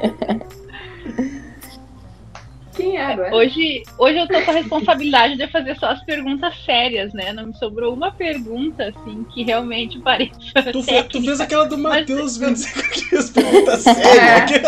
agora? 3.05 3.35
Hoje, 3.35 3.83
hoje 3.97 4.17
eu 4.17 4.27
tô 4.27 4.41
com 4.41 4.51
a 4.51 4.53
responsabilidade 4.53 5.35
de 5.37 5.47
fazer 5.47 5.75
só 5.77 5.87
as 5.87 6.03
perguntas 6.03 6.53
sérias, 6.65 7.13
né? 7.13 7.33
Não 7.33 7.47
me 7.47 7.53
sobrou 7.57 7.93
uma 7.93 8.11
pergunta, 8.11 8.85
assim, 8.95 9.25
que 9.33 9.43
realmente 9.43 9.99
pareça 9.99 10.31
Tu, 10.71 10.83
fe- 10.83 11.03
tu 11.03 11.21
fez 11.23 11.39
aquela 11.39 11.65
do 11.65 11.77
Mas- 11.77 12.01
Matheus 12.01 12.37
25 12.37 12.79
aqui, 12.79 13.15
as 13.15 13.29
perguntas 13.29 13.81
sérias. 13.81 14.61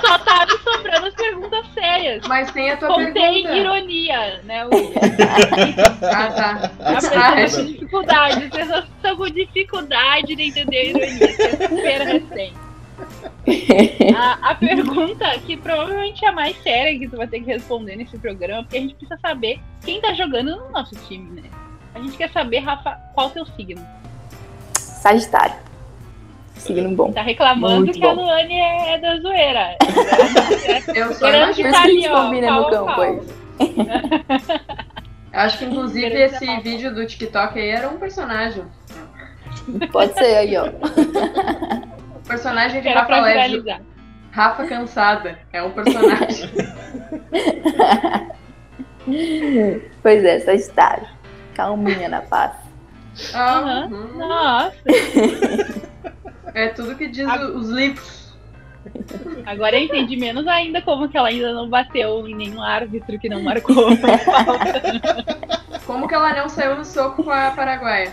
Só 0.00 0.18
tá 0.18 0.46
me 0.46 0.58
sobrando 0.72 1.06
as 1.06 1.14
perguntas 1.14 1.66
sérias. 1.74 2.22
Mas 2.26 2.50
tem 2.50 2.70
a 2.70 2.76
tua 2.76 2.88
Contém 2.88 3.12
pergunta. 3.44 3.56
ironia, 3.56 4.40
né, 4.44 4.64
William? 4.64 4.90
Ah, 6.02 6.30
tá. 6.32 6.70
Ah. 6.80 6.98
Ah, 7.14 7.44
dificuldade. 7.62 8.44
As 8.44 8.50
pessoas 8.50 8.84
estão 8.96 9.16
com 9.16 9.30
dificuldade 9.30 10.34
de 10.34 10.42
entender 10.42 10.76
a 10.76 10.84
ironia. 10.84 11.28
Sexta-feira 11.36 12.04
recente. 12.04 12.54
A, 14.16 14.38
a 14.41 14.41
pergunta 14.68 15.38
que 15.40 15.56
provavelmente 15.56 16.24
é 16.24 16.28
a 16.28 16.32
mais 16.32 16.56
séria 16.62 16.98
que 16.98 17.08
tu 17.08 17.16
vai 17.16 17.26
ter 17.26 17.40
que 17.40 17.46
responder 17.46 17.96
nesse 17.96 18.16
programa, 18.18 18.62
porque 18.62 18.76
a 18.78 18.80
gente 18.80 18.94
precisa 18.94 19.18
saber 19.20 19.60
quem 19.84 20.00
tá 20.00 20.12
jogando 20.14 20.56
no 20.56 20.70
nosso 20.70 20.94
time, 21.06 21.40
né? 21.40 21.48
A 21.94 21.98
gente 22.00 22.16
quer 22.16 22.30
saber, 22.30 22.60
Rafa, 22.60 22.92
qual 23.14 23.26
o 23.28 23.30
teu 23.30 23.44
signo. 23.46 23.84
Sagitário. 24.74 25.54
Signo 26.54 26.94
bom. 26.94 27.12
Tá 27.12 27.22
reclamando 27.22 27.86
Muito 27.86 27.98
que 27.98 28.06
a 28.06 28.14
bom. 28.14 28.22
Luane 28.22 28.54
é 28.58 28.98
da 28.98 29.18
zoeira. 29.18 29.76
Eu 30.94 31.12
só 31.12 31.26
Querendo 31.26 31.54
Por 31.54 31.60
imagino. 31.60 31.68
isso 31.68 31.70
que 31.70 31.76
a 31.76 31.86
gente 31.88 32.06
ali, 32.06 32.08
ó, 32.08 32.52
no 32.60 32.66
a 32.66 32.70
campo 32.70 32.86
pau. 32.86 33.00
aí. 33.02 33.20
Acho 35.32 35.58
que 35.58 35.64
inclusive 35.64 36.14
esse 36.22 36.60
vídeo 36.60 36.94
do 36.94 37.06
TikTok 37.06 37.58
aí 37.58 37.68
era 37.70 37.88
um 37.88 37.98
personagem. 37.98 38.64
Pode 39.90 40.12
ser 40.14 40.36
aí, 40.36 40.56
ó. 40.56 40.66
O 40.66 42.20
personagem 42.28 42.80
de 42.80 42.88
Rafa 42.88 43.20
Leve. 43.20 43.62
Rafa 44.32 44.66
Cansada. 44.66 45.38
É 45.52 45.62
um 45.62 45.70
personagem. 45.70 46.50
Pois 50.00 50.24
é, 50.24 50.38
Sagitário. 50.40 51.06
Calminha 51.54 52.08
na 52.08 52.22
paz. 52.22 52.52
Ah, 53.34 53.58
Aham. 53.58 53.88
uhum. 53.90 54.16
Nossa, 54.18 54.76
É 56.54 56.68
tudo 56.68 56.94
que 56.94 57.08
diz 57.08 57.26
os 57.54 57.68
livros. 57.68 58.32
agora 59.44 59.76
eu 59.76 59.84
entendi 59.84 60.16
menos 60.16 60.46
ainda 60.46 60.80
como 60.82 61.08
que 61.08 61.16
ela 61.18 61.28
ainda 61.28 61.52
não 61.52 61.68
bateu 61.68 62.28
em 62.28 62.34
nenhum 62.34 62.62
árbitro 62.62 63.18
que 63.18 63.28
não 63.28 63.42
marcou. 63.42 63.88
Como 65.84 66.06
que 66.06 66.14
ela 66.14 66.32
não 66.34 66.48
saiu 66.48 66.76
no 66.76 66.84
soco 66.84 67.24
com 67.24 67.30
a 67.32 67.50
Paraguaia? 67.50 68.12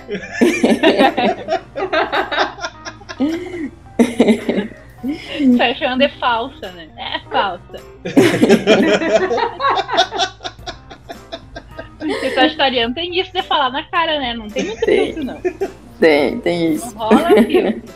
Fashion 5.57 5.97
é 6.01 6.09
falsa, 6.19 6.71
né? 6.71 6.87
É 6.97 7.19
falsa. 7.29 7.79
Porque 11.99 12.29
sagitariano 12.31 12.93
tem 12.93 13.19
isso 13.19 13.31
de 13.33 13.43
falar 13.43 13.69
na 13.69 13.83
cara, 13.83 14.19
né? 14.19 14.33
Não 14.33 14.47
tem 14.47 14.65
muito 14.65 14.85
Tem. 14.85 15.13
filtro, 15.13 15.23
não. 15.25 15.41
Tem, 15.99 16.39
tem 16.39 16.73
isso. 16.73 16.95
Não 16.95 17.07
rola 17.07 17.29
filtro. 17.43 17.93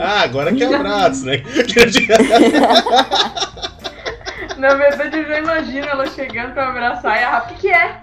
Ah, 0.00 0.22
agora 0.22 0.52
que 0.52 0.64
é 0.64 0.74
abraço, 0.74 1.26
né? 1.26 1.42
Na 4.58 4.74
verdade, 4.74 5.18
eu 5.18 5.26
já 5.26 5.38
imagino 5.38 5.86
ela 5.86 6.06
chegando 6.08 6.52
pra 6.52 6.68
abraçar 6.68 7.20
e 7.20 7.24
a 7.24 7.30
Rafa, 7.30 7.52
o 7.52 7.56
que, 7.56 7.60
que 7.60 7.68
é? 7.68 8.00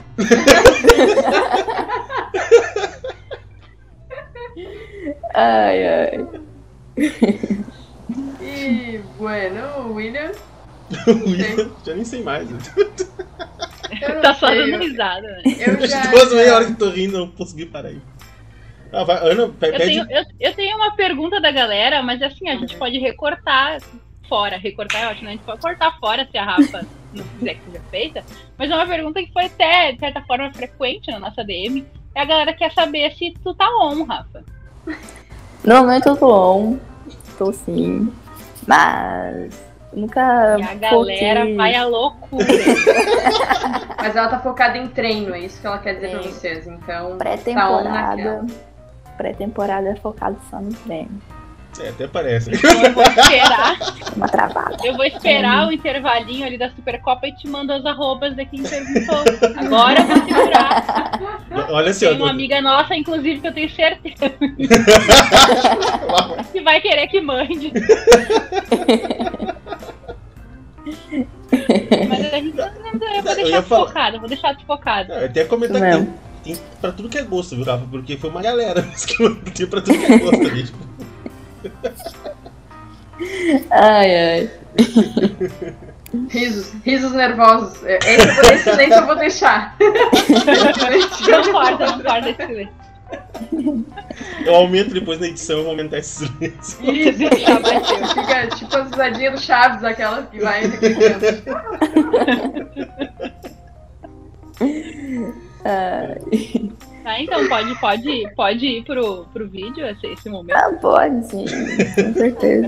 Ai, 5.33 5.87
ai. 5.87 6.27
E, 8.41 8.99
bueno, 9.19 9.93
William. 9.93 10.31
William, 11.07 11.69
já 11.85 11.93
nem 11.93 12.03
sei 12.03 12.23
mais. 12.23 12.49
Tá 14.21 14.33
só 14.33 14.47
dando 14.49 14.77
risada, 14.79 15.21
né? 15.27 15.43
Eu 15.59 15.87
já. 15.87 16.07
Duas 16.07 16.33
meia 16.33 16.55
hora 16.55 16.65
que 16.65 16.73
tô 16.73 16.89
rindo, 16.89 17.19
não 17.19 17.27
consegui 17.29 17.67
parar 17.67 17.89
aí. 17.89 18.01
Ah, 18.91 19.03
vai, 19.03 19.17
Ana, 19.31 19.47
pe- 19.49 19.67
Eu 19.67 19.71
pede. 19.73 19.85
tenho, 19.85 20.07
eu, 20.09 20.23
eu 20.39 20.53
tenho 20.55 20.75
uma 20.77 20.95
pergunta 20.95 21.39
da 21.39 21.51
galera, 21.51 22.01
mas 22.01 22.19
assim, 22.23 22.49
a 22.49 22.55
gente 22.55 22.75
pode 22.77 22.97
recortar 22.97 23.79
fora. 24.27 24.57
Recortar 24.57 25.03
é 25.03 25.07
ótimo, 25.09 25.25
né? 25.25 25.29
A 25.31 25.35
gente 25.35 25.45
pode 25.45 25.61
cortar 25.61 25.95
fora 25.99 26.27
se 26.31 26.37
a 26.37 26.43
Rafa 26.43 26.87
não 27.13 27.23
quiser 27.37 27.53
que 27.55 27.65
seja 27.65 27.81
feita. 27.91 28.23
Mas 28.57 28.71
é 28.71 28.75
uma 28.75 28.87
pergunta 28.87 29.21
que 29.21 29.31
foi 29.31 29.45
até, 29.45 29.91
de 29.91 29.99
certa 29.99 30.21
forma, 30.23 30.51
frequente 30.51 31.11
na 31.11 31.19
nossa 31.19 31.43
DM. 31.43 31.85
É 32.15 32.21
a 32.21 32.25
galera 32.25 32.53
quer 32.53 32.71
saber 32.73 33.11
se 33.13 33.31
tu 33.43 33.53
tá 33.53 33.69
on, 33.79 34.03
Rafa. 34.05 34.43
No 35.63 35.75
momento 35.75 36.09
eu 36.09 36.17
tô 36.17 36.31
on. 36.33 36.88
Sim. 37.47 38.11
Mas 38.67 39.53
nunca. 39.93 40.57
E 40.59 40.63
a 40.63 40.73
galera 40.75 41.39
foquei- 41.41 41.55
vai 41.55 41.75
à 41.75 41.85
loucura. 41.85 42.45
Mas 43.97 44.15
ela 44.15 44.27
tá 44.29 44.39
focada 44.39 44.77
em 44.77 44.87
treino, 44.87 45.33
é 45.33 45.39
isso 45.39 45.59
que 45.59 45.67
ela 45.67 45.77
quer 45.79 45.95
dizer 45.95 46.11
pra 46.11 46.23
Sim. 46.23 46.29
vocês. 46.29 46.67
Então, 46.67 47.11
tá 47.11 47.15
Pré-temporada. 47.17 47.89
naquela. 47.89 48.45
Pré-temporada 49.17 49.89
é 49.89 49.95
focado 49.95 50.37
só 50.49 50.59
no 50.61 50.73
treino. 50.73 51.21
É, 51.79 51.89
até 51.89 52.07
parece. 52.07 52.49
Então 52.51 52.83
eu 52.83 52.93
vou 52.93 53.03
esperar. 53.03 53.77
Uma 54.15 54.27
travada. 54.27 54.77
Eu 54.83 54.95
vou 54.95 55.05
esperar 55.05 55.67
o 55.67 55.71
intervalinho 55.71 56.45
ali 56.45 56.57
da 56.57 56.69
Supercopa 56.71 57.27
e 57.27 57.35
te 57.35 57.47
mando 57.47 57.71
as 57.71 57.85
arrobas 57.85 58.35
de 58.35 58.43
quem 58.45 58.63
perguntou. 58.63 59.23
Agora 59.55 60.01
eu 60.01 60.07
vou 60.07 60.17
segurar. 60.27 61.19
Olha 61.69 61.91
assim, 61.91 62.07
Tem 62.07 62.15
uma 62.15 62.25
ó. 62.25 62.29
amiga 62.29 62.61
nossa, 62.61 62.95
inclusive, 62.95 63.39
que 63.39 63.47
eu 63.47 63.53
tenho 63.53 63.69
certeza 63.69 64.29
que 66.51 66.61
vai 66.61 66.81
querer 66.81 67.07
que 67.07 67.21
mande. 67.21 67.71
Mas 72.07 72.33
a 72.33 72.37
gente 72.37 72.57
eu 72.57 72.99
vou 72.99 73.15
Eu 73.15 73.23
deixar 73.35 74.13
eu 74.13 74.19
vou 74.19 74.29
deixar 74.29 74.53
desfocada. 74.53 75.19
Eu 75.19 75.25
até 75.25 75.45
comentar 75.45 75.81
que 75.81 76.07
tem, 76.43 76.55
pra 76.79 76.91
tudo 76.91 77.09
que 77.09 77.17
é 77.17 77.23
gosto, 77.23 77.55
viu, 77.55 77.65
Rafa? 77.65 77.85
Porque 77.89 78.17
foi 78.17 78.29
uma 78.29 78.41
galera 78.41 78.81
que 79.05 79.29
tem 79.51 79.67
pra 79.67 79.81
tudo 79.81 79.97
que 79.97 80.05
é 80.05 80.17
gosto 80.17 80.47
ali. 80.47 80.63
Tipo, 80.63 80.77
Ai, 83.71 84.15
ai. 84.15 84.49
Risos, 86.29 86.73
risos 86.85 87.11
nervosos. 87.11 87.83
É, 87.85 87.97
Esse, 87.97 88.53
esse 88.53 88.63
silêncio 88.63 88.95
eu 88.95 89.05
vou 89.05 89.15
deixar. 89.15 89.75
Não 89.79 91.51
corta, 91.51 91.85
não 91.85 92.01
corta 92.01 92.29
esse 92.29 92.45
silêncio. 92.45 92.73
eu 94.45 94.55
aumento 94.55 94.93
depois 94.93 95.19
na 95.19 95.27
edição, 95.27 95.57
eu 95.57 95.63
vou 95.63 95.71
aumentar 95.71 95.97
esse 95.97 96.25
silêncio. 96.25 96.93
Isso, 96.93 97.17
fica 98.13 98.47
tipo 98.55 98.77
as 98.77 98.89
risadinhas 98.89 99.33
do 99.33 99.41
Chaves, 99.41 99.83
aquela 99.83 100.23
que 100.23 100.39
vai 100.39 100.61
ai. 105.65 106.17
Tá, 107.09 107.19
então 107.19 107.49
pode, 107.49 107.79
pode, 107.79 108.29
pode 108.35 108.67
ir 108.67 108.83
pro, 108.83 109.25
pro 109.33 109.49
vídeo 109.49 109.83
esse, 109.83 110.05
esse 110.05 110.29
momento. 110.29 110.55
Ah, 110.55 110.71
pode, 110.79 111.25
sim. 111.25 111.43
Com 111.43 112.13
certeza. 112.13 112.67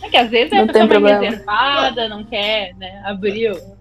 É 0.00 0.08
que 0.08 0.16
às 0.16 0.30
vezes 0.30 0.52
Não 0.52 0.62
a 0.62 0.66
pessoa 0.66 0.84
mais 0.84 0.92
problema. 0.92 1.20
reservada, 1.24 2.08
não 2.08 2.22
quer 2.22 2.72
né, 2.76 3.02
abrir 3.04 3.50
o, 3.50 3.74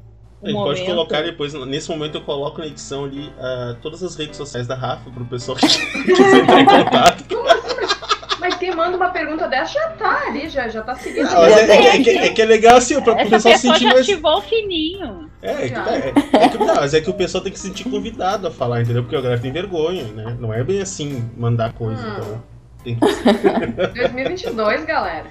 pode 0.52 0.84
colocar 0.84 1.22
depois, 1.22 1.54
nesse 1.54 1.92
momento 1.92 2.16
eu 2.18 2.22
coloco 2.22 2.60
na 2.60 2.66
edição 2.66 3.06
ali 3.06 3.32
ah, 3.38 3.76
todas 3.84 4.02
as 4.02 4.16
redes 4.16 4.36
sociais 4.36 4.66
da 4.66 4.74
Rafa 4.74 5.12
pro 5.12 5.26
pessoal 5.26 5.58
que 5.58 5.68
quiser 6.04 6.42
entrar 6.42 6.62
em 6.62 6.66
contato. 6.66 7.24
Quem 8.64 8.74
manda 8.74 8.96
uma 8.96 9.10
pergunta 9.10 9.46
dessa 9.46 9.74
já 9.74 9.90
tá 9.90 10.24
ali, 10.28 10.48
já, 10.48 10.70
já 10.70 10.82
tá 10.82 10.96
seguindo. 10.96 11.26
Não, 11.26 11.42
mas 11.42 11.52
é, 11.58 11.76
é, 11.76 11.96
é 11.98 12.02
que, 12.02 12.10
é 12.12 12.30
que 12.30 12.42
é 12.42 12.46
legal 12.46 12.78
assim, 12.78 13.02
pra 13.02 13.12
o 13.12 13.18
pessoal 13.18 13.42
se 13.42 13.50
pessoa 13.50 13.74
sentir 13.76 13.86
mais. 13.88 14.00
ativou 14.00 14.38
o 14.38 14.42
sininho. 14.42 15.30
É, 15.42 15.52
é 15.52 15.68
que, 15.68 15.76
tá- 15.76 15.92
é, 15.92 16.46
é 16.46 16.48
que, 16.50 16.58
não, 16.58 16.76
mas 16.76 16.94
é 16.94 17.02
que 17.02 17.10
o 17.10 17.14
pessoal 17.14 17.44
tem 17.44 17.52
que 17.52 17.60
se 17.60 17.68
sentir 17.68 17.90
convidado 17.90 18.48
a 18.48 18.52
falar, 18.52 18.82
entendeu? 18.82 19.04
Porque 19.04 19.18
a 19.18 19.22
galera 19.22 19.42
tem 19.42 19.52
vergonha, 19.52 20.06
né? 20.06 20.38
Não 20.40 20.54
é 20.54 20.64
bem 20.64 20.82
assim 20.82 21.30
mandar 21.36 21.74
coisa, 21.74 22.02
Hum. 22.08 22.14
então. 22.16 22.44
Tem 22.86 22.96
que... 22.96 23.98
2022, 24.00 24.86
galera. 24.86 25.26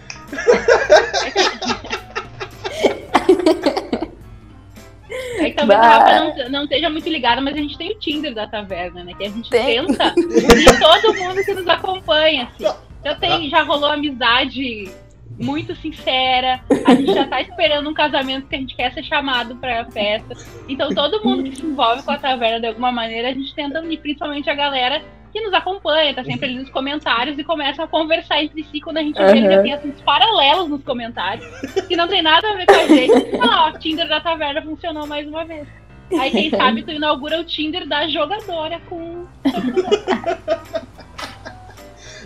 É 5.39 5.51
que 5.51 5.57
talvez 5.57 5.79
a. 5.81 5.83
Rafa 5.83 6.13
não, 6.13 6.49
não 6.51 6.65
esteja 6.65 6.89
muito 6.91 7.09
ligada, 7.09 7.41
mas 7.41 7.55
a 7.55 7.59
gente 7.59 7.77
tem 7.77 7.91
o 7.93 7.99
Tinder 7.99 8.35
da 8.35 8.47
taverna, 8.47 9.03
né? 9.05 9.13
Que 9.15 9.25
a 9.25 9.29
gente 9.31 9.49
Tem. 9.51 9.87
tenta 9.87 10.15
unir 10.17 10.79
todo 10.81 11.15
mundo 11.15 11.43
que 11.45 11.55
nos 11.55 11.67
acompanha, 11.69 12.49
assim. 12.55 12.75
Já, 13.05 13.15
tem, 13.15 13.49
já 13.49 13.63
rolou 13.63 13.91
amizade 13.91 14.91
muito 15.39 15.75
sincera. 15.77 16.61
A 16.87 16.95
gente 16.95 17.13
já 17.15 17.27
tá 17.27 17.41
esperando 17.41 17.89
um 17.89 17.95
casamento 17.95 18.47
que 18.49 18.55
a 18.55 18.59
gente 18.59 18.77
quer 18.77 18.93
ser 18.93 19.03
chamado 19.03 19.57
pra 19.57 19.85
festa. 19.87 20.35
Então 20.69 20.95
todo 20.95 21.25
mundo 21.25 21.43
que 21.45 21.57
se 21.57 21.65
envolve 21.67 22.03
com 22.03 22.11
a 22.13 22.19
taverna 22.19 22.61
de 22.61 22.67
alguma 22.67 22.93
maneira, 22.93 23.29
a 23.31 23.33
gente 23.33 23.55
tenta 23.55 23.81
unir, 23.81 23.99
principalmente 23.99 24.49
a 24.51 24.55
galera 24.55 25.03
que 25.33 25.41
nos 25.41 25.55
acompanha, 25.55 26.15
tá 26.15 26.23
sempre 26.23 26.45
ali 26.45 26.57
nos 26.59 26.69
comentários 26.69 27.39
e 27.39 27.43
começa 27.45 27.83
a 27.83 27.87
conversar 27.87 28.45
entre 28.45 28.63
si 28.65 28.81
quando 28.83 28.99
a 28.99 29.03
gente 29.03 29.17
vê, 29.17 29.41
Uhum. 29.41 29.51
já 29.51 29.63
tem 29.63 29.73
assuntos 29.73 30.03
paralelos 30.03 30.69
nos 30.69 30.85
comentários, 30.85 31.47
que 31.89 31.97
não 31.97 32.07
tem 32.07 32.21
nada 32.21 32.51
a 32.51 32.55
ver 32.55 32.67
com 32.67 32.75
a 32.75 32.87
gente. 32.87 33.37
Ah, 33.41 33.65
ó, 33.75 33.79
Tinder 33.79 34.07
da 34.07 34.21
taverna 34.21 34.61
funcionou 34.61 35.07
mais 35.07 35.27
uma 35.27 35.43
vez. 35.47 35.67
Aí 36.21 36.31
quem 36.31 36.51
sabe 36.51 36.83
tu 36.83 36.91
inaugura 36.91 37.41
o 37.41 37.45
Tinder 37.45 37.89
da 37.89 38.07
jogadora 38.07 38.79
com. 38.91 39.27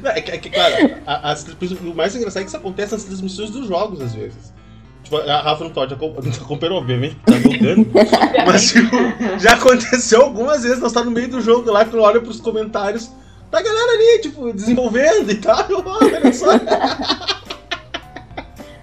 Não, 0.07 0.13
é, 0.13 0.21
que, 0.21 0.31
é 0.31 0.39
que, 0.39 0.51
claro, 0.51 0.75
a- 1.05 1.33
as 1.33 1.45
o 1.45 1.95
mais 1.95 2.15
engraçado 2.15 2.43
é 2.43 2.45
que 2.45 2.49
isso 2.49 2.57
acontece 2.57 2.93
nas 2.93 3.03
transmissões 3.03 3.51
dos 3.51 3.67
jogos, 3.67 4.01
às 4.01 4.15
vezes. 4.15 4.55
Tipo, 5.03 5.17
a 5.17 5.41
Rafa 5.41 5.65
não 5.65 5.71
pode 5.73 5.95
acom- 5.95 6.15
não 6.23 6.31
acompanhar, 6.33 6.75
obviamente, 6.75 7.17
tá 7.27 7.33
jogando. 7.33 7.89
mas, 8.47 8.69
tipo, 8.71 8.97
já 9.41 9.55
aconteceu 9.55 10.23
algumas 10.23 10.63
vezes, 10.63 10.79
nós 10.79 10.93
tá 10.93 11.03
no 11.03 11.11
meio 11.11 11.27
do 11.29 11.41
jogo 11.41 11.73
lá, 11.73 11.85
quando 11.85 12.03
olha 12.03 12.21
pros 12.21 12.41
comentários, 12.41 13.11
tá 13.51 13.59
a 13.59 13.63
galera 13.63 13.93
ali, 13.95 14.21
tipo, 14.21 14.53
desenvolvendo 14.53 15.29
e 15.29 15.35
tal. 15.39 15.59
Olha 15.85 16.33
só. 16.33 16.47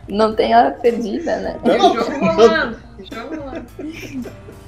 Não 0.10 0.36
tem 0.36 0.54
hora 0.54 0.72
perdida, 0.72 1.38
né? 1.38 1.60
E 1.64 1.70
o 1.70 1.80
jogo 2.04 2.26
rolando. 2.26 2.78
jogo 3.12 3.36
rolando. 3.38 3.66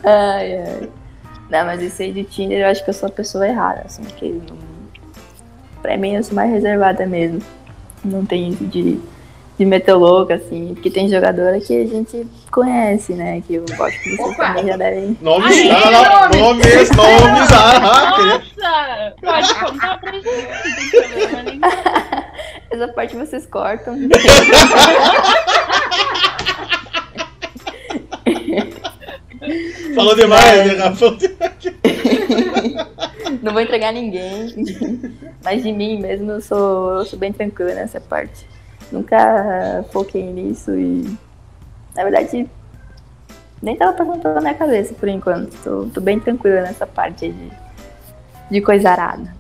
Ai, 0.06 0.58
ai. 0.58 0.90
Não, 1.50 1.66
mas 1.66 1.82
esse 1.84 2.04
aí 2.04 2.14
do 2.14 2.24
Tinder 2.24 2.60
eu 2.62 2.68
acho 2.68 2.84
que 2.84 2.90
eu 2.90 2.94
sou 2.94 3.08
a 3.08 3.12
pessoa 3.12 3.46
errada, 3.48 3.82
assim, 3.86 4.04
porque 4.04 4.30
não... 4.30 4.75
pra 5.86 5.98
mim 5.98 6.16
eu 6.16 6.24
sou 6.24 6.34
mais 6.34 6.52
reservada 6.52 7.06
mesmo. 7.06 7.40
Não 8.04 8.26
tem 8.26 8.50
isso 8.50 8.66
de, 8.66 9.00
de 9.58 9.66
meter 9.66 9.94
louco, 9.94 10.34
assim, 10.34 10.74
porque 10.74 10.90
tem 10.90 11.08
jogadora 11.08 11.60
que 11.60 11.80
a 11.80 11.86
gente 11.86 12.26
conhece, 12.52 13.14
né? 13.14 13.42
Que 13.46 13.56
eu 13.56 13.66
acho 13.80 14.02
que 14.02 14.16
vocês 14.16 14.34
Opa! 14.34 14.48
também 14.48 14.66
já 14.66 14.78
devem. 14.78 15.16
Nomes, 15.22 15.52
Aí, 15.52 15.70
não, 15.70 15.80
não, 15.80 15.92
não, 15.92 16.30
nomes, 16.40 16.90
nomes, 16.92 17.52
ah, 17.52 17.78
ah, 17.84 18.18
Nossa! 18.26 19.14
Pode 19.22 19.56
contar 19.60 20.00
pra 20.00 20.12
gente, 20.12 20.26
não 20.26 20.76
tem 20.76 20.90
problema 20.90 21.44
nenhum. 21.44 21.62
Essa 22.72 22.88
parte 22.90 23.16
vocês 23.16 23.46
cortam. 23.46 23.96
Falou 29.94 30.16
demais, 30.16 30.68
né, 30.68 30.74
Rafa? 30.84 31.16
Não 33.42 33.54
vou 33.54 33.62
entregar 33.62 33.92
ninguém. 33.92 34.54
Mas 35.44 35.64
de 35.64 35.72
mim 35.72 36.02
mesmo 36.02 36.32
eu 36.32 36.42
sou, 36.42 37.00
eu 37.00 37.06
sou 37.06 37.18
bem 37.18 37.32
tranquila 37.32 37.74
nessa 37.74 38.00
parte. 38.00 38.46
Nunca 38.92 39.84
foquei 39.92 40.24
nisso 40.24 40.72
e. 40.72 41.18
Na 41.96 42.04
verdade, 42.04 42.48
nem 43.62 43.76
tava 43.76 43.94
passando 43.94 44.22
pela 44.22 44.42
minha 44.42 44.54
cabeça 44.54 44.94
por 44.94 45.08
enquanto. 45.08 45.56
Tô, 45.64 45.86
tô 45.94 46.02
bem 46.02 46.20
tranquila 46.20 46.62
nessa 46.62 46.86
parte 46.86 47.26
aí 47.26 47.32
de, 47.32 47.52
de 48.52 48.62
coisa 48.62 48.92
arada. 48.92 49.34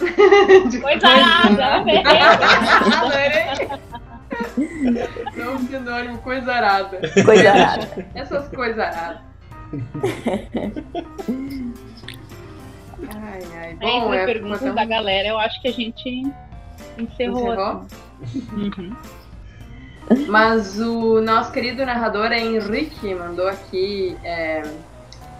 Coisa 0.80 1.08
arada. 1.08 1.84
Não, 5.36 5.58
sinônimo, 5.58 6.18
coisa 6.18 6.52
arada. 6.52 7.00
Coisa 7.22 7.50
arada. 7.50 8.06
Essas 8.14 8.48
coisas 8.48 8.78
aradas. 8.78 9.20
Ai, 13.08 13.40
ai. 13.56 13.74
Bom, 13.74 14.12
é, 14.14 14.24
perguntas 14.26 14.58
botamos- 14.60 14.76
da 14.76 14.84
galera, 14.84 15.28
eu 15.28 15.38
acho 15.38 15.60
que 15.62 15.68
a 15.68 15.72
gente 15.72 16.30
encerrou. 16.98 17.52
Encerrou? 17.52 17.86
Uhum. 18.52 18.96
Mas 20.28 20.78
o 20.80 21.20
nosso 21.20 21.52
querido 21.52 21.84
narrador 21.86 22.32
Henrique 22.32 23.14
mandou 23.14 23.46
aqui 23.46 24.16
é, 24.24 24.62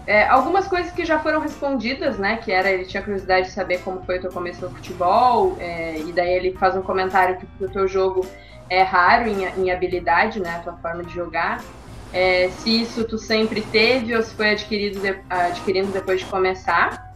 é, 0.07 0.27
algumas 0.27 0.67
coisas 0.67 0.91
que 0.91 1.03
já 1.03 1.19
foram 1.19 1.41
respondidas, 1.41 2.17
né? 2.17 2.37
Que 2.37 2.51
era, 2.51 2.71
ele 2.71 2.85
tinha 2.85 3.03
curiosidade 3.03 3.47
de 3.47 3.51
saber 3.53 3.79
como 3.81 4.01
foi 4.05 4.17
o 4.17 4.21
teu 4.21 4.31
começo 4.31 4.63
no 4.65 4.71
futebol, 4.71 5.57
é, 5.59 5.99
e 5.99 6.11
daí 6.13 6.33
ele 6.33 6.53
faz 6.53 6.75
um 6.75 6.81
comentário 6.81 7.37
que 7.37 7.63
o 7.65 7.69
teu 7.69 7.87
jogo 7.87 8.25
é 8.69 8.81
raro 8.81 9.27
em, 9.27 9.43
em 9.61 9.71
habilidade, 9.71 10.39
né? 10.39 10.55
A 10.55 10.59
tua 10.59 10.73
forma 10.77 11.03
de 11.03 11.13
jogar. 11.13 11.61
É, 12.13 12.49
se 12.49 12.81
isso 12.81 13.03
tu 13.05 13.17
sempre 13.17 13.61
teve 13.61 14.15
ou 14.15 14.21
se 14.23 14.33
foi 14.35 14.51
adquirido 14.51 14.99
de- 15.01 15.19
adquirindo 15.29 15.91
depois 15.91 16.19
de 16.21 16.25
começar. 16.27 17.10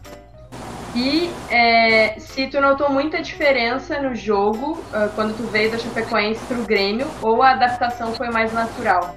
E 0.96 1.30
é, 1.50 2.18
se 2.18 2.46
tu 2.46 2.58
notou 2.58 2.88
muita 2.88 3.20
diferença 3.20 4.00
no 4.00 4.14
jogo 4.14 4.78
ah, 4.94 5.10
quando 5.14 5.36
tu 5.36 5.42
veio 5.42 5.70
da 5.70 5.76
Chapecoense 5.76 6.40
pro 6.46 6.62
Grêmio 6.62 7.06
ou 7.20 7.42
a 7.42 7.50
adaptação 7.50 8.14
foi 8.14 8.30
mais 8.30 8.50
natural? 8.50 9.14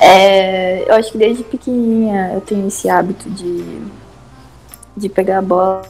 É, 0.00 0.88
eu 0.88 0.94
acho 0.94 1.12
que 1.12 1.18
desde 1.18 1.44
pequenininha 1.44 2.30
eu 2.32 2.40
tenho 2.40 2.66
esse 2.68 2.88
hábito 2.88 3.28
de, 3.28 3.82
de 4.96 5.10
pegar 5.10 5.38
a 5.38 5.42
bola 5.42 5.82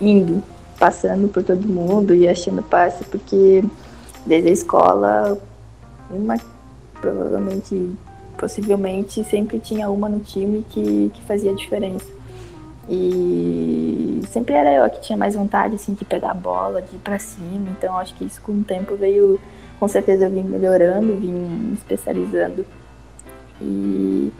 indo, 0.00 0.40
passando 0.78 1.26
por 1.26 1.42
todo 1.42 1.66
mundo 1.66 2.14
e 2.14 2.28
achando 2.28 2.62
passe, 2.62 3.02
porque 3.04 3.64
desde 4.24 4.50
a 4.50 4.52
escola, 4.52 5.36
uma 6.08 6.36
provavelmente, 7.00 7.90
possivelmente, 8.38 9.24
sempre 9.24 9.58
tinha 9.58 9.90
uma 9.90 10.08
no 10.08 10.20
time 10.20 10.64
que, 10.70 11.10
que 11.12 11.22
fazia 11.22 11.52
diferença. 11.52 12.21
E 12.94 14.20
sempre 14.28 14.54
era 14.54 14.70
eu 14.70 14.90
que 14.90 15.00
tinha 15.00 15.16
mais 15.16 15.34
vontade 15.34 15.76
assim, 15.76 15.94
de 15.94 16.04
pegar 16.04 16.32
a 16.32 16.34
bola, 16.34 16.82
de 16.82 16.94
ir 16.94 16.98
pra 16.98 17.18
cima, 17.18 17.70
então 17.70 17.96
acho 17.96 18.14
que 18.14 18.24
isso 18.24 18.40
com 18.42 18.52
o 18.52 18.62
tempo 18.62 18.94
veio 18.96 19.40
com 19.80 19.88
certeza 19.88 20.26
eu 20.26 20.30
vim 20.30 20.42
melhorando, 20.42 21.16
vim 21.16 21.72
especializando. 21.72 22.66
E 23.60 24.30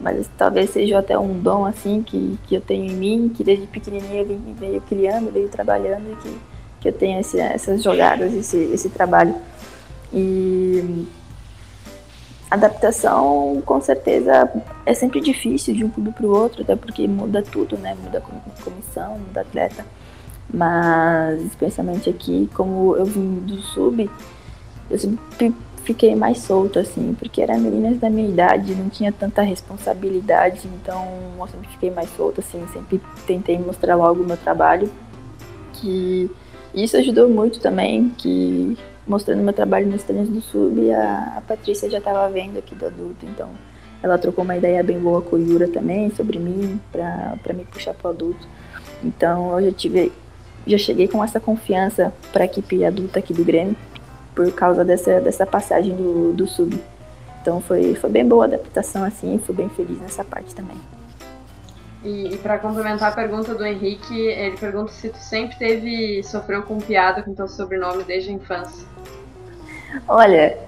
mas 0.00 0.28
talvez 0.36 0.70
seja 0.70 0.98
até 0.98 1.18
um 1.18 1.38
dom 1.40 1.64
assim 1.64 2.02
que, 2.02 2.38
que 2.46 2.54
eu 2.54 2.60
tenho 2.60 2.84
em 2.84 2.94
mim, 2.94 3.32
que 3.34 3.42
desde 3.42 3.66
pequenininha 3.66 4.20
eu 4.22 4.26
vim- 4.26 4.54
veio 4.58 4.80
criando, 4.82 5.32
veio 5.32 5.48
trabalhando 5.48 6.12
e 6.12 6.16
que, 6.16 6.38
que 6.82 6.88
eu 6.88 6.92
tenho 6.92 7.18
esse- 7.18 7.40
essas 7.40 7.82
jogadas, 7.82 8.32
esse, 8.34 8.56
esse 8.72 8.88
trabalho. 8.90 9.34
E 10.12 11.06
adaptação 12.50 13.62
com 13.64 13.80
certeza 13.80 14.50
é 14.84 14.94
sempre 14.94 15.20
difícil 15.20 15.74
de 15.74 15.84
um 15.84 15.90
clube 15.90 16.12
para 16.12 16.26
o 16.26 16.30
outro, 16.30 16.62
até 16.62 16.76
porque 16.76 17.06
muda 17.08 17.42
tudo, 17.42 17.76
né? 17.76 17.96
Muda 18.02 18.22
comissão, 18.62 19.18
muda 19.18 19.40
atleta. 19.40 19.84
Mas 20.52 21.42
especialmente 21.42 22.08
aqui, 22.08 22.48
como 22.54 22.96
eu 22.96 23.04
vim 23.04 23.40
do 23.40 23.56
sub, 23.58 24.08
eu 24.88 24.98
sempre 24.98 25.54
fiquei 25.82 26.14
mais 26.16 26.38
solta, 26.38 26.80
assim, 26.80 27.14
porque 27.18 27.40
eram 27.40 27.58
meninas 27.58 27.98
da 27.98 28.10
minha 28.10 28.28
idade, 28.28 28.74
não 28.74 28.88
tinha 28.88 29.12
tanta 29.12 29.42
responsabilidade, 29.42 30.68
então 30.80 31.06
eu 31.38 31.46
sempre 31.46 31.68
fiquei 31.68 31.90
mais 31.90 32.08
solta, 32.16 32.40
assim, 32.40 32.64
sempre 32.72 33.00
tentei 33.26 33.58
mostrar 33.58 33.94
logo 33.94 34.22
o 34.22 34.26
meu 34.26 34.36
trabalho, 34.36 34.90
que 35.74 36.30
isso 36.74 36.96
ajudou 36.96 37.28
muito 37.28 37.60
também, 37.60 38.08
que 38.18 38.76
mostrando 39.06 39.42
meu 39.42 39.52
trabalho 39.52 39.86
nos 39.86 40.02
treinos 40.02 40.28
do 40.28 40.40
sub, 40.40 40.90
a, 40.92 41.34
a 41.36 41.40
Patrícia 41.40 41.88
já 41.88 41.98
estava 41.98 42.28
vendo 42.28 42.58
aqui 42.58 42.74
do 42.74 42.86
adulto, 42.86 43.24
então 43.24 43.50
ela 44.02 44.18
trocou 44.18 44.44
uma 44.44 44.56
ideia 44.56 44.82
bem 44.82 44.98
boa 44.98 45.22
com 45.22 45.36
o 45.36 45.38
Yura 45.38 45.68
também, 45.68 46.10
sobre 46.10 46.38
mim, 46.38 46.80
para 46.92 47.54
me 47.54 47.64
puxar 47.64 47.94
pro 47.94 48.10
adulto. 48.10 48.46
Então 49.02 49.58
eu 49.58 49.66
já 49.66 49.72
tive, 49.72 50.12
já 50.66 50.78
cheguei 50.78 51.08
com 51.08 51.22
essa 51.22 51.40
confiança 51.40 52.12
para 52.32 52.42
a 52.42 52.46
equipe 52.46 52.84
adulta 52.84 53.18
aqui 53.18 53.32
do 53.32 53.44
Grêmio, 53.44 53.76
por 54.34 54.50
causa 54.52 54.84
dessa, 54.84 55.20
dessa 55.20 55.46
passagem 55.46 55.94
do, 55.94 56.32
do 56.32 56.46
sub. 56.46 56.78
Então 57.40 57.60
foi, 57.60 57.94
foi 57.94 58.10
bem 58.10 58.26
boa 58.26 58.44
a 58.44 58.48
adaptação 58.48 59.04
assim, 59.04 59.38
fui 59.38 59.54
bem 59.54 59.68
feliz 59.68 59.98
nessa 60.00 60.24
parte 60.24 60.54
também. 60.54 60.76
E, 62.04 62.34
e 62.34 62.38
para 62.38 62.58
complementar 62.58 63.10
a 63.10 63.14
pergunta 63.14 63.54
do 63.54 63.64
Henrique, 63.64 64.16
ele 64.16 64.56
pergunta 64.56 64.92
se 64.92 65.08
tu 65.08 65.18
sempre 65.18 65.56
teve, 65.56 66.22
sofreu 66.22 66.62
com 66.62 66.78
piada 66.78 67.22
com 67.22 67.34
teu 67.34 67.48
sobrenome 67.48 68.04
desde 68.04 68.30
a 68.30 68.32
infância. 68.32 68.86
Olha, 70.08 70.58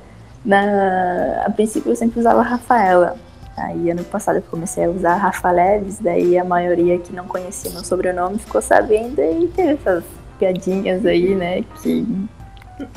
na, 0.44 1.44
a 1.46 1.50
princípio 1.50 1.90
eu 1.92 1.96
sempre 1.96 2.20
usava 2.20 2.42
Rafaela. 2.42 3.16
Aí 3.56 3.90
ano 3.90 4.04
passado 4.04 4.36
eu 4.36 4.42
comecei 4.42 4.84
a 4.84 4.90
usar 4.90 5.16
Rafa 5.16 5.50
Leves, 5.50 5.98
daí 5.98 6.38
a 6.38 6.44
maioria 6.44 6.96
que 6.98 7.12
não 7.12 7.26
conhecia 7.26 7.72
meu 7.72 7.82
sobrenome 7.84 8.38
ficou 8.38 8.62
sabendo 8.62 9.20
e 9.20 9.48
teve 9.48 9.72
essas, 9.72 10.04
piadinhas 10.38 11.04
aí, 11.04 11.34
né? 11.34 11.64
Que, 11.82 12.06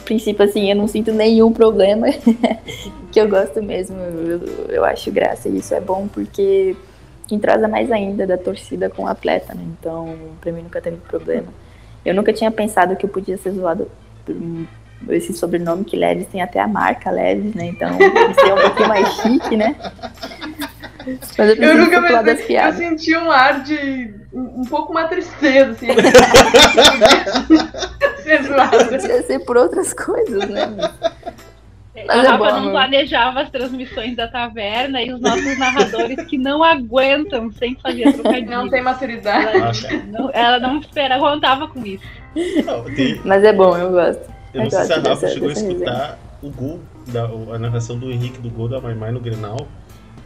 princípio, 0.05 0.45
assim, 0.45 0.69
eu 0.69 0.76
não 0.76 0.88
sinto 0.88 1.11
nenhum 1.11 1.51
problema, 1.51 2.07
que 3.11 3.19
eu 3.19 3.28
gosto 3.28 3.61
mesmo, 3.61 3.97
eu, 3.97 4.39
eu 4.69 4.86
acho 4.86 5.11
graça, 5.11 5.49
e 5.49 5.57
isso 5.57 5.74
é 5.74 5.82
bom 5.82 6.07
porque 6.07 6.76
entrosa 7.30 7.67
mais 7.67 7.91
ainda 7.91 8.28
da 8.28 8.38
torcida 8.38 8.89
com 8.89 9.03
o 9.03 9.07
atleta, 9.07 9.53
né? 9.53 9.63
Então, 9.80 10.15
pra 10.39 10.51
mim 10.51 10.61
nunca 10.61 10.82
teve 10.82 10.97
problema. 10.97 11.47
Eu 12.05 12.13
nunca 12.13 12.34
tinha 12.34 12.51
pensado 12.51 12.95
que 12.95 13.05
eu 13.05 13.09
podia 13.09 13.38
ser 13.38 13.51
zoado 13.51 13.89
por 14.26 14.36
esse 15.09 15.33
sobrenome 15.33 15.83
que 15.83 15.97
Leves 15.97 16.27
tem 16.27 16.41
até 16.41 16.59
a 16.59 16.67
marca 16.67 17.11
Leves, 17.11 17.53
né? 17.53 17.65
Então, 17.65 17.97
isso 17.97 18.39
é 18.39 18.53
um 18.53 18.61
pouquinho 18.61 18.89
mais 18.89 19.07
chique, 19.15 19.57
né? 19.57 19.75
Mas 21.37 21.49
eu, 21.49 21.55
eu 21.55 21.77
nunca 21.77 22.23
pensei, 22.23 22.59
eu 22.59 22.73
senti 22.73 23.17
um 23.17 23.31
ar 23.31 23.63
de 23.63 24.13
um, 24.31 24.61
um 24.61 24.63
pouco 24.63 24.91
uma 24.91 25.07
tristeza, 25.07 25.71
assim. 25.71 25.87
ser. 28.23 29.01
Podia 29.01 29.23
ser 29.23 29.39
por 29.39 29.57
outras 29.57 29.93
coisas, 29.93 30.47
né? 30.47 30.67
Mas 32.07 32.19
a 32.19 32.23
é 32.23 32.27
Rafa 32.27 32.37
bom, 32.37 32.61
não 32.61 32.71
planejava 32.71 33.41
as 33.41 33.49
transmissões 33.49 34.15
da 34.15 34.27
taverna 34.27 35.01
e 35.01 35.11
os 35.11 35.19
nossos 35.19 35.57
narradores 35.57 36.25
que 36.25 36.37
não 36.37 36.63
aguentam 36.63 37.51
sem 37.51 37.75
fazer 37.75 38.13
trocadilho. 38.13 38.49
Não 38.49 38.69
tem 38.69 38.81
maturidade. 38.81 39.85
Ela 39.85 40.03
não, 40.07 40.31
ela 40.33 40.59
não 40.59 40.79
espera, 40.79 41.19
contava 41.19 41.67
com 41.67 41.85
isso. 41.85 42.05
Não, 42.65 42.83
tem... 42.95 43.19
Mas 43.25 43.43
é 43.43 43.51
bom, 43.51 43.77
eu 43.77 43.91
gosto. 43.91 44.40
Eu, 44.53 44.63
não 44.63 44.69
sei 44.69 44.83
se 44.83 44.93
a 44.93 44.99
Rafa 44.99 45.27
chegou 45.27 45.49
a 45.49 45.53
escutar 45.53 46.19
o 46.41 46.49
gol, 46.49 46.79
da, 47.07 47.25
a 47.25 47.59
narração 47.59 47.97
do 47.97 48.11
Henrique 48.11 48.39
do 48.39 48.49
gol 48.49 48.67
da 48.67 48.81
Maimai 48.81 49.11
no 49.11 49.19
Grenal 49.19 49.67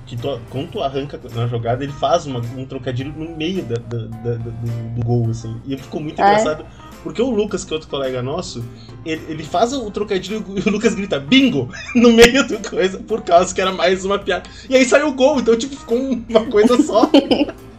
que 0.06 0.16
tu, 0.16 0.40
quando 0.50 0.72
tu 0.72 0.82
arranca 0.82 1.20
na 1.34 1.48
jogada, 1.48 1.84
ele 1.84 1.92
faz 1.94 2.26
uma, 2.26 2.40
um 2.56 2.66
trocadilho 2.66 3.12
no 3.12 3.36
meio 3.36 3.64
da, 3.64 3.76
da, 3.76 3.98
da, 3.98 4.34
do, 4.36 4.52
do, 4.96 5.04
gol, 5.04 5.30
assim. 5.30 5.60
E 5.66 5.76
ficou 5.78 6.00
muito 6.00 6.22
ah, 6.22 6.28
é? 6.28 6.32
engraçado, 6.32 6.66
porque 7.04 7.22
o 7.22 7.30
Lucas, 7.30 7.66
que 7.66 7.74
é 7.74 7.76
outro 7.76 7.90
colega 7.90 8.22
nosso, 8.22 8.64
ele, 9.06 9.24
ele 9.28 9.44
faz 9.44 9.74
o 9.74 9.90
trocadilho 9.90 10.46
e 10.56 10.70
o 10.70 10.72
Lucas 10.72 10.94
grita 10.94 11.20
bingo 11.20 11.70
no 11.96 12.14
meio 12.14 12.48
do 12.48 12.58
coisa, 12.70 13.00
por 13.00 13.22
causa 13.24 13.54
que 13.54 13.60
era 13.60 13.72
mais 13.72 14.06
uma 14.06 14.20
piada. 14.20 14.48
E 14.70 14.76
aí 14.76 14.86
saiu 14.86 15.08
o 15.08 15.14
gol, 15.14 15.40
então 15.40 15.58
tipo, 15.58 15.76
ficou 15.76 15.98
uma 15.98 16.46
coisa 16.46 16.82
só. 16.82 17.10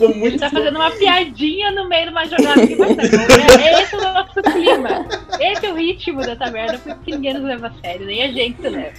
Ficou 0.00 0.14
muito. 0.14 0.26
Ele 0.28 0.38
tá 0.38 0.48
fazendo 0.48 0.76
uma 0.76 0.90
piadinha 0.90 1.70
no 1.72 1.86
meio 1.86 2.06
de 2.06 2.10
uma 2.10 2.24
jogada 2.24 2.66
que 2.66 2.74
vai 2.74 2.88
é, 2.90 3.82
Esse 3.82 3.94
é 3.94 3.98
o 3.98 4.14
nosso 4.14 4.42
clima. 4.42 5.06
Esse 5.38 5.66
é 5.66 5.72
o 5.72 5.76
ritmo 5.76 6.22
da 6.22 6.34
taverna, 6.34 6.78
porque 6.78 7.10
ninguém 7.12 7.34
nos 7.34 7.42
leva 7.42 7.66
a 7.66 7.72
sério, 7.82 8.06
nem 8.06 8.22
a 8.22 8.32
gente 8.32 8.62
se 8.62 8.68
leva. 8.68 8.96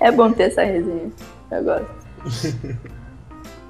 é 0.00 0.12
bom 0.12 0.30
ter 0.32 0.44
essa 0.44 0.62
resenha. 0.62 1.10
Eu 1.50 1.64
gosto. 1.64 2.04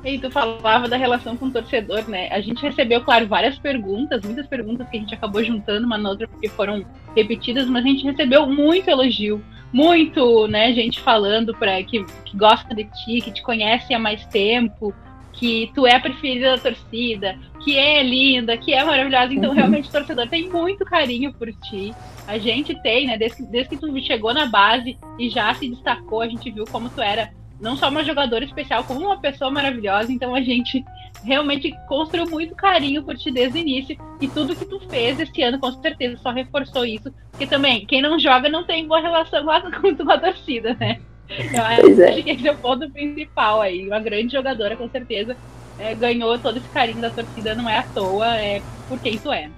E 0.05 0.19
tu 0.19 0.31
falava 0.31 0.87
da 0.87 0.99
relação 0.99 1.35
com 1.35 1.47
o 1.47 1.51
torcedor, 1.51 2.07
né? 2.07 2.29
A 2.31 2.39
gente 2.39 2.61
recebeu, 2.61 3.01
claro, 3.01 3.27
várias 3.27 3.59
perguntas, 3.59 4.23
muitas 4.23 4.47
perguntas 4.47 4.87
que 4.91 4.99
a 4.99 5.01
gente 5.01 5.15
acabou 5.15 5.43
juntando 5.43 5.87
uma 5.87 5.97
na 5.97 6.11
outra 6.11 6.29
porque 6.29 6.47
foram 6.51 6.85
repetidas, 7.17 7.67
mas 7.71 7.83
a 7.83 7.89
gente 7.89 8.05
recebeu 8.05 8.47
muito 8.47 8.91
elogio 8.91 9.43
muito, 9.75 10.47
né, 10.47 10.73
gente 10.73 11.01
falando 11.01 11.53
para 11.53 11.83
que, 11.83 12.05
que 12.25 12.37
gosta 12.37 12.73
de 12.73 12.85
ti, 12.85 13.21
que 13.21 13.33
te 13.33 13.43
conhece 13.43 13.93
há 13.93 13.99
mais 13.99 14.25
tempo, 14.27 14.95
que 15.33 15.69
tu 15.75 15.85
é 15.85 15.97
a 15.97 16.01
preferida 16.01 16.53
da 16.53 16.59
torcida, 16.59 17.37
que 17.65 17.77
é 17.77 18.01
linda, 18.01 18.57
que 18.57 18.73
é 18.73 18.85
maravilhosa. 18.85 19.35
Então, 19.35 19.51
uhum. 19.51 19.57
realmente, 19.57 19.89
o 19.89 19.93
torcedor 19.93 20.29
tem 20.29 20.49
muito 20.49 20.85
carinho 20.85 21.35
por 21.35 21.53
ti. 21.53 21.93
A 22.29 22.39
gente 22.39 22.81
tem, 22.83 23.09
né? 23.09 23.19
Desde, 23.19 23.45
desde 23.47 23.71
que 23.71 23.77
tu 23.77 24.01
chegou 24.01 24.33
na 24.33 24.47
base 24.47 24.97
e 25.19 25.29
já 25.29 25.53
se 25.55 25.69
destacou, 25.69 26.21
a 26.21 26.29
gente 26.29 26.49
viu 26.53 26.65
como 26.71 26.89
tu 26.89 27.03
era 27.03 27.33
não 27.61 27.77
só 27.77 27.89
uma 27.89 28.05
jogadora 28.05 28.45
especial, 28.45 28.85
como 28.85 29.01
uma 29.01 29.19
pessoa 29.19 29.51
maravilhosa. 29.51 30.13
Então, 30.13 30.37
a 30.37 30.41
gente 30.41 30.85
realmente 31.25 31.75
construiu 31.89 32.29
muito 32.29 32.55
carinho 32.55 33.03
por 33.03 33.17
ti 33.17 33.31
desde 33.31 33.59
o 33.59 33.61
início. 33.61 33.97
E 34.21 34.29
tudo 34.29 34.55
que 34.55 34.65
tu 34.65 34.81
fez 34.89 35.19
esse 35.19 35.43
ano, 35.43 35.59
com 35.59 35.73
certeza, 35.81 36.19
só 36.23 36.31
reforçou 36.31 36.85
isso. 36.85 37.13
Porque 37.31 37.47
também, 37.47 37.87
quem 37.87 38.03
não 38.03 38.19
joga 38.19 38.49
não 38.49 38.65
tem 38.65 38.87
boa 38.87 39.01
relação 39.01 39.45
com 39.45 39.51
a, 39.51 39.61
com 39.71 40.11
a 40.11 40.19
torcida, 40.19 40.77
né? 40.79 40.99
Eu 41.29 41.81
pois 41.81 42.01
acho 42.01 42.19
é. 42.19 42.23
que 42.23 42.31
esse 42.31 42.47
é 42.47 42.53
o 42.53 42.57
ponto 42.57 42.89
principal 42.91 43.61
aí. 43.61 43.87
Uma 43.87 44.01
grande 44.01 44.33
jogadora, 44.33 44.77
com 44.77 44.89
certeza, 44.89 45.37
é, 45.79 45.95
ganhou 45.95 46.39
todo 46.39 46.59
esse 46.59 46.69
carinho 46.69 47.01
da 47.01 47.11
torcida, 47.11 47.55
não 47.55 47.69
é 47.69 47.79
à 47.79 47.83
toa, 47.83 48.37
é 48.37 48.61
por 48.89 48.99
quem 49.01 49.19
tu 49.19 49.33
é. 49.33 49.49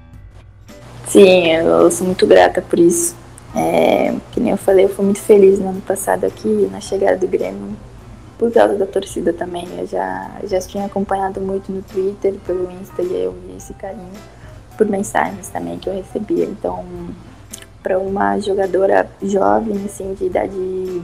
Sim, 1.06 1.48
eu 1.52 1.90
sou 1.90 2.06
muito 2.06 2.26
grata 2.26 2.62
por 2.62 2.78
isso. 2.78 3.16
É, 3.54 4.14
que 4.32 4.38
nem 4.40 4.50
eu 4.50 4.56
falei, 4.56 4.84
eu 4.84 4.88
fui 4.88 5.04
muito 5.04 5.20
feliz 5.20 5.58
no 5.58 5.70
ano 5.70 5.80
passado 5.80 6.24
aqui, 6.24 6.68
na 6.70 6.80
chegada 6.80 7.16
do 7.16 7.26
Grêmio 7.26 7.76
por 8.38 8.52
causa 8.52 8.74
da 8.74 8.86
torcida 8.86 9.32
também. 9.32 9.66
Eu 9.78 9.86
já, 9.86 10.30
já 10.44 10.60
tinha 10.60 10.86
acompanhado 10.86 11.40
muito 11.40 11.72
no 11.72 11.82
Twitter, 11.82 12.34
pelo 12.46 12.70
Insta, 12.70 13.02
e 13.02 13.24
eu 13.24 13.32
vi 13.32 13.56
esse 13.56 13.74
carinho 13.74 14.10
por 14.76 14.86
mensagens 14.86 15.48
também 15.48 15.78
que 15.78 15.88
eu 15.88 15.94
recebia. 15.94 16.44
Então, 16.44 16.84
para 17.82 17.98
uma 17.98 18.38
jogadora 18.38 19.08
jovem, 19.22 19.84
assim, 19.84 20.14
de 20.14 20.26
idade 20.26 21.02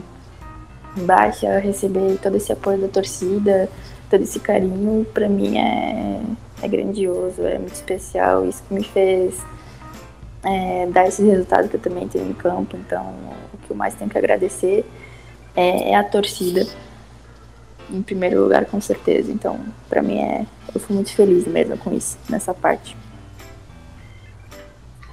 baixa, 1.05 1.57
receber 1.59 2.19
todo 2.21 2.37
esse 2.37 2.51
apoio 2.51 2.77
da 2.77 2.87
torcida, 2.87 3.67
todo 4.09 4.21
esse 4.21 4.39
carinho, 4.39 5.05
para 5.11 5.27
mim 5.27 5.57
é, 5.57 6.19
é 6.61 6.67
grandioso, 6.67 7.41
é 7.41 7.57
muito 7.57 7.73
especial. 7.73 8.45
Isso 8.47 8.61
que 8.67 8.73
me 8.75 8.83
fez 8.83 9.35
é, 10.43 10.85
dar 10.87 11.07
esse 11.07 11.23
resultado 11.23 11.67
que 11.67 11.77
eu 11.77 11.81
também 11.81 12.07
tenho 12.07 12.29
em 12.29 12.33
campo. 12.33 12.77
Então, 12.77 13.15
o 13.53 13.57
que 13.65 13.71
eu 13.71 13.75
mais 13.75 13.95
tenho 13.95 14.09
que 14.09 14.17
agradecer 14.17 14.85
é, 15.55 15.91
é 15.91 15.95
a 15.95 16.03
torcida 16.03 16.67
em 17.93 18.01
primeiro 18.01 18.41
lugar, 18.41 18.65
com 18.65 18.81
certeza. 18.81 19.31
Então, 19.31 19.59
para 19.87 20.01
mim 20.01 20.17
é, 20.17 20.45
eu 20.73 20.81
fui 20.81 20.95
muito 20.95 21.13
feliz 21.13 21.45
mesmo 21.47 21.77
com 21.77 21.93
isso 21.93 22.17
nessa 22.27 22.53
parte. 22.53 22.97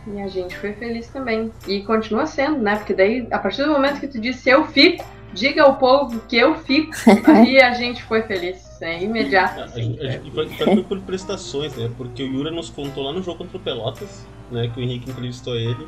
E 0.06 0.20
a 0.20 0.28
gente 0.28 0.56
foi 0.56 0.72
feliz 0.72 1.08
também. 1.08 1.52
E 1.68 1.82
continua 1.82 2.26
sendo, 2.26 2.58
né? 2.58 2.76
Porque 2.76 2.94
daí, 2.94 3.28
a 3.30 3.38
partir 3.38 3.62
do 3.64 3.70
momento 3.70 4.00
que 4.00 4.08
tu 4.08 4.18
disse 4.18 4.48
eu 4.48 4.66
fico, 4.66 5.04
diga 5.32 5.62
ao 5.62 5.76
povo 5.76 6.20
que 6.28 6.36
eu 6.36 6.56
fico, 6.56 6.92
aí 7.30 7.60
a 7.60 7.74
gente 7.74 8.02
foi 8.04 8.22
feliz. 8.22 8.68
É 8.80 9.02
imediato. 9.02 9.60
Assim, 9.60 9.98
a, 10.00 10.04
a, 10.04 10.10
a, 10.12 10.16
e 10.16 10.74
foi 10.74 10.82
por 10.82 11.00
prestações, 11.00 11.76
né? 11.76 11.90
Porque 11.98 12.22
o 12.22 12.26
Yura 12.26 12.50
nos 12.50 12.70
contou 12.70 13.04
lá 13.04 13.12
no 13.12 13.22
jogo 13.22 13.38
contra 13.38 13.58
o 13.58 13.60
Pelotas, 13.60 14.26
né? 14.50 14.70
Que 14.72 14.80
o 14.80 14.82
Henrique 14.82 15.10
entrevistou 15.10 15.54
ele. 15.54 15.86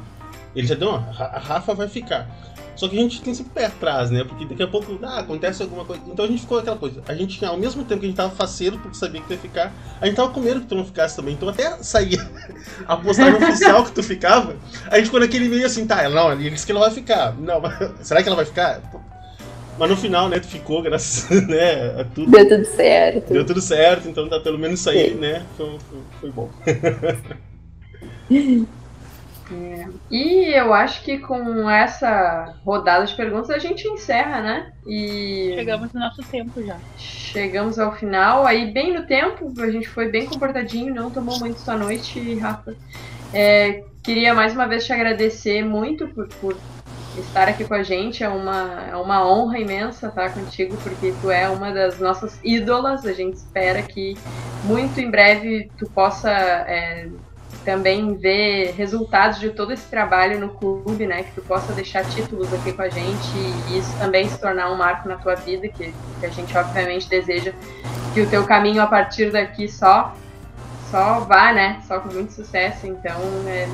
Ele 0.54 0.66
já 0.66 0.74
deu, 0.74 0.90
ó, 0.90 0.96
a 0.96 1.38
Rafa 1.38 1.72
vai 1.72 1.88
ficar. 1.88 2.28
Só 2.74 2.88
que 2.88 2.98
a 2.98 3.00
gente 3.00 3.22
tem 3.22 3.34
sempre 3.34 3.52
pé 3.52 3.66
atrás, 3.66 4.10
né? 4.10 4.24
Porque 4.24 4.44
daqui 4.44 4.62
a 4.62 4.66
pouco 4.66 4.98
ah, 5.02 5.20
acontece 5.20 5.62
alguma 5.62 5.84
coisa. 5.84 6.02
Então 6.06 6.24
a 6.24 6.28
gente 6.28 6.40
ficou 6.40 6.58
aquela 6.58 6.76
coisa. 6.76 7.02
A 7.06 7.14
gente, 7.14 7.44
ao 7.44 7.56
mesmo 7.56 7.84
tempo 7.84 8.00
que 8.00 8.06
a 8.06 8.08
gente 8.08 8.16
tava 8.16 8.34
faceiro 8.34 8.78
porque 8.78 8.96
sabia 8.96 9.20
que 9.20 9.26
tu 9.26 9.32
ia 9.32 9.38
ficar, 9.38 9.72
a 10.00 10.06
gente 10.06 10.16
tava 10.16 10.30
com 10.30 10.40
medo 10.40 10.60
que 10.60 10.66
tu 10.66 10.74
não 10.74 10.84
ficasse 10.84 11.16
também. 11.16 11.34
Então 11.34 11.48
até 11.48 11.82
saía 11.82 12.18
a 12.86 12.96
postagem 12.96 13.34
oficial 13.42 13.84
que 13.84 13.92
tu 13.92 14.02
ficava, 14.02 14.56
a 14.90 14.96
gente 14.96 15.06
ficou 15.06 15.20
naquele 15.20 15.48
meio 15.48 15.66
assim, 15.66 15.86
tá, 15.86 16.08
não, 16.08 16.32
ele 16.32 16.50
disse 16.50 16.66
que 16.66 16.72
ela 16.72 16.80
vai 16.80 16.90
ficar. 16.90 17.34
Não, 17.38 17.60
mas 17.60 17.90
será 18.06 18.22
que 18.22 18.28
ela 18.28 18.36
vai 18.36 18.46
ficar? 18.46 18.80
Mas 19.78 19.88
no 19.88 19.96
final, 19.96 20.28
né, 20.28 20.38
tu 20.38 20.46
ficou, 20.46 20.82
graças 20.82 21.28
né, 21.46 22.00
a 22.00 22.04
tudo. 22.04 22.30
Deu 22.30 22.48
tudo 22.48 22.64
certo. 22.64 23.32
Deu 23.32 23.46
tudo 23.46 23.60
certo, 23.60 24.08
então 24.08 24.28
tá 24.28 24.38
pelo 24.40 24.58
menos 24.58 24.80
isso 24.80 24.90
aí, 24.90 25.10
Sim. 25.10 25.16
né? 25.16 25.42
Foi, 25.56 25.78
foi, 25.90 26.00
foi 26.20 26.30
bom. 26.30 26.50
É. 29.52 29.88
E 30.10 30.54
eu 30.54 30.72
acho 30.72 31.02
que 31.02 31.18
com 31.18 31.68
essa 31.68 32.54
rodada 32.64 33.04
de 33.04 33.14
perguntas 33.14 33.50
a 33.50 33.58
gente 33.58 33.86
encerra, 33.86 34.40
né? 34.40 34.72
E 34.86 35.52
chegamos 35.54 35.92
no 35.92 36.00
nosso 36.00 36.22
tempo 36.22 36.62
já. 36.64 36.76
Chegamos 36.96 37.78
ao 37.78 37.94
final, 37.94 38.46
aí 38.46 38.70
bem 38.70 38.94
no 38.94 39.06
tempo, 39.06 39.52
a 39.60 39.70
gente 39.70 39.88
foi 39.88 40.08
bem 40.10 40.26
comportadinho, 40.26 40.94
não 40.94 41.10
tomou 41.10 41.38
muito 41.38 41.58
sua 41.60 41.76
noite, 41.76 42.34
Rafa. 42.36 42.74
É, 43.32 43.84
queria 44.02 44.34
mais 44.34 44.54
uma 44.54 44.66
vez 44.66 44.84
te 44.84 44.92
agradecer 44.92 45.64
muito 45.64 46.08
por, 46.08 46.28
por 46.40 46.56
estar 47.18 47.48
aqui 47.48 47.64
com 47.64 47.74
a 47.74 47.82
gente. 47.82 48.22
É 48.22 48.28
uma, 48.28 48.84
é 48.90 48.96
uma 48.96 49.26
honra 49.26 49.58
imensa 49.58 50.08
estar 50.08 50.32
contigo, 50.32 50.76
porque 50.82 51.12
tu 51.20 51.30
é 51.30 51.48
uma 51.48 51.70
das 51.72 51.98
nossas 51.98 52.38
ídolas. 52.42 53.04
A 53.04 53.12
gente 53.12 53.34
espera 53.34 53.82
que 53.82 54.16
muito 54.64 55.00
em 55.00 55.10
breve 55.10 55.70
tu 55.78 55.86
possa 55.90 56.30
é, 56.30 57.08
também 57.64 58.14
ver 58.14 58.74
resultados 58.76 59.38
de 59.38 59.50
todo 59.50 59.72
esse 59.72 59.88
trabalho 59.88 60.40
no 60.40 60.50
clube, 60.50 61.06
né? 61.06 61.22
Que 61.22 61.32
tu 61.32 61.42
possa 61.42 61.72
deixar 61.72 62.04
títulos 62.04 62.52
aqui 62.52 62.72
com 62.72 62.82
a 62.82 62.88
gente 62.88 63.30
e 63.68 63.78
isso 63.78 63.96
também 63.98 64.28
se 64.28 64.38
tornar 64.38 64.70
um 64.70 64.76
marco 64.76 65.08
na 65.08 65.16
tua 65.16 65.34
vida, 65.34 65.68
que, 65.68 65.94
que 66.20 66.26
a 66.26 66.28
gente 66.28 66.56
obviamente 66.56 67.08
deseja 67.08 67.52
que 68.14 68.20
o 68.20 68.28
teu 68.28 68.44
caminho 68.44 68.82
a 68.82 68.86
partir 68.86 69.30
daqui 69.30 69.68
só 69.68 70.14
só 70.90 71.20
vá, 71.20 71.52
né? 71.52 71.80
Só 71.88 72.00
com 72.00 72.12
muito 72.12 72.32
sucesso. 72.32 72.86
Então 72.86 73.16
é, 73.46 73.66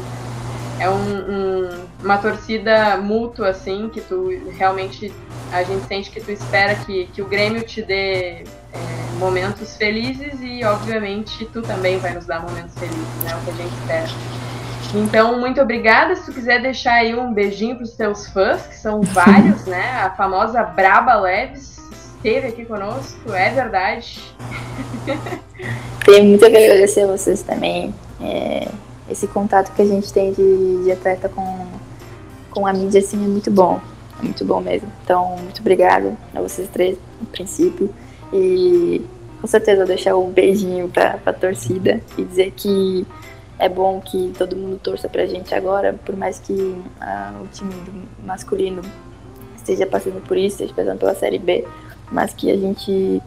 é 0.78 0.88
um, 0.88 0.94
um, 0.94 1.68
uma 2.02 2.18
torcida 2.18 2.96
mútua, 2.96 3.50
assim, 3.50 3.88
que 3.88 4.00
tu 4.00 4.28
realmente 4.56 5.12
a 5.52 5.62
gente 5.62 5.86
sente 5.86 6.10
que 6.10 6.20
tu 6.20 6.30
espera 6.30 6.74
que, 6.74 7.06
que 7.06 7.22
o 7.22 7.26
Grêmio 7.26 7.62
te 7.62 7.82
dê 7.82 8.42
é, 8.42 8.44
momentos 9.18 9.76
felizes 9.76 10.40
e, 10.40 10.64
obviamente, 10.64 11.44
tu 11.46 11.62
também 11.62 11.98
vai 11.98 12.14
nos 12.14 12.26
dar 12.26 12.42
momentos 12.42 12.74
felizes, 12.78 13.24
né? 13.24 13.34
O 13.34 13.44
que 13.44 13.50
a 13.50 13.54
gente 13.54 13.74
espera. 13.80 14.08
Então, 14.94 15.38
muito 15.38 15.60
obrigada. 15.60 16.14
Se 16.16 16.26
tu 16.26 16.32
quiser 16.32 16.62
deixar 16.62 16.94
aí 16.94 17.14
um 17.14 17.32
beijinho 17.32 17.76
para 17.76 17.84
os 17.84 17.92
teus 17.92 18.28
fãs, 18.28 18.66
que 18.66 18.76
são 18.76 19.00
vários, 19.12 19.64
né? 19.64 20.00
A 20.02 20.10
famosa 20.10 20.62
Braba 20.62 21.14
Leves 21.14 21.78
esteve 22.16 22.48
aqui 22.48 22.64
conosco, 22.64 23.32
é 23.32 23.50
verdade. 23.50 24.20
Tenho 26.04 26.24
muito 26.24 26.44
a 26.44 26.48
agradecer 26.48 27.02
a 27.02 27.06
vocês 27.06 27.42
também. 27.42 27.94
É, 28.20 28.68
esse 29.10 29.26
contato 29.26 29.74
que 29.74 29.82
a 29.82 29.86
gente 29.86 30.12
tem 30.12 30.32
de, 30.32 30.84
de 30.84 30.92
atleta 30.92 31.28
com, 31.28 31.66
com 32.50 32.66
a 32.66 32.72
mídia 32.72 33.00
assim, 33.00 33.24
é 33.24 33.28
muito 33.28 33.50
bom. 33.50 33.80
É 34.20 34.22
muito 34.22 34.44
bom 34.44 34.60
mesmo. 34.60 34.90
Então, 35.04 35.36
muito 35.38 35.60
obrigada 35.60 36.16
a 36.34 36.40
vocês 36.40 36.68
três, 36.68 36.98
no 37.20 37.26
princípio. 37.26 37.94
E 38.32 39.02
com 39.40 39.46
certeza 39.46 39.78
vou 39.78 39.86
deixar 39.86 40.16
um 40.16 40.30
beijinho 40.30 40.88
pra, 40.88 41.18
pra 41.18 41.32
torcida 41.32 42.00
e 42.16 42.24
dizer 42.24 42.52
que 42.56 43.06
é 43.58 43.68
bom 43.68 44.00
que 44.00 44.32
todo 44.36 44.56
mundo 44.56 44.78
torça 44.78 45.08
pra 45.08 45.26
gente 45.26 45.54
agora, 45.54 45.94
por 46.04 46.16
mais 46.16 46.38
que 46.38 46.76
ah, 47.00 47.40
o 47.42 47.46
time 47.48 47.72
masculino 48.24 48.82
esteja 49.56 49.86
passando 49.86 50.22
por 50.26 50.36
isso, 50.36 50.62
esteja 50.62 50.74
passando 50.74 50.98
pela 50.98 51.14
Série 51.14 51.38
B, 51.38 51.66
mas 52.10 52.32
que 52.32 52.50
a 52.50 52.56
gente 52.56 53.20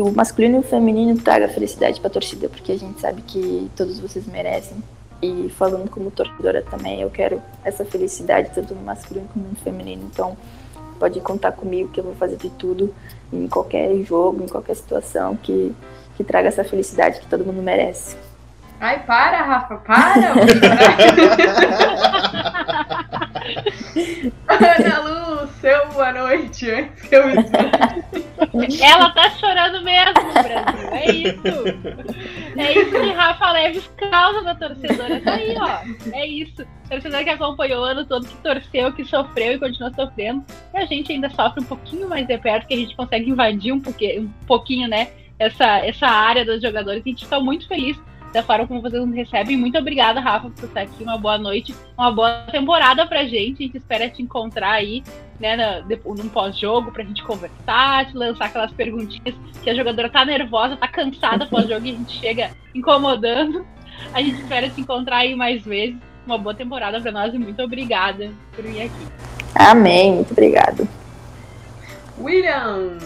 que 0.00 0.02
o 0.02 0.16
masculino 0.16 0.56
e 0.56 0.60
o 0.60 0.62
feminino 0.62 1.20
traga 1.20 1.46
felicidade 1.48 2.00
para 2.00 2.08
a 2.08 2.12
torcida, 2.12 2.48
porque 2.48 2.72
a 2.72 2.78
gente 2.78 2.98
sabe 3.00 3.20
que 3.22 3.70
todos 3.76 4.00
vocês 4.00 4.26
merecem. 4.26 4.82
E 5.22 5.50
falando 5.50 5.90
como 5.90 6.10
torcedora 6.10 6.62
também, 6.62 7.02
eu 7.02 7.10
quero 7.10 7.42
essa 7.62 7.84
felicidade 7.84 8.50
tanto 8.54 8.74
no 8.74 8.80
masculino 8.80 9.28
como 9.32 9.46
no 9.46 9.56
feminino. 9.56 10.08
Então, 10.10 10.34
pode 10.98 11.20
contar 11.20 11.52
comigo 11.52 11.90
que 11.90 12.00
eu 12.00 12.04
vou 12.04 12.14
fazer 12.14 12.36
de 12.36 12.48
tudo 12.50 12.94
em 13.30 13.46
qualquer 13.46 13.94
jogo, 14.04 14.42
em 14.42 14.48
qualquer 14.48 14.74
situação 14.74 15.36
que 15.36 15.74
que 16.16 16.24
traga 16.24 16.48
essa 16.48 16.64
felicidade 16.64 17.20
que 17.20 17.26
todo 17.26 17.46
mundo 17.46 17.62
merece. 17.62 18.14
Ai, 18.78 19.02
para, 19.04 19.42
Rafa, 19.42 19.76
para! 19.76 20.34
Ana 24.48 24.98
Lu, 25.00 25.39
seu 25.60 25.88
boa 25.90 26.10
noite 26.12 26.70
antes 26.70 27.02
que 27.02 27.14
eu 27.14 27.22
Ela 28.82 29.10
tá 29.10 29.30
chorando 29.32 29.82
mesmo, 29.84 30.14
Brasil. 30.32 30.90
É 30.90 31.12
isso. 31.12 32.56
É 32.56 32.72
isso 32.72 32.90
que 32.90 33.12
Rafa 33.12 33.52
Leves 33.52 33.90
causa 34.10 34.42
da 34.42 34.54
torcedora. 34.54 35.20
Tá 35.20 35.34
aí, 35.34 35.54
ó. 35.58 36.16
É 36.16 36.26
isso. 36.26 36.66
Torcedor 36.88 37.24
que 37.24 37.30
acompanhou 37.30 37.82
o 37.82 37.84
ano 37.84 38.06
todo, 38.06 38.26
que 38.26 38.36
torceu, 38.38 38.92
que 38.92 39.04
sofreu 39.04 39.52
e 39.52 39.58
continua 39.58 39.92
sofrendo. 39.92 40.44
E 40.74 40.78
a 40.78 40.86
gente 40.86 41.12
ainda 41.12 41.28
sofre 41.28 41.62
um 41.62 41.66
pouquinho 41.66 42.08
mais 42.08 42.26
de 42.26 42.38
perto, 42.38 42.66
que 42.66 42.74
a 42.74 42.78
gente 42.78 42.96
consegue 42.96 43.30
invadir 43.30 43.72
um 43.72 43.80
pouquinho, 43.80 44.22
um 44.22 44.46
pouquinho 44.46 44.88
né? 44.88 45.10
Essa, 45.38 45.78
essa 45.86 46.06
área 46.06 46.44
dos 46.44 46.62
jogadores. 46.62 47.02
A 47.04 47.08
gente 47.08 47.28
tá 47.28 47.38
muito 47.38 47.68
feliz 47.68 47.98
da 48.32 48.42
forma 48.42 48.66
como 48.66 48.80
vocês 48.80 49.04
nos 49.04 49.14
recebem. 49.14 49.56
Muito 49.56 49.78
obrigada, 49.78 50.20
Rafa, 50.20 50.50
por 50.50 50.64
estar 50.64 50.82
aqui. 50.82 51.02
Uma 51.02 51.18
boa 51.18 51.38
noite, 51.38 51.74
uma 51.96 52.12
boa 52.12 52.42
temporada 52.50 53.06
pra 53.06 53.24
gente. 53.24 53.62
A 53.62 53.66
gente 53.66 53.76
espera 53.76 54.08
te 54.08 54.22
encontrar 54.22 54.72
aí, 54.72 55.02
né, 55.38 55.56
no, 55.84 56.14
num 56.14 56.28
pós-jogo, 56.28 56.92
pra 56.92 57.04
gente 57.04 57.22
conversar, 57.24 58.06
te 58.06 58.16
lançar 58.16 58.46
aquelas 58.46 58.72
perguntinhas 58.72 59.34
que 59.62 59.70
a 59.70 59.74
jogadora 59.74 60.08
tá 60.08 60.24
nervosa, 60.24 60.76
tá 60.76 60.88
cansada 60.88 61.46
pós-jogo 61.50 61.86
e 61.86 61.90
a 61.90 61.94
gente 61.94 62.20
chega 62.20 62.50
incomodando. 62.74 63.66
A 64.14 64.22
gente 64.22 64.40
espera 64.40 64.68
te 64.68 64.80
encontrar 64.80 65.18
aí 65.18 65.34
mais 65.34 65.62
vezes. 65.62 65.96
Uma 66.26 66.38
boa 66.38 66.54
temporada 66.54 67.00
pra 67.00 67.10
nós 67.10 67.34
e 67.34 67.38
muito 67.38 67.60
obrigada 67.62 68.30
por 68.54 68.64
vir 68.64 68.82
aqui. 68.82 69.06
Amém, 69.54 70.12
muito 70.14 70.32
obrigado. 70.32 70.88
William, 72.18 72.98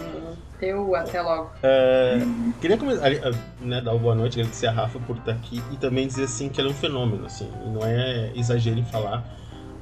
teu 0.65 0.95
até 0.95 1.21
logo. 1.21 1.51
É, 1.61 2.17
queria 2.59 2.77
começar, 2.77 3.09
né, 3.61 3.81
dar 3.81 3.91
uma 3.91 3.99
boa 3.99 4.15
noite, 4.15 4.39
agradecer 4.39 4.67
a 4.67 4.71
Rafa 4.71 4.99
por 4.99 5.17
estar 5.17 5.33
aqui 5.33 5.61
e 5.71 5.77
também 5.77 6.07
dizer 6.07 6.23
assim 6.23 6.49
que 6.49 6.59
ela 6.59 6.69
é 6.69 6.71
um 6.71 6.75
fenômeno, 6.75 7.25
assim, 7.25 7.49
não 7.67 7.85
é 7.85 8.31
exagero 8.35 8.79
em 8.79 8.85
falar. 8.85 9.23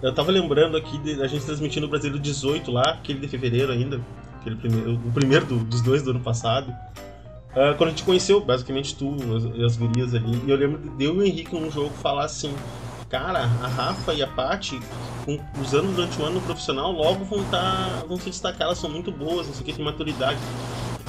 Eu 0.01 0.13
tava 0.13 0.31
lembrando 0.31 0.75
aqui 0.75 0.97
de 0.97 1.21
a 1.21 1.27
gente 1.27 1.45
transmitindo 1.45 1.86
o 1.86 1.89
Brasileiro 1.89 2.21
18 2.21 2.69
lá, 2.69 2.84
aquele 2.91 3.19
de 3.19 3.27
fevereiro 3.29 3.71
ainda, 3.71 4.01
aquele 4.41 4.57
primeiro, 4.57 4.93
o 4.95 5.11
primeiro 5.13 5.45
do, 5.45 5.59
dos 5.59 5.81
dois 5.81 6.03
do 6.03 6.11
ano 6.11 6.19
passado. 6.19 6.69
Uh, 7.51 7.77
quando 7.77 7.89
a 7.89 7.89
gente 7.91 8.03
conheceu, 8.03 8.41
basicamente, 8.41 8.95
tu 8.95 9.15
e 9.15 9.63
as, 9.63 9.71
as 9.71 9.77
gurias 9.77 10.13
ali, 10.13 10.41
e 10.45 10.49
eu 10.49 10.57
lembro 10.57 10.79
de 10.97 11.05
eu 11.05 11.15
e 11.15 11.19
o 11.19 11.23
Henrique 11.23 11.55
num 11.55 11.71
jogo 11.71 11.91
falar 11.91 12.25
assim: 12.25 12.53
cara, 13.14 13.41
a 13.61 13.68
Rafa 13.68 14.11
e 14.16 14.24
a 14.24 14.28
Paty, 14.28 14.80
usando 15.61 15.95
durante 15.95 16.20
o 16.20 16.26
ano 16.26 16.41
profissional, 16.41 16.91
logo 16.91 17.24
vão, 17.26 17.43
tá, 17.43 18.03
vão 18.07 18.18
se 18.18 18.32
destacar, 18.32 18.64
elas 18.64 18.80
são 18.80 18.89
muito 18.89 19.11
boas, 19.11 19.45
não 19.45 19.53
sei 19.53 19.61
o 19.61 19.66
que, 19.66 19.74
tem 19.74 19.86
maturidade. 19.86 20.39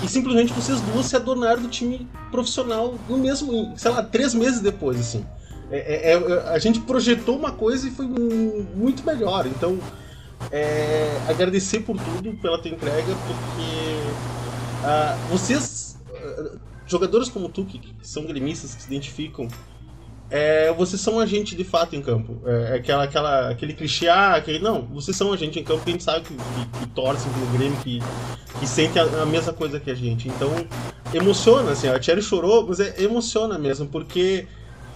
E 0.03 0.07
simplesmente 0.07 0.53
vocês 0.53 0.83
duas 0.83 1.07
se 1.07 1.17
adornaram 1.17 1.63
do 1.63 1.69
time 1.69 2.07
profissional 2.31 2.95
no 3.09 3.17
mesmo, 3.17 3.73
sei 3.75 3.91
lá, 3.91 4.03
três 4.03 4.35
meses 4.35 4.61
depois, 4.61 5.01
assim. 5.01 5.25
É, 5.71 5.79
é, 5.79 6.13
é, 6.13 6.49
a 6.51 6.59
gente 6.59 6.79
projetou 6.81 7.39
uma 7.39 7.53
coisa 7.53 7.89
e 7.89 7.91
foi 7.91 8.05
muito 8.07 9.03
melhor. 9.03 9.47
Então, 9.47 9.79
é, 10.53 11.23
agradecer 11.27 11.81
por 11.81 11.97
tudo, 11.97 12.35
pela 12.35 12.61
tua 12.61 12.71
entrega, 12.71 13.15
porque 13.27 13.65
uh, 14.83 15.29
vocês, 15.31 15.99
uh, 16.11 16.61
jogadores 16.87 17.31
como 17.31 17.49
tu, 17.49 17.65
que, 17.65 17.79
que 17.79 17.95
são 18.03 18.27
gremistas, 18.27 18.75
que 18.75 18.83
se 18.83 18.89
identificam 18.89 19.49
é, 20.31 20.73
vocês 20.73 21.01
são 21.01 21.21
a 21.21 21.27
gente 21.27 21.55
de 21.55 21.65
fato 21.65 21.95
em 21.95 22.03
campo. 22.03 22.41
É, 22.45 22.73
é, 22.73 22.77
aquela, 22.77 23.05
aquela, 23.05 23.51
aquele 23.51 23.75
clichê, 23.75 24.09
ah, 24.09 24.35
aquele, 24.35 24.59
não, 24.59 24.83
vocês 24.83 25.17
são 25.17 25.33
a 25.33 25.37
gente 25.37 25.59
em 25.59 25.65
campo, 25.65 25.83
a 25.87 25.91
gente 25.91 26.03
sabe 26.03 26.25
que, 26.25 26.35
que, 26.35 26.79
que 26.81 26.87
torcem 26.89 27.31
pelo 27.33 27.47
Grêmio, 27.47 27.79
que, 27.81 28.01
que 28.59 28.67
sente 28.67 28.99
a, 28.99 29.05
a, 29.23 29.27
mesma 29.27 29.53
coisa 29.53 29.79
que 29.79 29.91
a 29.91 29.95
gente. 29.95 30.29
Então, 30.29 30.51
emociona, 31.13 31.73
assim, 31.73 31.89
a 31.89 31.99
Thierry 31.99 32.23
chorou, 32.23 32.67
mas 32.67 32.81
é, 32.81 33.03
emociona 33.03 33.59
mesmo, 33.59 33.87
porque 33.87 34.47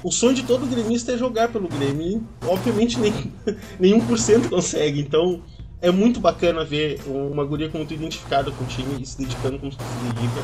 o 0.02 0.10
sonho 0.10 0.34
de 0.34 0.44
todo 0.44 0.66
gremista 0.66 1.12
é 1.12 1.18
jogar 1.18 1.48
pelo 1.48 1.68
Grêmio, 1.68 2.06
e 2.42 2.46
obviamente 2.46 2.98
nem, 2.98 3.12
nem 3.78 4.00
1% 4.00 4.48
consegue, 4.48 5.00
então 5.00 5.42
é 5.80 5.90
muito 5.90 6.18
bacana 6.18 6.64
ver 6.64 7.00
uma 7.06 7.44
guria 7.44 7.68
como 7.68 7.84
tu 7.86 7.94
identificada 7.94 8.50
com 8.50 8.64
o 8.64 8.66
time 8.66 9.00
e 9.00 9.06
se 9.06 9.18
dedicando 9.18 9.58
como 9.58 9.70
se 9.70 9.78
dedica 9.78 10.42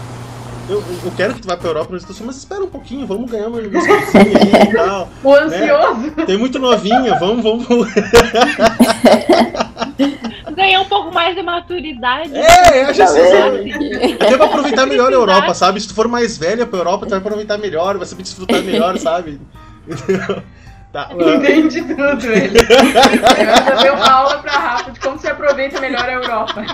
eu, 0.68 0.82
eu 1.04 1.12
quero 1.16 1.34
que 1.34 1.40
tu 1.40 1.48
vá 1.48 1.56
pra 1.56 1.68
Europa, 1.68 1.90
mas 1.92 2.36
espera 2.36 2.62
um 2.64 2.68
pouquinho, 2.68 3.06
vamos 3.06 3.30
ganhar 3.30 3.48
uma 3.48 3.60
coisinha 3.60 3.82
aí 4.14 4.68
e 4.70 4.72
tal. 4.74 5.08
O 5.24 5.34
ansioso. 5.34 6.00
Né? 6.16 6.24
Tem 6.26 6.36
muito 6.38 6.58
novinha, 6.58 7.18
vamos, 7.18 7.42
vamos. 7.42 7.66
Ganhar 10.54 10.80
um 10.80 10.84
pouco 10.84 11.12
mais 11.12 11.34
de 11.34 11.42
maturidade. 11.42 12.34
É, 12.36 12.84
acho 12.84 13.02
assim. 13.02 13.20
Até 14.14 14.36
pra 14.36 14.46
aproveitar 14.46 14.86
melhor 14.86 15.12
a 15.12 15.16
Europa, 15.16 15.52
sabe? 15.54 15.80
Se 15.80 15.88
tu 15.88 15.94
for 15.94 16.06
mais 16.06 16.38
velha 16.38 16.64
pra 16.64 16.78
Europa, 16.78 17.06
tu 17.06 17.10
vai 17.10 17.18
aproveitar 17.18 17.58
melhor, 17.58 17.96
vai 17.96 18.06
saber 18.06 18.22
desfrutar 18.22 18.62
melhor, 18.62 18.96
sabe? 18.98 19.40
Tá, 20.94 21.10
Entendi 21.12 21.82
tudo, 21.82 22.24
ele. 22.32 22.60
Eu 22.60 23.82
deu 23.82 23.94
uma 23.94 24.08
aula 24.08 24.38
pra 24.38 24.52
Rafa 24.52 24.92
de 24.92 25.00
como 25.00 25.18
se 25.18 25.26
aproveita 25.26 25.80
melhor 25.80 26.08
a 26.08 26.12
Europa. 26.12 26.64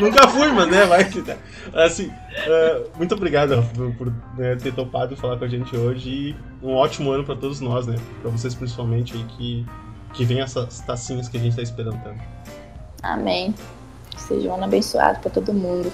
Nunca 0.00 0.28
fui, 0.28 0.50
mas 0.50 0.70
né, 0.70 0.86
vai 0.86 1.04
que 1.04 1.20
tá. 1.20 1.36
Assim, 1.74 2.06
uh, 2.06 2.88
muito 2.96 3.14
obrigado, 3.14 3.56
Rafa, 3.56 3.68
por, 3.74 3.92
por 3.96 4.12
né, 4.38 4.56
ter 4.56 4.72
topado 4.72 5.14
falar 5.14 5.36
com 5.36 5.44
a 5.44 5.48
gente 5.48 5.76
hoje 5.76 6.08
e 6.08 6.36
um 6.62 6.72
ótimo 6.72 7.10
ano 7.10 7.22
pra 7.22 7.36
todos 7.36 7.60
nós, 7.60 7.86
né? 7.86 7.96
Pra 8.22 8.30
vocês 8.30 8.54
principalmente 8.54 9.12
aí 9.14 9.24
que, 9.24 9.66
que 10.14 10.24
vem 10.24 10.40
essas 10.40 10.80
tacinhas 10.80 11.28
que 11.28 11.36
a 11.36 11.40
gente 11.40 11.54
tá 11.54 11.60
esperando 11.60 12.02
tanto. 12.02 12.20
Amém. 13.02 13.54
Que 14.08 14.22
seja 14.22 14.48
um 14.48 14.54
ano 14.54 14.64
abençoado 14.64 15.20
pra 15.20 15.30
todo 15.30 15.52
mundo. 15.52 15.92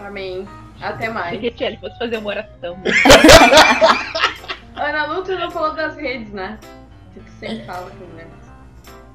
Amém. 0.00 0.46
Até 0.80 1.08
mais. 1.08 1.40
Porque, 1.40 1.64
ele 1.64 1.78
fosse 1.78 1.98
fazer 1.98 2.18
uma 2.18 2.28
oração. 2.28 2.76
Ana 4.84 5.06
Lu, 5.06 5.22
tu 5.22 5.36
não 5.36 5.50
falou 5.50 5.74
das 5.74 5.96
redes, 5.96 6.32
né? 6.32 6.58
Tu 7.14 7.30
sempre 7.38 7.64
fala 7.64 7.90
com 7.90 8.04
né? 8.14 8.26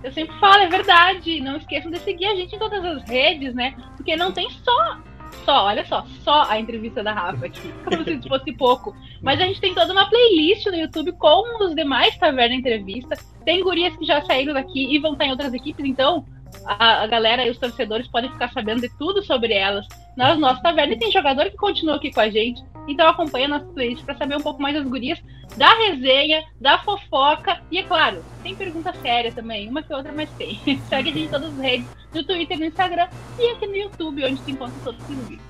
Eu 0.04 0.14
sempre 0.14 0.38
falo, 0.40 0.64
é 0.64 0.68
verdade. 0.68 1.42
Não 1.42 1.58
esqueçam 1.58 1.92
de 1.92 2.00
seguir 2.00 2.26
a 2.26 2.36
gente 2.36 2.56
em 2.56 2.60
todas 2.60 2.84
as 2.84 3.04
redes, 3.04 3.54
né? 3.54 3.76
Porque 3.98 4.16
não 4.16 4.32
tem 4.32 4.50
só, 4.50 4.98
só, 5.44 5.66
olha 5.66 5.86
só, 5.86 6.06
só 6.24 6.44
a 6.50 6.60
entrevista 6.60 7.04
da 7.04 7.14
Rafa 7.14 7.46
aqui, 7.46 7.74
como 7.84 8.04
se 8.04 8.28
fosse 8.28 8.54
pouco. 8.54 8.96
Mas 9.22 9.42
a 9.42 9.46
gente 9.46 9.60
tem 9.60 9.74
toda 9.74 9.92
uma 9.92 10.10
playlist 10.10 10.66
no 10.68 10.76
YouTube 10.76 11.12
com 11.14 11.64
os 11.64 11.76
demais 11.76 12.18
Taverna 12.18 12.56
Entrevista. 12.56 13.18
Tem 13.44 13.62
gurias 13.64 13.96
que 13.98 14.06
já 14.06 14.22
saíram 14.22 14.54
daqui 14.54 14.94
e 14.94 15.00
vão 15.00 15.14
estar 15.14 15.26
em 15.26 15.32
outras 15.32 15.54
equipes, 15.54 15.84
então 15.86 16.26
a, 16.66 17.04
a, 17.04 17.08
galera 17.08 17.46
e 17.46 17.50
os 17.50 17.58
torcedores 17.58 18.08
podem 18.08 18.32
ficar 18.32 18.52
sabendo 18.52 18.82
de 18.82 18.90
tudo 18.98 19.24
sobre 19.24 19.54
elas 19.54 19.86
na 20.16 20.36
nossa 20.36 20.62
taverna. 20.62 20.94
E 20.94 21.00
tem 21.00 21.12
jogador 21.12 21.46
que 21.50 21.58
continua 21.58 21.96
aqui 21.96 22.12
com 22.12 22.22
a 22.22 22.30
gente. 22.30 22.64
Então 22.88 23.08
acompanha 23.08 23.48
nossa 23.48 23.66
playlist 23.66 24.04
para 24.04 24.16
saber 24.16 24.36
um 24.36 24.42
pouco 24.42 24.62
mais 24.62 24.76
das 24.76 24.86
gurias, 24.86 25.22
da 25.58 25.70
resenha, 25.76 26.44
da 26.60 26.80
fofoca. 26.80 27.62
E 27.72 27.78
é 27.78 27.84
claro, 27.84 28.24
tem 28.42 28.56
pergunta 28.56 28.94
séria 29.02 29.32
também, 29.32 29.70
uma 29.70 29.84
que 29.84 29.94
outra, 29.94 30.12
mas 30.12 30.30
tem. 30.32 30.60
Segue 30.90 31.10
a 31.10 31.14
gente 31.14 31.26
em 31.26 31.30
todas 31.30 31.54
as 31.54 31.60
redes, 31.60 31.88
no 32.14 32.24
Twitter, 32.24 32.58
no 32.58 32.66
Instagram 32.66 33.08
e 33.38 33.52
aqui 33.52 33.68
no 33.68 33.76
YouTube, 33.76 34.26
onde 34.26 34.42
se 34.42 34.52
encontra 34.52 34.76
todos 34.84 35.02
os 35.02 35.28
vídeos. 35.28 35.42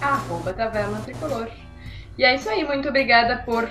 Arroba 0.00 0.54
Tricolor. 1.04 1.48
E 2.16 2.24
é 2.24 2.34
isso 2.34 2.48
aí, 2.48 2.64
muito 2.64 2.88
obrigada 2.88 3.38
por 3.44 3.68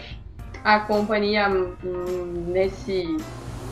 a 0.63 0.79
companhia 0.81 1.49
hum, 1.49 2.45
nesse 2.47 3.17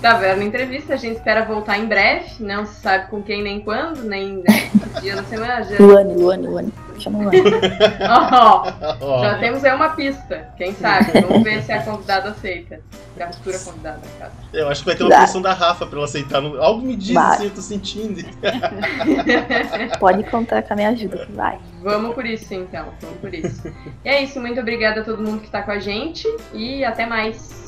Taverna 0.05 0.43
Entrevista. 0.43 0.93
A 0.93 0.97
gente 0.97 1.15
espera 1.15 1.43
voltar 1.43 1.79
em 1.79 1.87
breve. 1.87 2.35
Não 2.39 2.63
se 2.63 2.79
sabe 2.79 3.09
com 3.09 3.23
quem 3.23 3.41
nem 3.41 3.59
quando, 3.59 4.03
nem 4.03 4.37
né, 4.37 4.69
dia 5.01 5.15
da 5.15 5.23
semana. 5.23 5.63
Já, 5.63 5.77
Luane, 5.79 6.13
Luane, 6.13 6.47
Luane. 6.47 6.73
Chama 6.99 7.23
Luane. 7.23 7.41
Ó, 8.07 8.71
Ó, 9.01 9.23
já 9.23 9.39
temos 9.39 9.63
aí 9.63 9.73
uma 9.73 9.89
pista. 9.89 10.47
Quem 10.57 10.75
sabe? 10.75 11.11
Vamos 11.21 11.41
ver 11.41 11.63
se 11.63 11.71
a 11.71 11.81
convidada 11.81 12.29
aceita. 12.29 12.79
A 13.19 13.33
futura 13.33 13.57
convidada, 13.57 14.01
caso. 14.19 14.31
Eu 14.53 14.69
acho 14.69 14.81
que 14.81 14.85
vai 14.85 14.95
ter 14.95 15.03
uma 15.05 15.17
pressão 15.17 15.41
da 15.41 15.53
Rafa 15.53 15.87
pra 15.87 15.97
ela 15.97 16.05
aceitar. 16.05 16.43
Algo 16.43 16.85
me 16.85 16.95
diz 16.95 17.15
Vai. 17.15 17.35
assim, 17.37 17.45
eu 17.45 17.49
tô 17.49 17.61
sentindo. 17.61 18.23
Pode 19.99 20.23
contar 20.25 20.61
com 20.61 20.73
a 20.73 20.75
minha 20.75 20.89
ajuda, 20.89 21.27
vai. 21.31 21.57
Vamos 21.81 22.13
por 22.13 22.27
isso, 22.27 22.53
então. 22.53 22.89
Vamos 23.01 23.17
por 23.17 23.33
isso. 23.33 23.73
E 24.03 24.09
é 24.09 24.21
isso. 24.21 24.39
Muito 24.39 24.59
obrigada 24.59 25.01
a 25.01 25.03
todo 25.03 25.23
mundo 25.23 25.41
que 25.41 25.49
tá 25.49 25.63
com 25.63 25.71
a 25.71 25.79
gente. 25.79 26.27
E 26.53 26.85
até 26.85 27.07
mais. 27.07 27.64